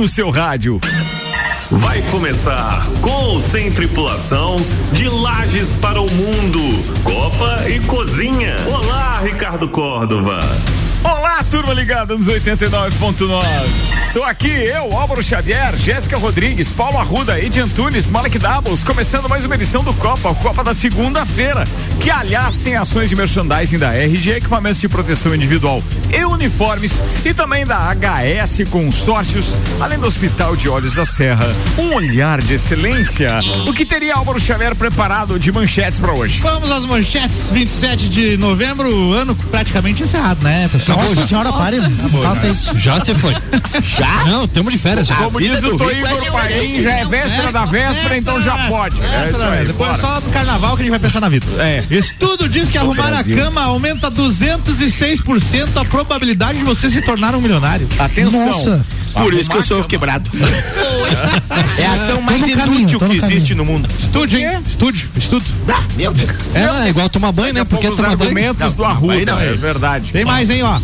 no 0.00 0.08
seu 0.08 0.30
rádio. 0.30 0.80
Vai 1.70 2.00
começar 2.10 2.86
com 3.02 3.10
ou 3.10 3.38
sem 3.38 3.70
tripulação 3.70 4.56
de 4.94 5.06
Lages 5.06 5.74
para 5.74 6.00
o 6.00 6.10
Mundo, 6.10 6.62
Copa 7.04 7.68
e 7.68 7.80
Cozinha. 7.80 8.56
Olá, 8.66 9.20
Ricardo 9.22 9.68
Córdova. 9.68 10.40
Olá, 11.02 11.42
turma 11.50 11.72
ligada 11.72 12.14
nos 12.14 12.26
89.9. 12.26 13.42
Tô 14.12 14.22
aqui, 14.22 14.50
eu, 14.50 14.92
Álvaro 14.96 15.22
Xavier, 15.22 15.74
Jéssica 15.76 16.18
Rodrigues, 16.18 16.70
Paulo 16.70 16.98
Arruda, 16.98 17.40
Edi 17.40 17.60
Antunes, 17.60 18.10
Malek 18.10 18.38
Doubles, 18.38 18.82
começando 18.82 19.28
mais 19.28 19.44
uma 19.44 19.54
edição 19.54 19.84
do 19.84 19.94
Copa, 19.94 20.34
Copa 20.34 20.64
da 20.64 20.74
segunda-feira, 20.74 21.64
que 22.00 22.10
aliás 22.10 22.60
tem 22.60 22.76
ações 22.76 23.08
de 23.08 23.16
merchandising 23.16 23.78
da 23.78 23.94
RG, 23.94 24.32
equipamentos 24.32 24.80
de 24.80 24.88
proteção 24.88 25.34
individual 25.34 25.82
e 26.12 26.24
uniformes, 26.24 27.04
e 27.24 27.32
também 27.32 27.64
da 27.64 27.94
HS 27.94 28.68
Consórcios, 28.68 29.56
além 29.80 29.98
do 29.98 30.06
Hospital 30.06 30.56
de 30.56 30.68
Olhos 30.68 30.94
da 30.94 31.04
Serra. 31.04 31.46
Um 31.78 31.94
olhar 31.94 32.42
de 32.42 32.54
excelência. 32.54 33.38
O 33.66 33.72
que 33.72 33.86
teria 33.86 34.16
Álvaro 34.16 34.40
Xavier 34.40 34.74
preparado 34.74 35.38
de 35.38 35.52
manchetes 35.52 36.00
para 36.00 36.12
hoje? 36.12 36.40
Vamos 36.40 36.70
às 36.70 36.84
manchetes, 36.84 37.48
27 37.48 38.08
de 38.08 38.36
novembro, 38.36 39.12
ano 39.12 39.36
praticamente 39.36 40.02
encerrado, 40.02 40.42
né, 40.42 40.68
pessoal? 40.70 40.89
Nossa 40.96 41.26
senhora, 41.26 41.52
pare. 41.52 41.80
Faça 42.22 42.48
isso. 42.48 42.78
Já 42.78 43.00
se 43.00 43.14
foi. 43.14 43.34
Já? 43.82 44.24
Não, 44.24 44.46
temos 44.46 44.72
de 44.72 44.78
férias 44.78 45.08
já. 45.08 45.16
Como 45.16 45.40
diz 45.40 45.62
o 45.62 45.76
Tô 45.76 45.90
Igor 45.90 46.32
Paim, 46.32 46.80
já 46.80 46.92
é 46.92 47.04
véspera 47.04 47.52
da 47.52 47.64
véspera, 47.64 48.16
então 48.16 48.40
já 48.40 48.56
pode. 48.68 49.00
É 49.02 49.64
Depois 49.66 49.90
bora. 49.90 49.98
só 49.98 50.20
do 50.20 50.30
carnaval 50.30 50.76
que 50.76 50.82
a 50.82 50.84
gente 50.84 50.90
vai 50.90 51.00
pensar 51.00 51.20
na 51.20 51.28
vida. 51.28 51.46
É. 51.58 51.84
Estudo 51.90 52.48
diz 52.48 52.68
que 52.70 52.78
arrumar 52.78 53.12
a 53.12 53.24
cama 53.24 53.62
aumenta 53.62 54.10
206% 54.10 55.76
a 55.76 55.84
probabilidade 55.84 56.58
de 56.58 56.64
você 56.64 56.90
se 56.90 57.02
tornar 57.02 57.34
um 57.34 57.40
milionário. 57.40 57.88
Atenção. 57.98 58.46
Nossa. 58.46 58.86
Por 59.12 59.34
isso 59.34 59.50
que 59.50 59.56
eu 59.56 59.62
sou 59.62 59.84
quebrado. 59.84 60.30
é 61.78 61.86
a 61.86 61.92
ação 61.92 62.22
mais 62.22 62.40
caminho, 62.54 62.80
inútil 62.80 63.00
no 63.00 63.08
que 63.08 63.16
existe 63.16 63.54
no 63.54 63.64
mundo. 63.64 63.88
Estude, 63.98 64.36
hein? 64.38 64.60
Estude, 64.66 65.08
estudo. 65.16 65.44
Ah, 65.68 65.82
meu 65.96 66.12
Deus. 66.12 66.30
É, 66.54 66.86
é 66.86 66.88
igual 66.88 67.08
tomar 67.08 67.32
banho, 67.32 67.52
né? 67.54 67.64
Porque 67.64 67.88
Os 67.88 68.00
argumentos 68.00 68.74
do 68.74 68.84
Arruda, 68.84 69.14
aí 69.14 69.24
não, 69.24 69.38
é 69.38 69.48
é. 69.48 69.52
verdade. 69.52 70.12
Tem 70.12 70.24
mais, 70.24 70.50
hein, 70.50 70.62
ó. 70.62 70.78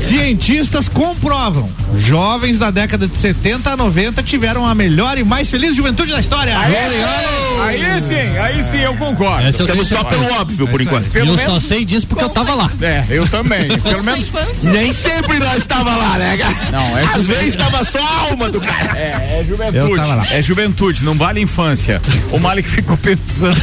Cientistas 0.00 0.88
comprovam. 0.88 1.68
Jovens 1.96 2.58
da 2.58 2.70
década 2.70 3.06
de 3.06 3.16
70 3.16 3.70
a 3.70 3.76
90 3.76 4.22
tiveram 4.22 4.66
a 4.66 4.74
melhor 4.74 5.18
e 5.18 5.24
mais 5.24 5.50
feliz 5.50 5.76
juventude 5.76 6.12
da 6.12 6.20
história. 6.20 6.56
Aí 6.58 8.00
sim, 8.00 8.38
aí 8.38 8.62
sim 8.62 8.78
eu 8.78 8.94
concordo. 8.96 9.48
Estamos 9.48 9.88
só 9.88 10.04
pelo 10.04 10.32
óbvio, 10.34 10.66
por 10.66 10.80
enquanto. 10.80 11.08
Pelo 11.10 11.30
eu 11.30 11.36
menos, 11.36 11.52
só 11.52 11.60
sei 11.60 11.84
disso 11.84 12.06
porque 12.06 12.24
eu 12.24 12.28
tava 12.28 12.54
lá. 12.54 12.70
É, 12.80 13.04
eu 13.08 13.26
também. 13.28 13.68
Pelo 13.78 14.04
menos. 14.04 14.32
Nem 14.62 14.92
sempre 14.92 15.38
nós 15.38 15.58
estava 15.58 15.94
lá, 15.94 16.18
né, 16.18 16.36
cara? 16.36 16.53
Não, 16.70 16.98
é 16.98 17.02
Às 17.04 17.26
vezes 17.26 17.54
estava 17.54 17.84
só 17.84 17.98
a 17.98 18.20
alma 18.30 18.48
do 18.50 18.60
cara. 18.60 18.96
É, 18.98 19.40
é 19.40 19.44
juventude. 19.46 19.96
tava. 20.08 20.26
É 20.26 20.42
juventude, 20.42 21.04
não 21.04 21.14
vale 21.14 21.40
infância. 21.40 22.00
O 22.30 22.38
Malik 22.38 22.68
ficou 22.68 22.96
pensando. 22.96 23.60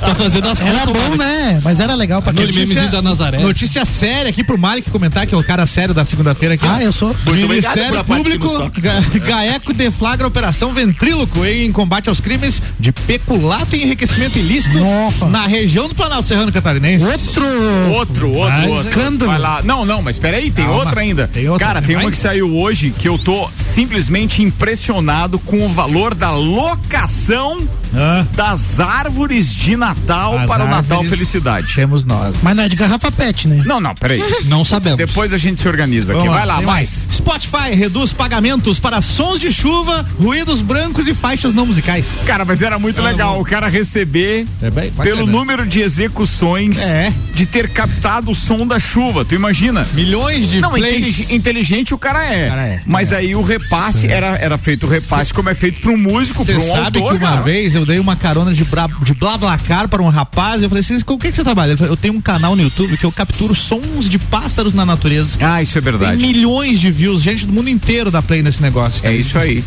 Tá 0.00 0.14
fazendo 0.14 0.48
as 0.48 0.60
Era 0.60 0.86
bom, 0.86 1.16
né? 1.16 1.60
Mas 1.62 1.80
era 1.80 1.94
legal 1.94 2.22
pra 2.22 2.32
quem 2.32 2.46
Notícia, 2.46 2.88
da 2.88 3.02
Nazaré. 3.02 3.38
notícia 3.38 3.84
séria 3.84 4.30
aqui 4.30 4.42
pro 4.44 4.58
Malik 4.58 4.90
comentar, 4.90 5.26
que 5.26 5.34
é 5.34 5.38
o 5.38 5.44
cara 5.44 5.66
sério 5.66 5.94
da 5.94 6.04
segunda-feira 6.04 6.54
aqui. 6.54 6.66
ó. 6.66 6.70
Ah, 6.72 6.82
eu 6.82 6.92
sou. 6.92 7.14
Muito 7.26 7.48
Ministério 7.48 8.02
Público. 8.04 8.70
Ga- 8.80 9.00
Gaeco 9.26 9.72
deflagra 9.72 10.26
operação 10.26 10.72
ventríloco 10.72 11.44
em 11.44 11.70
combate 11.72 12.08
aos 12.08 12.20
crimes 12.20 12.60
de 12.78 12.92
peculato 12.92 13.76
e 13.76 13.82
enriquecimento 13.82 14.38
ilícito 14.38 14.78
Nossa. 14.78 15.26
na 15.28 15.46
região 15.46 15.88
do 15.88 15.94
Planalto 15.94 16.26
Serrano 16.28 16.52
Catarinense. 16.52 17.04
Outro. 17.04 17.44
Outro, 17.92 18.30
outro, 18.32 18.68
outro. 18.70 18.88
escândalo. 18.88 19.30
Vai 19.30 19.40
lá. 19.40 19.60
Não, 19.62 19.84
não, 19.84 20.02
mas 20.02 20.18
peraí, 20.18 20.50
tem 20.50 20.64
Calma. 20.64 20.80
outra 20.80 21.00
ainda. 21.00 21.28
Tem 21.28 21.48
outra, 21.48 21.66
Cara, 21.66 21.82
tem 21.82 21.96
uma? 21.96 22.11
Que 22.12 22.18
saiu 22.18 22.54
hoje 22.58 22.90
que 22.96 23.08
eu 23.08 23.18
tô 23.18 23.48
simplesmente 23.54 24.42
impressionado 24.42 25.38
com 25.38 25.64
o 25.64 25.68
valor 25.68 26.14
da 26.14 26.30
locação 26.30 27.66
Ah. 27.94 28.24
das 28.34 28.80
árvores 28.80 29.52
de 29.54 29.76
Natal 29.76 30.38
As 30.38 30.46
para 30.46 30.64
o 30.64 30.68
Natal 30.68 31.04
Felicidade. 31.04 31.74
Temos 31.74 32.04
nós. 32.04 32.36
Mas 32.42 32.56
não 32.56 32.64
é 32.64 32.68
de 32.68 32.74
garrafa 32.76 33.10
pet, 33.12 33.46
né? 33.48 33.62
Não, 33.66 33.80
não, 33.80 33.94
peraí. 33.94 34.22
Não 34.46 34.64
sabemos. 34.64 34.96
Depois 34.98 35.32
a 35.32 35.38
gente 35.38 35.60
se 35.60 35.68
organiza 35.68 36.12
aqui. 36.14 36.20
Vamos 36.22 36.34
Vai 36.34 36.46
lá, 36.46 36.56
tem 36.56 36.66
mais. 36.66 37.08
Spotify 37.12 37.74
reduz 37.74 38.12
pagamentos 38.12 38.78
para 38.80 39.00
sons 39.02 39.38
de 39.40 39.52
chuva, 39.52 40.06
ruídos 40.18 40.60
brancos 40.62 41.06
e 41.06 41.14
faixas 41.14 41.54
não 41.54 41.66
musicais. 41.66 42.06
Cara, 42.26 42.44
mas 42.46 42.60
era 42.62 42.78
muito 42.78 43.00
legal 43.02 43.38
o 43.40 43.44
cara 43.44 43.68
receber 43.68 44.46
É 44.62 44.70
bem 44.70 44.90
pelo 44.90 45.26
número 45.26 45.66
de 45.66 45.80
execuções 45.80 46.78
É. 46.78 47.12
de 47.34 47.44
ter 47.46 47.68
captado 47.70 48.30
o 48.30 48.34
som 48.34 48.66
da 48.66 48.78
chuva. 48.78 49.24
Tu 49.24 49.34
imagina? 49.34 49.86
Milhões 49.92 50.48
de 50.50 50.60
Não, 50.60 50.70
plays. 50.70 50.96
intelig- 51.08 51.34
inteligente 51.34 51.94
o 51.94 51.98
cara 52.02 52.24
é. 52.24 52.48
Cara 52.48 52.62
é. 52.66 52.80
Mas 52.84 53.12
aí 53.12 53.34
o 53.36 53.42
repasse 53.42 54.06
era, 54.08 54.36
era 54.36 54.58
feito 54.58 54.86
o 54.86 54.88
repasse 54.88 55.32
como 55.32 55.48
é 55.48 55.54
feito 55.54 55.80
para 55.80 55.90
um 55.92 55.96
músico, 55.96 56.44
Você 56.44 56.52
para 56.54 56.62
um 56.62 56.70
sabe 56.70 56.98
autor. 56.98 57.12
que 57.18 57.24
uma 57.24 57.30
cara. 57.30 57.42
vez 57.42 57.74
eu 57.74 57.86
dei 57.86 57.98
uma 57.98 58.16
carona 58.16 58.52
de, 58.52 58.64
bra, 58.64 58.88
de 59.02 59.14
BlaBlaCar 59.14 59.88
para 59.88 60.02
um 60.02 60.08
rapaz. 60.08 60.62
Eu 60.62 60.68
falei 60.68 60.80
assim: 60.80 60.98
com 61.00 61.14
o 61.14 61.18
que, 61.18 61.30
que 61.30 61.36
você 61.36 61.44
trabalha? 61.44 61.70
Ele 61.70 61.76
falou: 61.78 61.92
eu 61.92 61.96
tenho 61.96 62.14
um 62.14 62.20
canal 62.20 62.56
no 62.56 62.62
YouTube 62.62 62.96
que 62.96 63.04
eu 63.04 63.12
capturo 63.12 63.54
sons 63.54 64.10
de 64.10 64.18
pássaros 64.18 64.74
na 64.74 64.84
natureza. 64.84 65.38
Ah, 65.40 65.62
isso 65.62 65.78
é 65.78 65.80
Tem 65.80 65.92
verdade. 65.92 66.20
milhões 66.20 66.80
de 66.80 66.90
views, 66.90 67.22
gente 67.22 67.46
do 67.46 67.52
mundo 67.52 67.68
inteiro 67.68 68.10
dá 68.10 68.20
play 68.20 68.42
nesse 68.42 68.60
negócio. 68.60 69.00
É 69.06 69.14
isso 69.14 69.38
aí. 69.38 69.64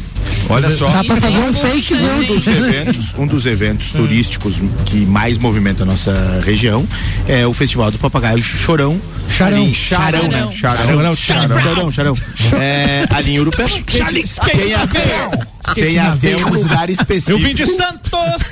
Olha 0.49 0.69
só. 0.71 0.89
Dá 0.89 1.03
pra 1.03 1.17
fazer 1.17 1.37
um 1.37 1.53
fake 1.53 1.93
Um 1.93 2.23
dos 2.25 2.47
eventos, 2.47 3.13
um 3.17 3.27
dos 3.27 3.45
eventos 3.45 3.91
turísticos 3.91 4.55
que 4.85 5.05
mais 5.05 5.37
movimenta 5.37 5.83
a 5.83 5.85
nossa 5.85 6.41
região 6.45 6.85
é 7.27 7.45
o 7.47 7.53
Festival 7.53 7.91
do 7.91 7.97
Papagaio 7.97 8.41
Chorão. 8.41 8.99
Charão, 9.29 9.65
né? 9.65 9.73
Charão. 9.73 10.51
Charão, 10.51 11.15
charão, 11.15 11.59
charão, 11.61 11.91
charão. 11.91 12.15
É, 12.59 13.05
ali 13.09 13.35
em 13.35 13.39
Urupema. 13.39 13.69
Tem 13.69 14.73
até, 14.73 15.29
tem 15.73 15.97
até 15.99 16.35
um 16.37 16.49
lugar 16.49 16.89
específico. 16.89 17.31
Eu 17.31 17.39
vim 17.39 17.55
de 17.55 17.65
Santos! 17.67 18.49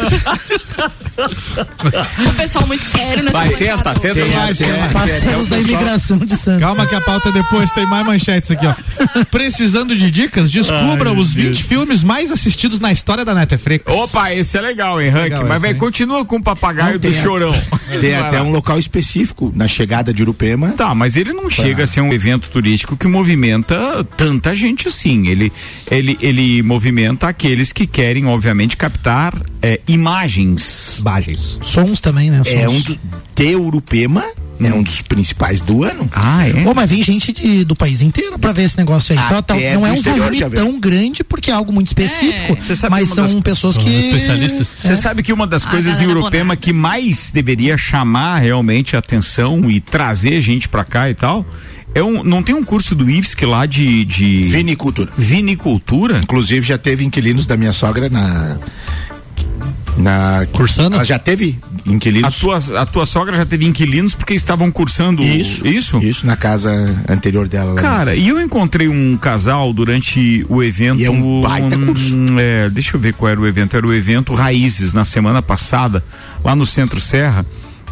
O 2.28 2.34
pessoal 2.34 2.66
muito 2.66 2.84
sério 2.84 3.24
nessa 3.24 3.38
Vai, 3.38 3.50
tenta, 3.50 3.94
tenta 3.94 4.13
Tem 4.16 4.29
mais. 4.35 4.59
até- 4.59 5.38
o 5.38 5.46
da 5.46 5.59
imigração 5.59 6.18
de 6.18 6.35
Santos. 6.35 6.62
Calma 6.62 6.88
que 6.88 6.96
a 6.96 7.02
pauta 7.02 7.29
é 7.29 7.31
depois, 7.31 7.69
tem 7.72 7.85
mais 7.85 8.06
manchetes 8.06 8.50
aqui, 8.52 8.66
ó. 8.66 8.73
Precisando 9.29 9.96
de 9.96 10.09
dicas? 10.09 10.50
Descubra 10.50 11.12
Ai, 11.12 11.16
os 11.16 11.34
meu 11.34 11.46
20 11.50 11.63
filmes 11.63 12.03
mais 12.03 12.31
assistidos 12.31 12.79
na 12.79 12.91
história 12.91 13.23
da 13.23 13.35
Netflix. 13.35 13.85
Opa, 13.94 14.34
esse 14.34 14.57
é 14.57 14.62
legal, 14.62 15.00
hein, 15.02 15.09
Rank? 15.09 15.23
Legal 15.23 15.46
Mas, 15.46 15.62
velho, 15.62 15.73
hein? 15.73 15.79
continua 15.79 16.25
com 16.25 16.38
o 16.38 16.44
papagaio 16.44 16.94
Não, 16.94 17.00
do 17.00 17.13
chorão. 17.13 17.53
Tem 18.02 18.16
até 18.16 18.41
um 18.41 18.52
local 18.52 18.79
específico 18.79 19.52
na 19.56 19.68
chegada 19.68 20.12
de 20.13 20.23
Urupema. 20.23 20.72
Tá, 20.72 20.96
mas 20.96 21.16
ele 21.16 21.31
não 21.34 21.50
chega 21.50 21.84
a 21.84 21.88
ser 21.88 22.02
um 22.02 22.12
evento 22.12 22.50
turístico 22.50 22.97
que 22.97 23.07
movimenta 23.07 24.03
tanta 24.18 24.56
gente 24.56 24.88
assim. 24.88 25.28
Ele, 25.28 25.52
ele, 25.91 26.18
ele 26.19 26.63
movimenta 26.63 27.03
aqueles 27.22 27.72
que 27.72 27.86
querem, 27.88 28.25
obviamente, 28.25 28.75
captar 28.78 29.34
é, 29.62 29.80
imagens. 29.88 31.00
Bagens. 31.02 31.58
Sons 31.62 32.00
também, 32.02 32.30
né? 32.30 32.41
É 32.46 32.66
Sons. 32.66 32.74
um 32.75 32.81
do, 32.81 33.00
de 33.36 33.56
Urupema, 33.56 34.24
é 34.62 34.74
um 34.74 34.81
dos 34.84 35.02
principais 35.02 35.59
do 35.62 35.84
ano. 35.84 36.09
Ah, 36.14 36.47
é? 36.47 36.52
Pô, 36.64 36.74
mas 36.74 36.90
vem 36.90 37.03
gente 37.03 37.34
de- 37.34 37.66
do 37.66 37.75
país 37.75 38.02
inteiro 38.02 38.38
pra 38.40 38.52
ver 38.53 38.64
esse 38.64 38.78
negócio 38.78 39.14
aí. 39.18 39.28
Só 39.28 39.41
tá- 39.41 39.56
não 39.56 39.86
é 39.86 39.91
um 39.91 40.02
volume 40.02 40.40
tão 40.52 40.80
grande 40.80 41.24
porque 41.24 41.52
é 41.52 41.53
algo 41.53 41.74
muito 41.74 41.88
específico. 41.88 42.56
Você 42.62 42.75
sabe 42.75 42.91
mas 42.91 43.09
são 43.09 43.25
das- 43.25 43.34
pessoas 43.41 43.75
são 43.75 43.84
que. 43.84 43.90
especialistas. 43.90 44.75
Você 44.80 44.96
sabe 44.96 45.22
que 45.24 45.34
uma 45.34 45.46
das 45.47 45.66
coisas 45.66 46.00
em 46.00 46.08
Urupema 46.08 46.56
que 46.56 46.72
mais 46.72 47.30
deveria 47.34 47.78
chamar 47.78 48.40
realmente 48.40 48.96
a 48.96 49.00
atenção 49.00 49.70
e 49.70 49.81
trazer 49.81 50.40
gente 50.41 50.70
pra 50.70 50.85
cá 50.85 51.09
e 51.09 51.14
tal, 51.16 51.46
é 51.96 52.04
um, 52.04 52.24
não 52.24 52.42
tem 52.42 52.56
um 52.56 52.64
curso 52.64 52.96
do 52.96 53.09
IFSC 53.09 53.46
lá 53.46 53.66
de, 53.66 54.04
de 54.06 54.44
Vinicultura. 54.46 55.12
vinicultura? 55.17 56.20
Inclusive 56.20 56.66
já 56.66 56.78
teve 56.78 57.03
inquilinos 57.03 57.46
da 57.46 57.56
minha 57.58 57.73
sogra 57.73 58.09
na. 58.09 58.58
Na. 59.97 60.47
Cursando? 60.52 60.96
Ela 60.96 61.06
já 61.06 61.20
teve 61.20 61.59
A 61.85 61.91
inquilinos. 61.91 62.40
tua, 62.40 62.58
a 62.82 62.85
tua 62.85 63.06
sogra 63.06 63.35
já 63.38 63.46
teve 63.46 63.66
inquilinos 63.66 64.16
porque 64.16 64.34
estavam 64.34 64.72
cursando 64.72 65.22
Isso. 65.22 65.67
isso? 65.67 66.00
Isso, 66.00 66.26
na 66.26 66.35
casa 66.35 66.72
anterior 67.08 67.47
dela. 67.47 67.73
lá. 67.73 67.82
Cara, 67.82 68.16
e 68.16 68.28
eu 68.28 68.41
encontrei 68.41 68.88
um 68.88 69.16
casal 69.17 69.72
durante 69.72 70.44
o 70.50 70.64
evento. 70.64 71.00
E 71.00 71.06
é 71.06 71.12
um 71.12 71.41
baita 71.44 71.78
curso. 71.78 72.16
é, 72.40 72.70
deixa 72.72 72.96
eu 72.96 73.00
ver 73.00 73.14
qual 73.14 73.29
era 73.29 73.40
o 73.40 73.46
evento. 73.46 73.78
Era 73.78 73.85
o 73.85 73.94
evento 73.94 74.34
Raízes, 74.34 74.94
na 74.94 75.06
semana 75.06 75.44
passada, 75.44 76.03
lá 76.44 76.56
no 76.56 76.66
Centro 76.66 77.00
Serra. 77.00 77.46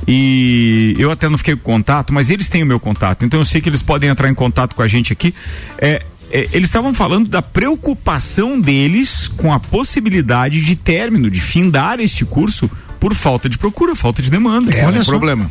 E 0.07 0.95
eu 0.97 1.11
até 1.11 1.29
não 1.29 1.37
fiquei 1.37 1.55
com 1.55 1.71
contato, 1.71 2.13
mas 2.13 2.29
eles 2.29 2.49
têm 2.49 2.63
o 2.63 2.65
meu 2.65 2.79
contato. 2.79 3.23
Então 3.23 3.39
eu 3.39 3.45
sei 3.45 3.61
que 3.61 3.69
eles 3.69 3.81
podem 3.81 4.09
entrar 4.09 4.29
em 4.29 4.33
contato 4.33 4.75
com 4.75 4.81
a 4.81 4.87
gente 4.87 5.13
aqui. 5.13 5.33
É, 5.77 6.03
é, 6.31 6.49
eles 6.53 6.69
estavam 6.69 6.93
falando 6.93 7.27
da 7.27 7.41
preocupação 7.41 8.59
deles 8.59 9.27
com 9.27 9.53
a 9.53 9.59
possibilidade 9.59 10.61
de 10.61 10.75
término, 10.75 11.29
de 11.29 11.41
findar 11.41 11.99
este 11.99 12.25
curso 12.25 12.69
por 12.99 13.13
falta 13.13 13.49
de 13.49 13.57
procura, 13.57 13.95
falta 13.95 14.21
de 14.21 14.31
demanda. 14.31 14.73
É 14.73 14.85
Olha 14.85 15.01
um 15.01 15.03
só. 15.03 15.11
problema. 15.11 15.49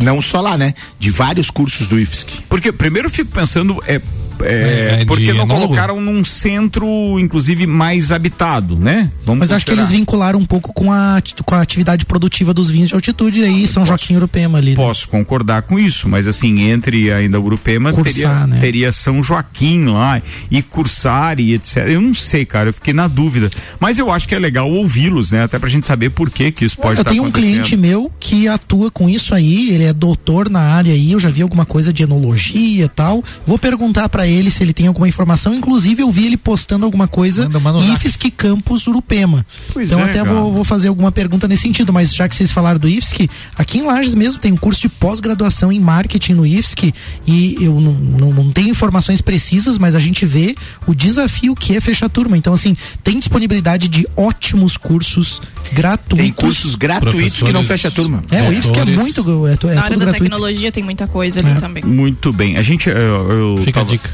Não 0.00 0.20
só 0.20 0.40
lá, 0.40 0.56
né? 0.56 0.74
De 0.98 1.10
vários 1.10 1.50
cursos 1.50 1.86
do 1.86 1.98
IFSC. 1.98 2.42
Porque 2.48 2.72
primeiro 2.72 3.06
eu 3.06 3.12
fico 3.12 3.30
pensando, 3.30 3.82
é, 3.86 4.00
É, 4.42 4.98
É, 5.00 5.04
porque 5.04 5.32
não 5.32 5.44
enólogo? 5.44 5.62
colocaram 5.66 6.00
num 6.00 6.22
centro, 6.24 7.18
inclusive, 7.18 7.66
mais 7.66 8.12
habitado, 8.12 8.76
né? 8.76 9.10
Vamos 9.24 9.40
Mas 9.40 9.50
eu 9.50 9.56
acho 9.56 9.66
que 9.66 9.72
eles 9.72 9.88
vincularam 9.90 10.38
um 10.38 10.44
pouco 10.46 10.72
com 10.72 10.92
a, 10.92 11.20
com 11.44 11.54
a 11.54 11.60
atividade 11.60 12.04
produtiva 12.06 12.52
dos 12.54 12.70
vinhos 12.70 12.88
de 12.88 12.94
altitude 12.94 13.42
aí, 13.42 13.66
São 13.66 13.84
Joaquim 13.84 14.14
e 14.14 14.16
Urupema 14.16 14.58
ali. 14.58 14.70
né? 14.70 14.76
Posso 14.76 15.08
concordar 15.08 15.62
com 15.62 15.78
isso, 15.78 16.08
mas 16.08 16.26
assim, 16.26 16.68
entre 16.70 17.12
ainda 17.12 17.38
Urupema 17.40 17.92
Cursar, 17.92 18.12
teria, 18.14 18.46
né? 18.46 18.58
teria 18.60 18.92
São 18.92 19.22
Joaquim 19.22 19.84
lá 19.86 20.20
e 20.50 20.62
Cursar 20.62 21.38
e 21.40 21.54
etc. 21.54 21.88
Eu 21.88 22.00
não 22.00 22.14
sei, 22.14 22.44
cara, 22.44 22.68
eu 22.70 22.74
fiquei 22.74 22.92
na 22.94 23.06
dúvida. 23.08 23.50
Mas 23.80 23.98
eu 23.98 24.10
acho 24.10 24.26
que 24.28 24.34
é 24.34 24.38
legal 24.38 24.70
ouvi-los, 24.70 25.32
né? 25.32 25.44
Até 25.44 25.58
pra 25.58 25.68
gente 25.68 25.86
saber 25.86 26.10
por 26.10 26.30
que 26.30 26.50
que 26.50 26.64
isso 26.64 26.76
pode 26.76 26.98
eu 26.98 27.02
estar 27.02 27.10
tenho 27.10 27.22
um 27.22 27.26
acontecendo. 27.28 27.52
cliente 27.52 27.76
meu 27.76 28.10
que 28.20 28.48
atua 28.48 28.90
com 28.90 29.08
isso 29.08 29.34
aí, 29.34 29.70
ele 29.70 29.84
é 29.84 29.92
doutor 29.92 30.48
na 30.50 30.60
área 30.60 30.92
aí, 30.92 31.12
eu 31.12 31.20
já 31.20 31.30
vi 31.30 31.42
alguma 31.42 31.64
coisa 31.66 31.92
de 31.92 32.02
enologia 32.02 32.84
e 32.84 32.88
tal. 32.88 33.22
Vou 33.46 33.58
perguntar 33.58 34.08
pra 34.24 34.28
ele 34.28 34.50
se 34.50 34.62
ele 34.62 34.72
tem 34.72 34.86
alguma 34.86 35.06
informação, 35.06 35.54
inclusive 35.54 36.02
eu 36.02 36.10
vi 36.10 36.24
ele 36.26 36.36
postando 36.38 36.84
alguma 36.86 37.06
coisa. 37.06 37.46
IFSC 37.94 38.30
Campus 38.30 38.86
Urupema. 38.86 39.44
Pois 39.72 39.90
então 39.92 40.02
é, 40.04 40.08
até 40.10 40.24
vou, 40.24 40.50
vou 40.52 40.64
fazer 40.64 40.88
alguma 40.88 41.12
pergunta 41.12 41.46
nesse 41.46 41.62
sentido, 41.62 41.92
mas 41.92 42.14
já 42.14 42.26
que 42.28 42.34
vocês 42.34 42.50
falaram 42.50 42.78
do 42.78 42.88
IFSC, 42.88 43.28
aqui 43.56 43.78
em 43.78 43.82
Lages 43.82 44.14
mesmo 44.14 44.40
tem 44.40 44.50
um 44.52 44.56
curso 44.56 44.80
de 44.80 44.88
pós-graduação 44.88 45.70
em 45.70 45.78
marketing 45.78 46.32
no 46.32 46.46
IFSC 46.46 46.94
e 47.26 47.56
eu 47.60 47.78
não, 47.80 47.92
não, 47.92 48.32
não 48.32 48.50
tenho 48.52 48.70
informações 48.70 49.20
precisas, 49.20 49.76
mas 49.76 49.94
a 49.94 50.00
gente 50.00 50.24
vê 50.24 50.54
o 50.86 50.94
desafio 50.94 51.54
que 51.54 51.76
é 51.76 51.80
fechar 51.80 52.08
turma. 52.08 52.36
Então 52.38 52.54
assim, 52.54 52.74
tem 53.02 53.18
disponibilidade 53.18 53.88
de 53.88 54.06
ótimos 54.16 54.76
cursos 54.78 55.42
gratuitos. 55.72 56.18
Tem 56.18 56.32
cursos 56.32 56.74
gratuitos 56.76 57.42
que 57.42 57.52
não 57.52 57.64
fecha 57.64 57.88
a 57.88 57.90
turma. 57.90 58.24
É, 58.30 58.42
o 58.48 58.52
IFSC 58.52 58.78
é 58.78 58.84
muito, 58.86 59.46
é, 59.46 59.52
é 59.72 59.74
Na 59.74 59.82
área 59.82 59.90
tudo 59.90 59.98
da 60.00 60.04
gratuito. 60.06 60.22
tecnologia 60.24 60.72
tem 60.72 60.82
muita 60.82 61.06
coisa 61.06 61.40
ali 61.40 61.50
É. 61.50 61.54
também. 61.56 61.84
Muito 61.84 62.32
bem. 62.32 62.56
A 62.56 62.62
gente. 62.62 62.88
Eu, 62.88 62.96
eu 62.96 63.56
Fica 63.58 63.80
a 63.80 63.84
tava- 63.84 63.90
dica. 63.96 64.13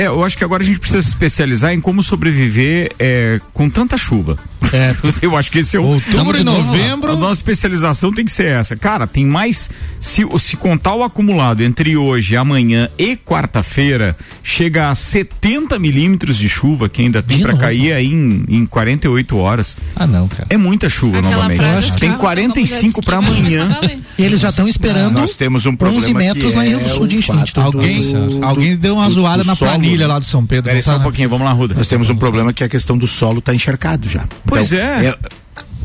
É, 0.00 0.06
eu 0.06 0.24
acho 0.24 0.36
que 0.38 0.44
agora 0.44 0.62
a 0.62 0.66
gente 0.66 0.78
precisa 0.78 1.02
se 1.02 1.08
especializar 1.08 1.72
em 1.72 1.80
como 1.80 2.02
sobreviver 2.02 2.92
é, 2.98 3.38
com 3.52 3.68
tanta 3.68 3.98
chuva. 3.98 4.36
É. 4.72 4.94
Eu 5.20 5.36
acho 5.36 5.50
que 5.50 5.58
esse 5.58 5.76
é 5.76 5.80
o. 5.80 5.82
Outubro 5.82 6.38
e 6.38 6.44
novembro. 6.44 7.12
A 7.12 7.16
nossa 7.16 7.34
especialização 7.40 8.12
tem 8.12 8.24
que 8.24 8.30
ser 8.30 8.46
essa. 8.46 8.76
Cara, 8.76 9.04
tem 9.04 9.26
mais. 9.26 9.68
Se, 9.98 10.24
se 10.38 10.56
contar 10.56 10.94
o 10.94 11.02
acumulado 11.02 11.60
entre 11.62 11.96
hoje, 11.96 12.36
amanhã 12.36 12.88
e 12.96 13.16
quarta-feira, 13.16 14.16
chega 14.44 14.88
a 14.88 14.94
70 14.94 15.76
milímetros 15.78 16.36
de 16.36 16.48
chuva 16.48 16.88
que 16.88 17.02
ainda 17.02 17.20
tem 17.20 17.38
novo? 17.38 17.58
cair 17.58 17.92
aí 17.92 18.06
em, 18.12 18.44
em 18.48 18.64
48 18.64 19.36
horas. 19.36 19.76
Ah, 19.96 20.06
não, 20.06 20.28
cara. 20.28 20.46
É 20.48 20.56
muita 20.56 20.88
chuva 20.88 21.18
Aquela 21.18 21.34
novamente. 21.34 21.58
frase, 21.58 21.90
os 21.90 21.96
Tem 21.96 22.10
carros 22.12 22.34
são 22.34 22.42
como 22.42 22.52
45 22.54 23.00
jet 23.00 23.04
pra 23.04 23.20
ski, 23.20 23.32
vai 23.32 23.40
amanhã. 23.40 23.80
E 24.18 24.22
eles 24.22 24.40
já 24.40 24.50
estão 24.50 24.68
esperando 24.68 25.14
Nós 25.20 25.34
temos 25.34 25.66
um 25.66 25.74
problema 25.74 26.04
11 26.04 26.14
metros 26.14 26.52
que 26.52 26.56
lá 26.56 26.64
em 26.64 26.68
Rio 26.68 26.80
é 26.80 26.82
do 26.84 26.88
Sul 26.94 27.06
de 27.08 27.16
enchente. 27.16 27.52
Alguém, 27.58 28.02
do- 28.12 28.44
alguém 28.46 28.76
deu 28.76 28.94
uma 28.94 29.08
do- 29.08 29.14
zoada 29.14 29.42
do 29.42 29.46
na 29.48 29.56
planilha 29.56 29.89
né? 29.98 30.06
lá 30.06 30.18
do 30.18 30.26
São 30.26 30.44
Pedro. 30.46 30.64
Peraí 30.64 30.76
não 30.78 30.82
só 30.82 30.90
tá, 30.92 30.96
um 30.96 30.98
né? 30.98 31.04
pouquinho, 31.04 31.28
vamos 31.28 31.44
lá, 31.46 31.52
Ruda. 31.52 31.74
Nós 31.74 31.88
temos 31.88 32.08
um 32.10 32.16
problema 32.16 32.52
que 32.52 32.62
é 32.62 32.66
a 32.66 32.68
questão 32.68 32.96
do 32.96 33.06
solo 33.06 33.38
está 33.40 33.54
encharcado 33.54 34.08
já. 34.08 34.24
Pois 34.46 34.72
Então, 34.72 34.84
é. 34.86 35.16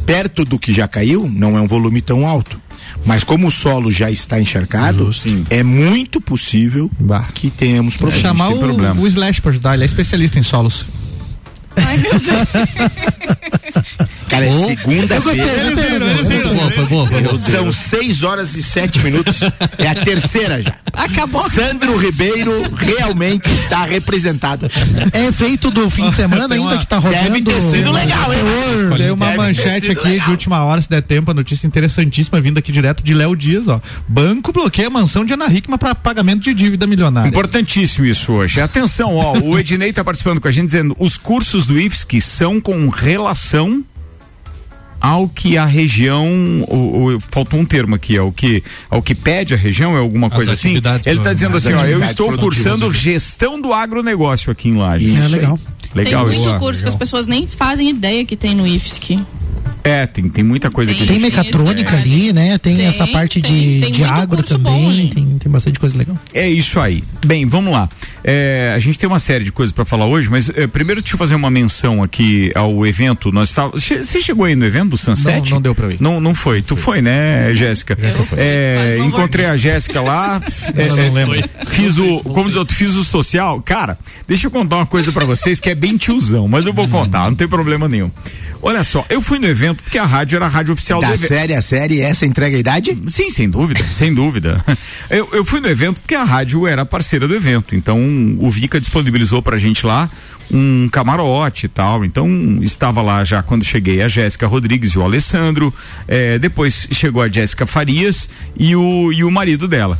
Perto 0.06 0.46
do 0.46 0.60
que 0.60 0.72
já 0.72 0.88
caiu, 0.88 1.28
não 1.34 1.57
é 1.57 1.62
um 1.62 1.68
volume 1.68 2.00
tão 2.02 2.28
alto. 2.28 2.62
Mas 3.06 3.24
como 3.24 3.48
o 3.48 3.52
solo 3.52 3.92
já 3.92 4.12
está 4.12 4.40
encharcado, 4.40 5.10
é 5.50 5.63
muito 5.63 6.22
possível 6.22 6.90
Bah. 7.00 7.25
que 7.34 7.50
tenhamos 7.50 7.96
Vou 7.96 8.10
problemas. 8.10 8.22
chamar 8.22 8.48
tem 8.50 8.57
o, 8.57 8.60
problema. 8.60 9.02
o 9.02 9.07
Slash 9.07 9.42
pra 9.42 9.50
ajudar, 9.52 9.74
ele 9.74 9.84
é 9.84 9.86
especialista 9.86 10.38
em 10.40 10.44
solos. 10.44 10.86
Ai, 11.75 11.98
meu 11.98 12.12
Deus. 12.19 12.48
Cara, 14.30 14.45
é 14.45 14.51
segunda-feira. 14.51 15.45
Foi 16.16 16.54
boa, 16.56 16.72
foi 16.72 16.86
boa, 16.86 17.07
foi 17.07 17.22
boa. 17.22 17.42
São 17.42 17.72
6 17.72 18.24
horas 18.24 18.56
e 18.56 18.63
7 18.63 19.00
minutos. 19.04 19.39
É 19.77 19.88
a 19.88 19.95
terceira 19.95 20.62
já. 20.62 20.74
Acabou. 20.94 21.50
Sandro 21.50 21.95
Ribeiro 21.98 22.63
realmente 22.75 23.50
está 23.51 23.86
representado. 23.86 24.69
É 25.13 25.25
efeito 25.27 25.69
do 25.69 25.89
fim 25.89 26.10
de 26.10 26.16
semana 26.16 26.44
ainda 26.54 26.56
uma- 26.60 26.77
que 26.77 26.88
tá 26.88 26.98
rodando. 26.98 27.24
Deve 27.24 27.42
ter 27.42 27.62
sido 27.72 27.92
legal, 27.92 28.33
hein? 28.33 28.39
Tem 28.98 29.12
uma 29.12 29.25
Deve 29.25 29.38
manchete 29.38 29.92
aqui 29.92 30.07
legal. 30.07 30.25
de 30.25 30.31
última 30.31 30.63
hora, 30.63 30.81
se 30.81 30.89
der 30.89 31.01
tempo, 31.01 31.31
a 31.31 31.33
notícia 31.33 31.68
interessantíssima 31.68 32.42
vindo 32.42 32.57
aqui 32.57 32.72
direto 32.72 33.04
de 33.04 33.13
Léo 33.13 33.36
Dias, 33.36 33.68
ó. 33.68 33.80
Banco 34.07 34.51
bloqueia 34.51 34.88
a 34.88 34.92
mansão 34.92 35.24
de 35.25 35.33
Ana 35.33 35.48
Hickman 35.48 35.77
para 35.77 35.94
pagamento 35.95 36.42
de 36.44 36.54
dívida 36.54 36.88
milionária. 36.88 37.30
Importantíssimo 37.30 38.06
isso 38.06 38.31
hoje. 38.33 38.60
Atenção, 38.60 39.16
ó, 39.16 39.38
o 39.38 39.60
Ednei 39.60 39.94
tá 39.94 40.04
participando 40.04 40.39
com 40.42 40.48
a 40.48 40.51
gente 40.51 40.66
dizendo 40.68 40.95
os 41.00 41.18
cursos 41.18 41.66
do 41.66 41.80
IFSC 41.80 42.19
são 42.22 42.60
com 42.60 42.88
relação 42.89 43.83
ao 45.06 45.28
que 45.30 45.57
a 45.57 45.66
região, 45.66 46.28
o, 46.68 47.16
o- 47.16 47.19
faltou 47.19 47.60
um 47.60 47.66
termo 47.66 47.94
aqui, 47.96 48.18
ao 48.18 48.31
que, 48.31 48.63
ao 48.90 49.02
que 49.02 49.13
pede 49.13 49.54
a 49.54 49.57
região, 49.57 49.96
é 49.96 50.00
alguma 50.00 50.28
As 50.28 50.34
coisa 50.34 50.54
assim? 50.54 50.69
atividades 50.69 51.06
Ele 51.06 51.19
tá 51.19 51.31
dizendo 51.34 51.56
as 51.57 51.66
assim, 51.66 51.75
ó, 51.75 51.86
eu 51.86 52.04
estou 52.04 52.31
cursando 52.38 52.92
gestão 52.92 53.62
do 53.62 53.72
agronegócio 53.74 54.52
aqui 54.52 54.69
em 54.69 54.75
Lages. 54.78 55.13
Isso 55.13 55.24
É 55.24 55.28
legal. 55.28 55.60
Legal 55.94 56.25
tem 56.25 56.34
isso. 56.34 56.44
muito 56.46 56.60
curso 56.60 56.81
que 56.81 56.90
as 56.90 56.96
pessoas 56.96 57.28
nem 57.28 57.46
fazem 57.48 57.90
ideia 57.90 58.25
que 58.25 58.36
tem 58.36 58.54
no 58.56 58.66
IFSC. 58.68 59.19
É, 59.86 60.08
tem, 60.08 60.28
tem 60.28 60.44
muita 60.44 60.72
coisa 60.72 60.92
que 60.96 61.04
a 61.04 61.06
Tem 61.06 61.20
mecatrônica 61.20 61.96
ali, 61.96 62.34
né? 62.34 62.58
Tem, 62.58 62.76
Tem, 62.76 62.88
essa 62.88 63.06
parte 63.06 63.40
tem, 63.40 63.52
de, 63.76 63.82
tem 63.82 63.92
de 63.92 64.04
agro 64.04 64.42
também. 64.42 65.08
Tem, 65.10 65.38
tem 65.38 65.52
bastante 65.52 65.80
coisa 65.80 65.96
legal. 65.96 66.18
É 66.34 66.50
isso 66.50 66.80
aí. 66.80 67.04
Bem, 67.24 67.46
vamos 67.46 67.72
lá. 67.72 67.88
É, 68.24 68.74
a 68.76 68.80
gente 68.80 68.98
tem 68.98 69.08
uma 69.08 69.20
série 69.20 69.44
de 69.44 69.52
coisas 69.52 69.72
para 69.72 69.86
falar 69.86 70.08
hoje, 70.08 70.28
mas 70.28 70.50
é, 70.50 70.66
primeiro 70.66 71.02
deixa 71.04 71.14
eu 71.14 71.20
fazer 71.20 71.36
uma 71.36 71.52
menção 71.52 72.02
aqui 72.02 72.52
ao 72.56 72.84
evento. 72.88 73.32
Nós 73.32 73.54
che- 73.78 74.04
Você 74.04 74.20
chegou 74.20 74.46
aí 74.46 74.56
no 74.56 74.66
evento 74.66 74.90
do 74.90 74.98
Sunset? 74.98 75.52
Não, 75.52 75.58
não 75.58 75.62
deu 75.62 75.76
pra 75.76 75.94
ir. 75.94 75.98
Não, 76.02 76.20
não 76.20 76.34
foi. 76.34 76.64
Tu 76.64 76.76
foi, 76.76 77.00
né, 77.00 77.54
Jéssica? 77.54 77.96
É, 78.38 78.98
encontrei 79.06 79.46
a 79.46 79.56
Jéssica 79.56 80.02
lá. 80.02 80.42
é, 80.76 80.88
não 80.90 80.98
é, 80.98 81.10
lembro. 81.12 81.50
Fiz 81.68 82.00
o, 82.00 82.24
como 82.24 82.48
diz 82.50 82.58
outro, 82.58 82.76
fiz 82.76 82.96
o 82.96 83.04
social. 83.04 83.62
Cara, 83.62 84.00
deixa 84.28 84.48
eu 84.48 84.52
contar 84.52 84.78
uma 84.78 84.88
coisa 84.88 85.12
para 85.12 85.26
vocês 85.26 85.60
que 85.60 85.70
é 85.70 85.76
bem 85.76 85.96
tiozão, 85.96 86.48
mas 86.48 86.66
eu 86.66 86.74
vou 86.74 86.88
contar, 86.88 87.30
não 87.30 87.36
tem 87.36 87.48
problema 87.48 87.88
nenhum. 87.88 88.10
Olha 88.62 88.84
só, 88.84 89.06
eu 89.10 89.22
fui 89.22 89.38
no 89.38 89.46
evento 89.48 89.84
porque 89.84 89.98
a 89.98 90.06
rádio 90.06 90.36
era 90.38 90.46
a 90.46 90.50
rádio 90.50 90.74
oficial 90.74 91.00
do 91.00 91.07
Da 91.07 91.13
evento. 91.13 91.28
série 91.28 91.54
a 91.54 91.62
série, 91.62 92.02
essa 92.02 92.25
entrega 92.25 92.56
a 92.56 92.60
idade? 92.60 92.98
Sim, 93.07 93.30
sem 93.30 93.50
dúvida, 93.50 93.84
sem 93.94 94.13
dúvida. 94.13 94.63
Eu, 95.10 95.30
eu 95.34 95.46
fui 95.46 95.60
no 95.60 95.68
evento 95.68 96.02
porque 96.02 96.16
a 96.16 96.24
rádio 96.24 96.66
era 96.66 96.84
parceira 96.84 97.28
do 97.28 97.36
evento, 97.36 97.75
então 97.75 98.00
o 98.40 98.50
Vica 98.50 98.80
disponibilizou 98.80 99.40
pra 99.42 99.57
gente 99.57 99.86
lá 99.86 100.10
um 100.52 100.90
camarote 100.92 101.68
e 101.68 101.69
tal, 101.69 102.04
então 102.04 102.28
estava 102.62 103.02
lá 103.04 103.24
já 103.24 103.44
quando 103.44 103.63
cheguei 103.63 104.02
a 104.02 104.07
Jéssica 104.07 104.48
Rodrigues 104.48 104.92
e 104.92 105.00
o 105.00 105.04
Alessandro, 105.04 105.74
eh, 106.08 106.40
depois 106.40 106.88
chegou 106.92 107.22
a 107.22 107.30
Jéssica 107.30 107.66
Farias 107.68 108.28
e 108.58 108.75
o, 108.75 109.12
e 109.13 109.24
o 109.24 109.30
marido 109.31 109.68
dela. 109.68 110.00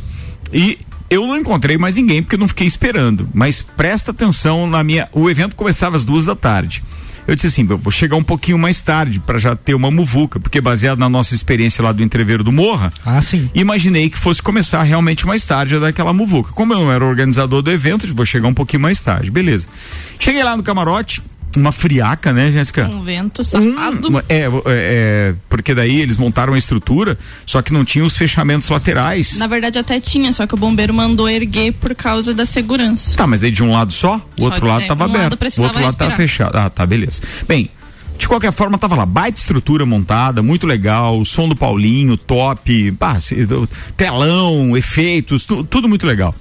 E 0.52 0.78
eu 1.08 1.24
não 1.26 1.36
encontrei 1.36 1.78
mais 1.78 1.94
ninguém 1.96 2.20
porque 2.22 2.34
eu 2.34 2.40
não 2.40 2.48
fiquei 2.48 2.66
esperando, 2.66 3.28
mas 3.32 3.62
presta 3.62 4.10
atenção 4.10 4.66
na 4.66 4.82
minha, 4.82 5.08
o 5.12 5.30
evento 5.30 5.54
começava 5.54 5.96
às 5.96 6.04
duas 6.04 6.24
da 6.24 6.34
tarde. 6.34 6.82
Eu 7.26 7.34
disse 7.34 7.48
assim, 7.48 7.66
eu 7.68 7.76
vou 7.76 7.90
chegar 7.90 8.16
um 8.16 8.22
pouquinho 8.22 8.58
mais 8.58 8.80
tarde 8.80 9.18
para 9.20 9.38
já 9.38 9.56
ter 9.56 9.74
uma 9.74 9.90
muvuca, 9.90 10.38
porque 10.38 10.60
baseado 10.60 10.98
na 10.98 11.08
nossa 11.08 11.34
experiência 11.34 11.82
lá 11.82 11.90
do 11.92 12.02
entreveiro 12.02 12.44
do 12.44 12.52
Morra, 12.52 12.92
Ah, 13.04 13.20
sim. 13.20 13.50
imaginei 13.54 14.08
que 14.08 14.16
fosse 14.18 14.40
começar 14.42 14.82
realmente 14.82 15.26
mais 15.26 15.44
tarde 15.44 15.76
a 15.76 15.78
dar 15.78 15.88
aquela 15.88 16.12
muvuca. 16.12 16.52
Como 16.52 16.72
eu 16.72 16.78
não 16.80 16.92
era 16.92 17.04
organizador 17.04 17.62
do 17.62 17.70
evento, 17.70 18.06
vou 18.14 18.24
chegar 18.24 18.48
um 18.48 18.54
pouquinho 18.54 18.82
mais 18.82 19.00
tarde, 19.00 19.30
beleza. 19.30 19.66
Cheguei 20.18 20.42
lá 20.44 20.56
no 20.56 20.62
camarote, 20.62 21.20
uma 21.56 21.72
friaca, 21.72 22.32
né, 22.32 22.50
Jéssica? 22.52 22.86
Um 22.86 23.02
vento 23.02 23.42
safado. 23.44 24.10
Um- 24.12 24.18
é, 24.18 24.22
é, 24.28 24.50
é, 24.66 25.34
porque 25.48 25.74
daí 25.74 26.00
eles 26.00 26.16
montaram 26.18 26.54
a 26.54 26.58
estrutura, 26.58 27.18
só 27.44 27.62
que 27.62 27.72
não 27.72 27.84
tinha 27.84 28.04
os 28.04 28.16
fechamentos 28.16 28.68
laterais. 28.68 29.36
Na 29.38 29.46
verdade 29.46 29.78
até 29.78 29.98
tinha, 30.00 30.32
só 30.32 30.46
que 30.46 30.54
o 30.54 30.56
bombeiro 30.56 30.92
mandou 30.94 31.28
erguer 31.28 31.72
por 31.72 31.94
causa 31.94 32.32
da 32.34 32.44
segurança. 32.44 33.16
Tá, 33.16 33.26
mas 33.26 33.40
daí 33.40 33.50
de 33.50 33.62
um 33.62 33.72
lado 33.72 33.92
só, 33.92 34.16
o 34.36 34.40
Só 34.40 34.44
outro 34.46 34.66
lado 34.66 34.82
é, 34.82 34.86
tava 34.86 35.04
um 35.04 35.06
lado 35.08 35.16
aberto. 35.16 35.32
O 35.34 35.36
precisava 35.36 35.68
outro 35.68 35.82
lado 35.84 35.96
tava 35.96 36.10
respirar. 36.10 36.50
fechado. 36.50 36.56
Ah, 36.66 36.70
tá, 36.70 36.86
beleza. 36.86 37.22
Bem, 37.48 37.70
de 38.18 38.26
qualquer 38.26 38.50
forma, 38.52 38.78
tava 38.78 38.94
lá, 38.96 39.04
baita 39.04 39.38
estrutura 39.38 39.84
montada, 39.84 40.42
muito 40.42 40.66
legal, 40.66 41.18
o 41.20 41.24
som 41.24 41.48
do 41.48 41.54
Paulinho, 41.54 42.16
top, 42.16 42.90
do- 43.46 43.68
telão, 43.96 44.76
efeitos, 44.76 45.44
tu- 45.46 45.62
tudo 45.64 45.88
muito 45.88 46.06
legal. 46.06 46.34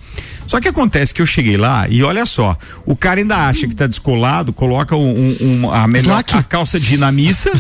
Só 0.48 0.60
que 0.60 0.68
acontece 0.68 1.14
que 1.14 1.22
eu 1.22 1.26
cheguei 1.26 1.58
lá 1.58 1.88
e 1.90 2.04
olha 2.04 2.26
só, 2.26 2.58
o 2.86 2.96
cara 2.96 3.20
ainda 3.20 3.36
acha 3.48 3.68
que 3.68 3.76
tá 3.76 3.88
descolado, 3.88 4.54
coloca 4.54 4.96
um, 4.96 5.10
um- 5.10 5.38
um- 5.66 5.72
a, 5.74 5.88
melhor, 5.88 6.24
a 6.34 6.44
calça 6.44 6.80
de 6.80 6.98
na 6.98 7.12
missa, 7.12 7.52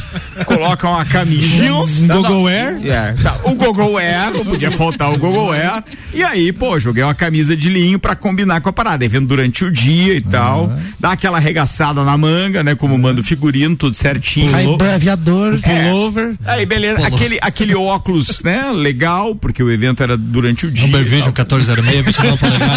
coloca 0.45 0.87
uma 0.89 1.05
camisa. 1.05 1.73
Um 1.73 2.07
Google 2.07 2.47
Air. 2.47 2.79
É, 2.87 3.13
tá, 3.21 3.37
o 3.43 3.51
Google 3.55 3.97
Air, 3.97 4.33
não 4.33 4.45
podia 4.45 4.71
faltar 4.71 5.11
o 5.13 5.17
Google 5.17 5.51
Air. 5.51 5.83
E 6.13 6.23
aí, 6.23 6.51
pô, 6.53 6.79
joguei 6.79 7.03
uma 7.03 7.15
camisa 7.15 7.55
de 7.57 7.69
linho 7.69 7.97
pra 7.99 8.15
combinar 8.15 8.61
com 8.61 8.69
a 8.69 8.73
parada, 8.73 9.03
evento 9.03 9.27
durante 9.27 9.65
o 9.65 9.71
dia 9.71 10.13
e 10.15 10.21
tal. 10.21 10.73
Dá 10.99 11.11
aquela 11.11 11.37
arregaçada 11.37 12.03
na 12.03 12.17
manga, 12.17 12.63
né? 12.63 12.75
Como 12.75 12.97
manda 12.97 13.21
o 13.21 13.23
figurino, 13.23 13.75
tudo 13.75 13.95
certinho. 13.95 14.55
Aí, 14.55 14.65
aviador. 14.93 15.59
É. 15.63 15.89
Pullover. 15.89 16.35
Aí, 16.45 16.65
beleza. 16.65 17.05
Aquele, 17.05 17.37
aquele 17.41 17.75
óculos, 17.75 18.41
né? 18.43 18.71
Legal, 18.73 19.35
porque 19.35 19.61
o 19.61 19.71
evento 19.71 20.01
era 20.03 20.15
durante 20.17 20.65
o 20.67 20.71
dia. 20.71 20.85
Vision 21.03 21.31
tal. 21.33 21.57
1406, 21.57 22.05
29 22.05 22.37
polegadas. 22.37 22.74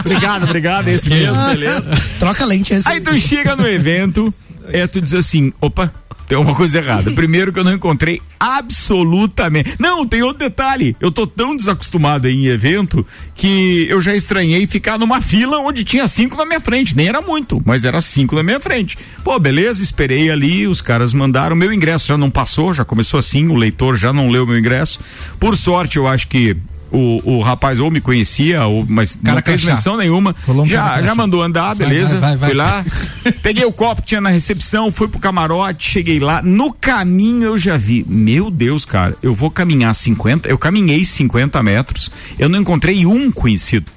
Obrigado, 0.00 0.44
obrigado. 0.44 0.88
Esse 0.88 1.08
mesmo, 1.08 1.46
beleza. 1.48 1.90
Troca 2.18 2.44
lente 2.44 2.74
esse. 2.74 2.88
Aí 2.88 3.00
tu 3.00 3.18
chega 3.18 3.56
no 3.56 3.66
evento, 3.66 4.32
é, 4.72 4.86
tu 4.86 5.00
diz 5.00 5.14
assim, 5.14 5.52
opa, 5.60 5.92
tem 6.28 6.36
uma 6.36 6.54
coisa 6.54 6.78
errada. 6.78 7.10
Primeiro 7.12 7.50
que 7.50 7.58
eu 7.58 7.64
não 7.64 7.72
encontrei 7.72 8.20
absolutamente. 8.38 9.74
Não, 9.78 10.06
tem 10.06 10.22
outro 10.22 10.46
detalhe. 10.46 10.94
Eu 11.00 11.10
tô 11.10 11.26
tão 11.26 11.56
desacostumado 11.56 12.28
em 12.28 12.46
evento 12.46 13.04
que 13.34 13.86
eu 13.88 13.98
já 13.98 14.14
estranhei 14.14 14.66
ficar 14.66 14.98
numa 14.98 15.22
fila 15.22 15.58
onde 15.58 15.84
tinha 15.84 16.06
cinco 16.06 16.36
na 16.36 16.44
minha 16.44 16.60
frente. 16.60 16.94
Nem 16.94 17.08
era 17.08 17.22
muito, 17.22 17.62
mas 17.64 17.82
era 17.82 17.98
cinco 18.02 18.34
na 18.36 18.42
minha 18.42 18.60
frente. 18.60 18.98
Pô, 19.24 19.38
beleza, 19.38 19.82
esperei 19.82 20.30
ali, 20.30 20.66
os 20.66 20.82
caras 20.82 21.14
mandaram. 21.14 21.56
Meu 21.56 21.72
ingresso 21.72 22.06
já 22.06 22.18
não 22.18 22.30
passou, 22.30 22.74
já 22.74 22.84
começou 22.84 23.18
assim, 23.18 23.48
o 23.48 23.54
leitor 23.54 23.96
já 23.96 24.12
não 24.12 24.28
leu 24.28 24.46
meu 24.46 24.58
ingresso. 24.58 25.00
Por 25.40 25.56
sorte, 25.56 25.96
eu 25.96 26.06
acho 26.06 26.28
que 26.28 26.54
o, 26.90 27.36
o 27.36 27.40
rapaz 27.40 27.78
ou 27.78 27.90
me 27.90 28.00
conhecia, 28.00 28.64
ou, 28.66 28.84
mas 28.88 29.16
Cara 29.16 29.36
não 29.36 29.42
fez 29.42 29.64
menção 29.64 29.96
nenhuma. 29.96 30.34
Um 30.48 30.66
já, 30.66 31.00
já 31.02 31.14
mandou 31.14 31.42
andar, 31.42 31.74
beleza. 31.74 32.18
vai, 32.18 32.36
vai, 32.36 32.48
Fui 32.50 32.56
vai. 32.56 32.66
lá, 32.66 32.84
peguei 33.42 33.64
o 33.64 33.72
copo 33.72 34.02
que 34.02 34.08
tinha 34.08 34.20
na 34.20 34.30
recepção, 34.30 34.90
fui 34.90 35.08
pro 35.08 35.18
camarote, 35.18 35.90
cheguei 35.90 36.18
lá. 36.18 36.42
No 36.42 36.72
caminho 36.72 37.44
eu 37.44 37.58
já 37.58 37.76
vi, 37.76 38.04
meu 38.08 38.50
Deus, 38.50 38.84
cara, 38.84 39.14
eu 39.22 39.34
vou 39.34 39.50
caminhar 39.50 39.94
50, 39.94 40.48
eu 40.48 40.58
caminhei 40.58 41.04
50 41.04 41.62
metros, 41.62 42.10
eu 42.38 42.48
não 42.48 42.58
encontrei 42.58 43.04
um 43.06 43.30
conhecido. 43.30 43.90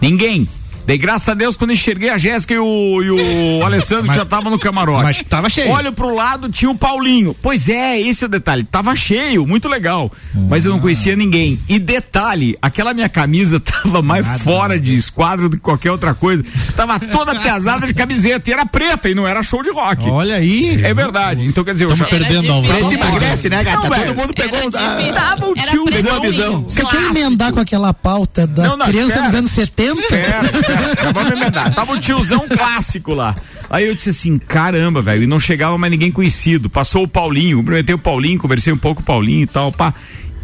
Ninguém. 0.00 0.48
Dei 0.86 0.98
graças 0.98 1.28
a 1.28 1.34
Deus 1.34 1.56
quando 1.56 1.72
enxerguei 1.72 2.10
a 2.10 2.18
Jéssica 2.18 2.54
e 2.54 2.58
o, 2.58 3.02
e 3.02 3.10
o 3.10 3.62
Alessandro 3.64 4.10
que 4.10 4.16
já 4.16 4.24
tava 4.24 4.50
no 4.50 4.58
camarote. 4.58 5.02
mas 5.02 5.22
tava 5.28 5.48
cheio. 5.48 5.70
Olho 5.70 5.92
pro 5.92 6.14
lado, 6.14 6.48
tinha 6.50 6.70
o 6.70 6.74
Paulinho. 6.74 7.34
Pois 7.40 7.68
é, 7.68 7.98
esse 8.00 8.24
é 8.24 8.26
o 8.26 8.30
detalhe. 8.30 8.64
Tava 8.64 8.94
cheio, 8.94 9.46
muito 9.46 9.68
legal. 9.68 10.12
Mas 10.48 10.64
eu 10.64 10.72
não 10.72 10.78
conhecia 10.78 11.16
ninguém. 11.16 11.58
E 11.68 11.78
detalhe, 11.78 12.56
aquela 12.60 12.92
minha 12.92 13.08
camisa 13.08 13.58
tava 13.60 14.02
mais 14.02 14.42
fora 14.42 14.78
de 14.78 14.94
esquadro 14.94 15.48
do 15.48 15.56
que 15.56 15.62
qualquer 15.62 15.90
outra 15.90 16.14
coisa. 16.14 16.44
Tava 16.76 16.98
toda 17.00 17.34
pesada 17.40 17.86
de 17.86 17.94
camiseta 17.94 18.50
e 18.50 18.52
era 18.52 18.66
preta 18.66 19.08
e 19.08 19.14
não 19.14 19.26
era 19.26 19.42
show 19.42 19.62
de 19.62 19.70
rock. 19.70 20.08
Olha 20.08 20.36
aí. 20.36 20.82
É 20.84 20.92
verdade. 20.92 21.44
Então 21.46 21.64
quer 21.64 21.72
dizer, 21.72 21.84
eu 21.84 21.96
já... 21.96 22.04
Estamos 22.04 22.26
perdendo 22.26 22.52
a. 22.52 22.62
Preto 22.62 22.92
emagrece, 22.92 23.48
né, 23.48 23.62
gata? 23.64 23.78
Não, 23.78 23.88
velho. 23.88 24.06
Todo 24.06 24.16
mundo 24.16 24.34
pegou. 24.34 24.70
Tava 24.70 25.46
o 25.46 25.54
tio 25.54 25.84
pegou 25.86 26.12
a 26.12 26.20
visão. 26.20 26.62
Você 26.62 26.84
quer 26.84 27.02
emendar 27.10 27.52
com 27.52 27.60
aquela 27.60 27.92
pauta 27.94 28.46
da 28.46 28.68
Não, 28.68 28.76
não, 28.76 28.86
criança 28.86 29.08
espera. 29.08 29.26
dos 29.26 29.34
anos 29.38 29.50
70? 29.52 29.92
Espera, 30.00 30.44
espera, 30.44 30.73
vamos 31.12 31.30
emendar. 31.30 31.74
Tava 31.74 31.92
um 31.92 32.00
tiozão 32.00 32.46
clássico 32.48 33.14
lá. 33.14 33.34
Aí 33.68 33.86
eu 33.86 33.94
disse 33.94 34.10
assim, 34.10 34.38
caramba, 34.38 35.02
velho, 35.02 35.22
e 35.22 35.26
não 35.26 35.40
chegava 35.40 35.76
mais 35.78 35.90
ninguém 35.90 36.10
conhecido. 36.12 36.68
Passou 36.70 37.04
o 37.04 37.08
Paulinho, 37.08 37.58
cumprimentei 37.58 37.94
o 37.94 37.98
Paulinho, 37.98 38.38
conversei 38.38 38.72
um 38.72 38.78
pouco 38.78 38.96
com 38.96 39.02
o 39.02 39.06
Paulinho 39.06 39.42
e 39.42 39.46
tal, 39.46 39.72
pá. 39.72 39.94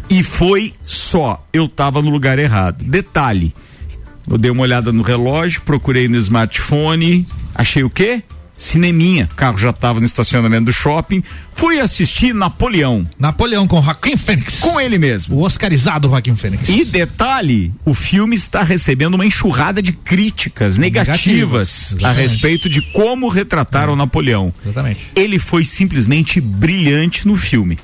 E 0.09 0.23
foi 0.23 0.73
só, 0.85 1.45
eu 1.53 1.67
tava 1.67 2.01
no 2.01 2.09
lugar 2.09 2.37
errado. 2.37 2.83
Detalhe, 2.83 3.53
eu 4.29 4.37
dei 4.37 4.51
uma 4.51 4.63
olhada 4.63 4.91
no 4.91 5.01
relógio, 5.01 5.61
procurei 5.61 6.07
no 6.07 6.17
smartphone, 6.17 7.25
achei 7.55 7.83
o 7.83 7.89
quê? 7.89 8.23
Cineminha. 8.61 9.27
O 9.31 9.35
carro 9.35 9.57
já 9.57 9.73
tava 9.73 9.99
no 9.99 10.05
estacionamento 10.05 10.65
do 10.65 10.73
shopping. 10.73 11.23
Fui 11.55 11.79
assistir 11.79 12.31
Napoleão, 12.31 13.03
Napoleão 13.17 13.67
com 13.67 13.81
Joaquim 13.81 14.15
Fênix. 14.15 14.59
com 14.59 14.79
ele 14.79 14.99
mesmo. 14.99 15.37
O 15.37 15.41
Oscarizado 15.41 16.07
Joaquim 16.07 16.35
Fênix. 16.35 16.69
E 16.69 16.85
detalhe, 16.85 17.73
o 17.83 17.95
filme 17.95 18.35
está 18.35 18.61
recebendo 18.61 19.15
uma 19.15 19.25
enxurrada 19.25 19.81
de 19.81 19.91
críticas 19.91 20.77
negativas, 20.77 21.95
Negativas, 21.95 21.97
a 22.03 22.11
respeito 22.11 22.69
de 22.69 22.81
como 22.81 23.29
retrataram 23.29 23.95
Napoleão. 23.95 24.53
Exatamente. 24.63 25.07
Ele 25.15 25.39
foi 25.39 25.65
simplesmente 25.65 26.39
brilhante 26.39 27.27
no 27.27 27.35
filme. 27.35 27.79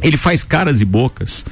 Ele 0.00 0.16
faz 0.16 0.44
caras 0.44 0.80
e 0.80 0.84
bocas 0.84 1.44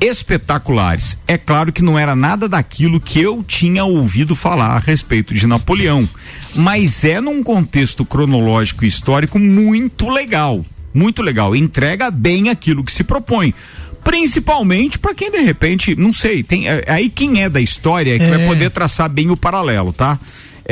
espetaculares. 0.00 1.18
É 1.28 1.36
claro 1.36 1.72
que 1.72 1.82
não 1.82 1.98
era 1.98 2.16
nada 2.16 2.48
daquilo 2.48 3.00
que 3.00 3.20
eu 3.20 3.44
tinha 3.46 3.84
ouvido 3.84 4.34
falar 4.34 4.76
a 4.76 4.78
respeito 4.78 5.34
de 5.34 5.46
Napoleão, 5.46 6.08
mas 6.54 7.04
é 7.04 7.20
num 7.20 7.42
contexto 7.42 8.04
cronológico 8.04 8.84
e 8.84 8.88
histórico 8.88 9.38
muito 9.38 10.08
legal, 10.08 10.64
muito 10.94 11.22
legal. 11.22 11.54
Entrega 11.54 12.10
bem 12.10 12.48
aquilo 12.48 12.82
que 12.84 12.92
se 12.92 13.04
propõe. 13.04 13.54
Principalmente 14.02 14.98
para 14.98 15.14
quem 15.14 15.30
de 15.30 15.40
repente, 15.40 15.94
não 15.94 16.10
sei, 16.12 16.42
tem 16.42 16.66
é, 16.66 16.82
aí 16.88 17.10
quem 17.10 17.42
é 17.42 17.50
da 17.50 17.60
história 17.60 18.16
é 18.16 18.18
que 18.18 18.26
vai 18.26 18.42
É. 18.42 18.46
poder 18.46 18.70
traçar 18.70 19.10
bem 19.10 19.30
o 19.30 19.36
paralelo, 19.36 19.92
tá? 19.92 20.18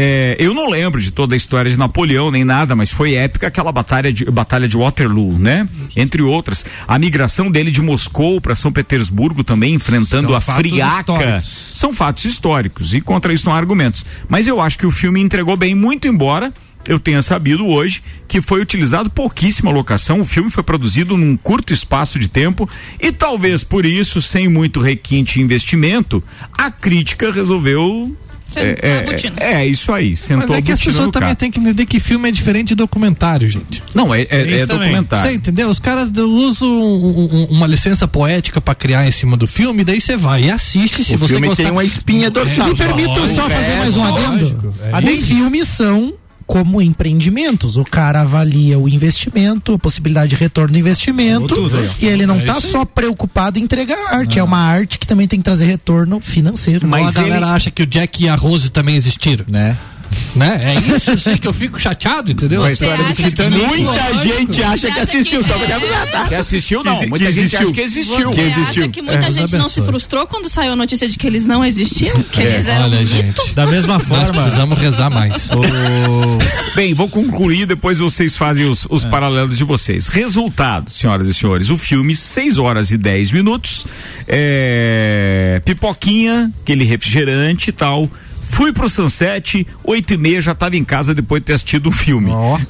É, 0.01 0.37
eu 0.39 0.55
não 0.55 0.71
lembro 0.71 1.01
de 1.01 1.11
toda 1.11 1.35
a 1.35 1.37
história 1.37 1.69
de 1.69 1.77
Napoleão 1.77 2.31
nem 2.31 2.45
nada, 2.45 2.77
mas 2.77 2.89
foi 2.89 3.15
épica 3.15 3.49
aquela 3.49 3.73
batalha 3.73 4.13
de, 4.13 4.25
batalha 4.27 4.69
de 4.69 4.77
Waterloo, 4.77 5.37
né? 5.37 5.69
Entre 5.97 6.23
outras. 6.23 6.65
A 6.87 6.97
migração 7.01 7.51
dele 7.51 7.73
de 7.73 7.83
Moscou 7.83 8.41
para 8.41 8.55
São 8.55 8.71
Petersburgo 8.71 9.43
também, 9.43 9.75
enfrentando 9.75 10.29
São 10.29 10.37
a 10.37 10.41
friaca. 10.41 11.01
históricos. 11.01 11.73
São 11.75 11.93
fatos 11.93 12.25
históricos 12.27 12.95
e 12.95 13.01
contra 13.01 13.33
isso 13.33 13.45
não 13.45 13.53
há 13.53 13.57
argumentos. 13.57 14.05
Mas 14.29 14.47
eu 14.47 14.61
acho 14.61 14.79
que 14.79 14.87
o 14.87 14.93
filme 14.93 15.21
entregou 15.21 15.57
bem, 15.57 15.75
muito 15.75 16.07
embora 16.07 16.53
eu 16.87 17.01
tenha 17.01 17.21
sabido 17.21 17.67
hoje 17.67 18.01
que 18.29 18.41
foi 18.41 18.61
utilizado 18.61 19.11
pouquíssima 19.11 19.73
locação. 19.73 20.21
O 20.21 20.25
filme 20.25 20.49
foi 20.49 20.63
produzido 20.63 21.17
num 21.17 21.37
curto 21.37 21.73
espaço 21.73 22.21
de 22.21 22.29
tempo 22.29 22.71
e 23.01 23.11
talvez 23.11 23.65
por 23.65 23.85
isso, 23.85 24.23
sem 24.23 24.47
muito 24.47 24.79
requinte 24.81 25.41
e 25.41 25.43
investimento, 25.43 26.23
a 26.57 26.71
crítica 26.71 27.33
resolveu. 27.33 28.17
É, 28.57 28.99
a 28.99 29.03
botina. 29.03 29.37
é, 29.39 29.53
é 29.55 29.67
isso 29.67 29.93
aí, 29.93 30.17
sentou 30.17 30.49
Mas 30.49 30.59
é 30.59 30.63
que 30.63 30.71
a 30.71 30.75
as 30.75 30.81
pessoas 30.81 31.09
também 31.09 31.35
têm 31.35 31.51
que 31.51 31.61
entender 31.61 31.85
que 31.87 32.01
filme 32.01 32.29
é 32.29 32.33
diferente 32.33 32.69
de 32.69 32.75
documentário, 32.75 33.49
gente. 33.49 33.83
Não, 33.95 34.15
é, 34.15 34.23
é, 34.23 34.61
é 34.61 34.67
documentário. 34.67 35.29
Você 35.31 35.37
entendeu? 35.37 35.69
Os 35.69 35.79
caras 35.79 36.11
usam 36.17 36.69
um- 36.69 37.29
um- 37.33 37.45
uma 37.51 37.67
licença 37.67 38.09
poética 38.09 38.61
pra 38.61 38.75
criar 38.75 39.07
em 39.07 39.11
cima 39.11 39.37
do 39.37 39.47
filme, 39.47 39.85
daí 39.85 40.01
você 40.01 40.17
vai 40.17 40.45
e 40.45 40.51
assiste 40.51 41.05
se 41.05 41.15
O 41.15 41.19
você 41.19 41.35
filme 41.35 41.49
gostar. 41.49 41.65
tem 41.65 41.73
uma 41.73 41.85
espinha 41.85 42.31
dorsal. 42.31 42.69
Me 42.69 42.75
permito 42.75 43.09
lógico, 43.11 43.35
só 43.35 43.43
fazer 43.51 43.73
é, 43.73 43.79
mais 43.79 43.97
um 43.97 44.05
adendo? 44.05 44.31
lógico, 44.45 44.75
é 44.83 45.11
Os 45.11 45.25
filmes 45.27 45.69
são 45.69 46.15
como 46.49 46.81
empreendimentos. 46.81 47.77
O 47.77 47.85
cara 47.85 48.23
avalia 48.23 48.79
o 48.79 48.89
investimento, 48.89 49.75
a 49.75 49.79
possibilidade 49.79 50.31
de 50.31 50.37
retorno 50.37 50.73
do 50.73 50.79
investimento, 50.79 51.47
tudo 51.55 51.77
e 52.01 52.07
ele 52.07 52.25
não 52.27 52.37
É 52.41 52.45
tá 52.47 52.57
isso 52.57 52.67
aí. 52.69 52.73
só 52.73 52.85
preocupado 52.87 53.59
em 53.59 53.63
entregar 53.63 53.99
arte. 54.15 54.39
É 54.39 54.43
uma 54.43 54.59
arte 54.59 54.99
que 54.99 55.07
também 55.07 55.29
tem 55.29 55.39
que 55.39 55.45
trazer 55.45 55.67
retorno 55.67 56.19
financeiro. 56.21 56.89
Mas 56.89 57.05
Mas 57.05 57.17
a 57.19 57.23
galera 57.23 57.47
ele- 57.47 57.55
acha 57.55 57.71
que 57.71 57.83
o 57.83 57.87
Jack 57.87 58.25
e 58.25 58.29
a 58.31 58.35
Rose 58.35 58.71
também 58.71 58.97
existiram, 58.97 59.45
Né? 59.47 59.77
Né? 60.35 60.75
É 60.75 60.97
isso 60.97 61.11
assim 61.11 61.37
que 61.37 61.47
eu 61.49 61.53
fico 61.53 61.79
chateado, 61.79 62.31
entendeu? 62.31 62.63
Você 62.63 62.85
acha 62.87 63.31
que 63.31 63.43
Muita 63.49 63.49
Lógico. 63.49 64.39
gente 64.39 64.63
acha 64.63 64.91
que 64.91 65.01
assistiu, 65.01 65.43
que 65.43 65.49
só 65.49 65.55
pra 65.59 65.67
é? 65.69 65.73
avisar, 65.75 66.11
tá? 66.11 66.25
Que 66.29 66.35
assistiu, 66.35 66.85
não. 66.85 66.99
Que- 67.01 67.07
Muita 67.07 67.27
que 67.27 67.33
gente 67.33 67.39
existiu. 67.45 67.61
acha 67.67 67.73
que 67.75 67.81
existiu. 67.81 68.29
Você 68.35 68.41
existiu. 68.41 68.83
acha 68.85 68.89
que 68.89 69.03
muita 69.03 69.27
É, 69.27 69.33
gente 69.33 69.57
não 69.57 69.69
se 69.69 69.83
frustrou 69.83 70.27
quando 70.27 70.49
saiu 70.49 70.73
a 70.73 70.77
notícia 70.77 71.09
de 71.09 71.17
que 71.19 71.27
eles 71.27 71.47
não 71.47 71.65
existiam? 71.65 72.23
Que 72.23 72.41
eles 72.43 72.67
eram 72.67 72.85
Olha, 72.87 73.05
gente. 73.05 73.55
Da 73.55 73.67
mesma 73.67 73.95
Nós 73.99 74.07
forma. 74.07 74.43
precisamos 74.43 74.79
rezar 74.79 75.11
mais. 75.11 75.49
o- 75.53 76.75
Bem, 76.75 76.95
vou 76.95 77.09
concluir, 77.09 77.67
depois 77.67 77.99
vocês 77.99 78.37
fazem 78.37 78.67
os, 78.69 78.87
os 78.89 79.05
É. 79.05 79.09
paralelos 79.09 79.57
de 79.57 79.65
vocês. 79.65 80.09
Resultado, 80.09 80.91
senhoras 80.91 81.27
e 81.29 81.35
senhores, 81.35 81.71
o 81.71 81.77
filme, 81.77 82.15
6 82.15 82.59
horas 82.59 82.91
e 82.91 82.97
10 82.99 83.33
minutos, 83.33 83.85
é, 84.27 85.61
pipoquinha, 85.65 86.51
aquele 86.63 86.85
refrigerante 86.85 87.71
e 87.71 87.73
tal. 87.73 88.09
Fui 88.51 88.73
pro 88.73 88.89
Sunset, 88.89 89.67
oito 89.85 90.15
e 90.15 90.17
meia 90.17 90.41
já 90.41 90.55
tava 90.55 90.77
em 90.77 90.83
casa 90.85 91.15
depois 91.15 91.41
de 91.41 91.47
ter 91.47 91.53
assistido 91.53 91.89
o 91.89 91.93
filme. 91.93 92.31
Ó. 92.31 92.59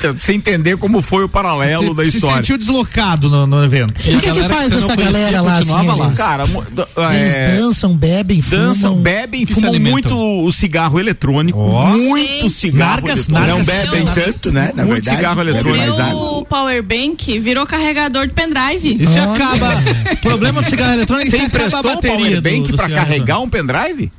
Pra 0.00 0.12
você 0.12 0.32
entender 0.34 0.76
como 0.76 1.02
foi 1.02 1.24
o 1.24 1.28
paralelo 1.28 1.94
da 1.94 2.04
se, 2.04 2.12
se 2.12 2.16
história. 2.18 2.36
sentiu 2.36 2.58
deslocado 2.58 3.28
no, 3.28 3.46
no 3.46 3.64
evento. 3.64 3.94
E 4.06 4.14
O 4.14 4.18
a 4.18 4.20
que, 4.20 4.30
que 4.32 4.48
faz 4.48 4.68
você 4.72 4.74
não 4.74 4.78
essa 4.84 4.86
conhecia 4.96 5.04
galera 5.04 5.40
lá? 5.40 5.52
Assim, 5.58 5.66
continuava 5.68 6.04
lá. 6.04 6.12
Cara, 6.14 6.46
d- 6.46 6.86
eles 7.14 7.34
é, 7.34 7.56
dançam, 7.56 7.96
bebem, 7.96 8.40
fumam. 8.42 8.66
dançam, 8.66 8.96
bebem, 8.96 9.44
que 9.46 9.54
se 9.54 9.60
fumam 9.60 9.80
muito 9.80 10.16
o 10.16 10.50
cigarro 10.52 11.00
eletrônico. 11.00 11.58
Ó. 11.58 11.86
Muito 11.88 12.42
Sim. 12.44 12.70
cigarro. 12.70 13.02
Não 13.28 13.64
bebem 13.64 14.04
tanto, 14.04 14.52
né? 14.52 14.72
Na 14.74 14.84
Muito 14.84 14.94
verdade, 15.04 15.16
cigarro 15.16 15.40
eletrônico. 15.40 16.16
O 16.38 16.44
power 16.44 16.82
bank 16.82 17.38
virou 17.40 17.66
carregador 17.66 18.26
de 18.26 18.32
pendrive. 18.32 18.94
E 19.02 19.06
se 19.06 19.12
Olha. 19.18 19.32
acaba. 19.32 19.82
O 20.12 20.16
problema 20.22 20.62
do 20.62 20.68
cigarro 20.70 20.92
eletrônico 20.94 21.28
é 21.28 21.30
Você 21.30 21.38
que 21.38 21.44
acaba 21.46 21.64
a 21.64 21.66
emprestou 21.66 21.90
o 21.90 21.94
bateria. 21.94 22.16
powerbank 22.16 22.60
do, 22.62 22.68
do 22.72 22.76
pra 22.76 22.86
cigarro 22.86 23.06
carregar 23.06 23.38
um 23.40 23.48
pendrive? 23.48 24.12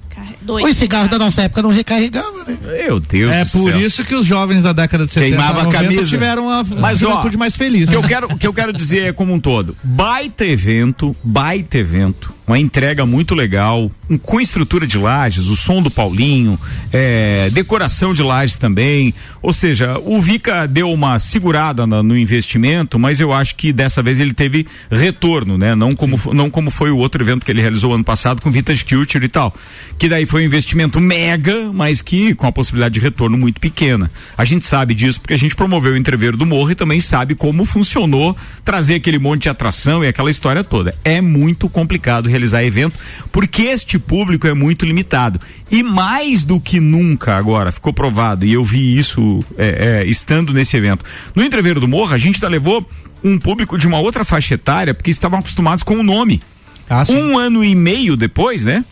Dois. 0.47 0.65
Os 0.65 0.77
cigarros 0.77 1.09
da 1.11 1.19
nossa 1.19 1.41
época 1.43 1.61
não 1.61 1.69
recarregavam, 1.71 2.45
né? 2.45 2.57
Meu 2.63 2.99
Deus 3.01 3.33
É 3.33 3.43
do 3.45 3.51
por 3.51 3.69
céu. 3.71 3.81
isso 3.81 4.03
que 4.05 4.15
os 4.15 4.25
jovens 4.25 4.63
da 4.63 4.71
década 4.71 5.05
de 5.05 5.11
70 5.11 5.29
Queimava 5.29 5.59
a 5.59 5.63
90 5.65 5.83
camisa. 5.83 6.05
tiveram 6.07 6.45
uma 6.47 6.63
Mas, 6.63 7.03
ó, 7.03 7.09
juventude 7.09 7.37
mais 7.37 7.55
feliz. 7.55 7.87
O 7.89 7.91
que 7.91 7.95
eu 7.97 8.03
quero, 8.03 8.27
o 8.33 8.37
que 8.37 8.47
eu 8.47 8.53
quero 8.53 8.71
dizer 8.73 9.03
é 9.03 9.11
como 9.13 9.33
um 9.33 9.39
todo. 9.39 9.75
Baita 9.83 10.45
evento, 10.45 11.15
baita 11.23 11.77
evento, 11.77 12.33
uma 12.47 12.57
entrega 12.57 13.05
muito 13.05 13.35
legal, 13.35 13.91
um- 14.09 14.17
com 14.17 14.39
estrutura 14.39 14.87
de 14.87 14.97
lajes, 14.97 15.47
o 15.47 15.55
som 15.57 15.81
do 15.81 15.91
Paulinho, 15.91 16.57
é, 16.93 17.49
decoração 17.51 18.13
de 18.13 18.23
lajes 18.23 18.55
também. 18.55 19.13
Ou 19.41 19.51
seja, 19.51 19.99
o 20.03 20.21
Vica 20.21 20.65
deu 20.65 20.89
uma 20.91 21.19
segurada 21.19 21.85
na- 21.85 22.01
no 22.01 22.17
investimento, 22.17 22.97
mas 22.97 23.19
eu 23.19 23.33
acho 23.33 23.55
que 23.55 23.73
dessa 23.73 24.01
vez 24.01 24.17
ele 24.19 24.33
teve 24.33 24.65
retorno, 24.89 25.57
né? 25.57 25.75
Não 25.75 25.93
como, 25.95 26.17
não 26.33 26.49
como 26.49 26.71
foi 26.71 26.89
o 26.89 26.97
outro 26.97 27.21
evento 27.21 27.45
que 27.45 27.51
ele 27.51 27.61
realizou 27.61 27.93
ano 27.93 28.03
passado 28.03 28.41
com 28.41 28.49
Vintage 28.49 28.85
Culture 28.85 29.25
e 29.25 29.27
tal. 29.29 29.53
Que 29.99 30.07
daí 30.07 30.25
foi 30.25 30.36
um 30.37 30.45
investimento 30.45 30.99
mega, 30.99 31.71
mas 31.73 32.01
que 32.01 32.33
com 32.33 32.47
a 32.47 32.51
possibilidade 32.51 32.93
de 32.93 32.99
retorno 32.99 33.37
muito 33.37 33.59
pequena. 33.59 34.11
A 34.37 34.45
gente 34.45 34.65
sabe 34.65 34.93
disso 34.93 35.19
porque 35.19 35.33
a 35.33 35.37
gente 35.37 35.55
promoveu 35.55 35.93
o 35.93 35.97
entreveiro 35.97 36.37
do 36.37 36.45
morro 36.45 36.71
e 36.71 36.75
também 36.75 36.99
sabe 36.99 37.35
como 37.35 37.65
funcionou 37.65 38.35
trazer 38.63 38.95
aquele 38.95 39.19
monte 39.19 39.43
de 39.43 39.49
atração 39.49 40.03
e 40.03 40.07
aquela 40.07 40.29
história 40.29 40.63
toda. 40.63 40.95
É 41.03 41.21
muito 41.21 41.69
complicado 41.69 42.29
realizar 42.29 42.63
evento 42.63 42.97
porque 43.31 43.63
este 43.63 43.99
público 43.99 44.47
é 44.47 44.53
muito 44.53 44.85
limitado. 44.85 45.39
E 45.69 45.83
mais 45.83 46.43
do 46.43 46.59
que 46.59 46.79
nunca 46.79 47.35
agora, 47.35 47.71
ficou 47.71 47.93
provado, 47.93 48.45
e 48.45 48.53
eu 48.53 48.63
vi 48.63 48.97
isso 48.97 49.43
é, 49.57 50.01
é, 50.03 50.07
estando 50.07 50.53
nesse 50.53 50.77
evento. 50.77 51.03
No 51.35 51.43
entreveiro 51.43 51.79
do 51.79 51.87
morro, 51.87 52.13
a 52.13 52.17
gente 52.17 52.35
ainda 52.35 52.47
levou 52.47 52.87
um 53.23 53.37
público 53.37 53.77
de 53.77 53.87
uma 53.87 53.99
outra 53.99 54.23
faixa 54.23 54.53
etária 54.53 54.93
porque 54.93 55.11
estavam 55.11 55.39
acostumados 55.39 55.83
com 55.83 55.95
o 55.97 56.03
nome. 56.03 56.41
Ah. 56.89 57.03
Um 57.09 57.37
ano 57.37 57.63
e 57.63 57.75
meio 57.75 58.15
depois, 58.15 58.63
né? 58.63 58.83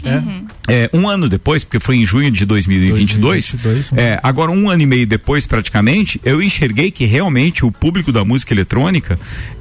É, 0.67 0.89
um 0.93 1.07
ano 1.07 1.29
depois, 1.29 1.63
porque 1.63 1.79
foi 1.79 1.97
em 1.97 2.05
junho 2.05 2.29
de 2.29 2.45
2022. 2.45 3.55
2022, 3.55 3.91
um 3.91 3.95
é, 3.95 4.19
agora, 4.21 4.51
um 4.51 4.69
ano 4.69 4.81
e 4.81 4.85
meio 4.85 5.07
depois, 5.07 5.45
praticamente, 5.45 6.19
eu 6.23 6.41
enxerguei 6.41 6.91
que 6.91 7.05
realmente 7.05 7.65
o 7.65 7.71
público 7.71 8.11
da 8.11 8.25
música 8.25 8.53
eletrônica 8.53 9.17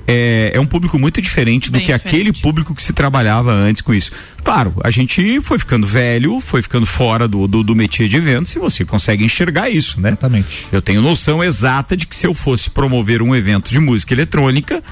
é, 0.07 0.53
é 0.55 0.61
um 0.61 0.67
público 0.67 0.99
muito 0.99 1.21
diferente 1.21 1.71
do 1.71 1.75
Bem 1.75 1.83
que 1.83 1.93
diferente. 1.93 2.09
aquele 2.09 2.33
público 2.33 2.75
que 2.75 2.83
se 2.83 2.93
trabalhava 2.93 3.53
antes 3.53 3.83
com 3.83 3.95
isso. 3.95 4.13
Claro, 4.43 4.75
a 4.83 4.91
gente 4.91 5.41
foi 5.41 5.59
ficando 5.59 5.87
velho, 5.87 6.41
foi 6.41 6.61
ficando 6.61 6.87
fora 6.87 7.27
do, 7.29 7.47
do, 7.47 7.63
do 7.63 7.75
métier 7.75 8.09
de 8.09 8.17
eventos 8.17 8.55
e 8.55 8.59
você 8.59 8.85
consegue 8.85 9.25
enxergar 9.25 9.71
isso, 9.71 10.01
né? 10.01 10.11
Exatamente. 10.11 10.67
Eu 10.73 10.83
tenho 10.83 11.01
noção 11.01 11.43
exata 11.43 11.97
de 11.97 12.07
que 12.07 12.17
se 12.17 12.27
eu 12.27 12.35
fosse 12.35 12.69
promover 12.69 13.23
um 13.23 13.35
evento 13.35 13.71
de 13.71 13.79
música 13.79 14.13
eletrônica, 14.13 14.83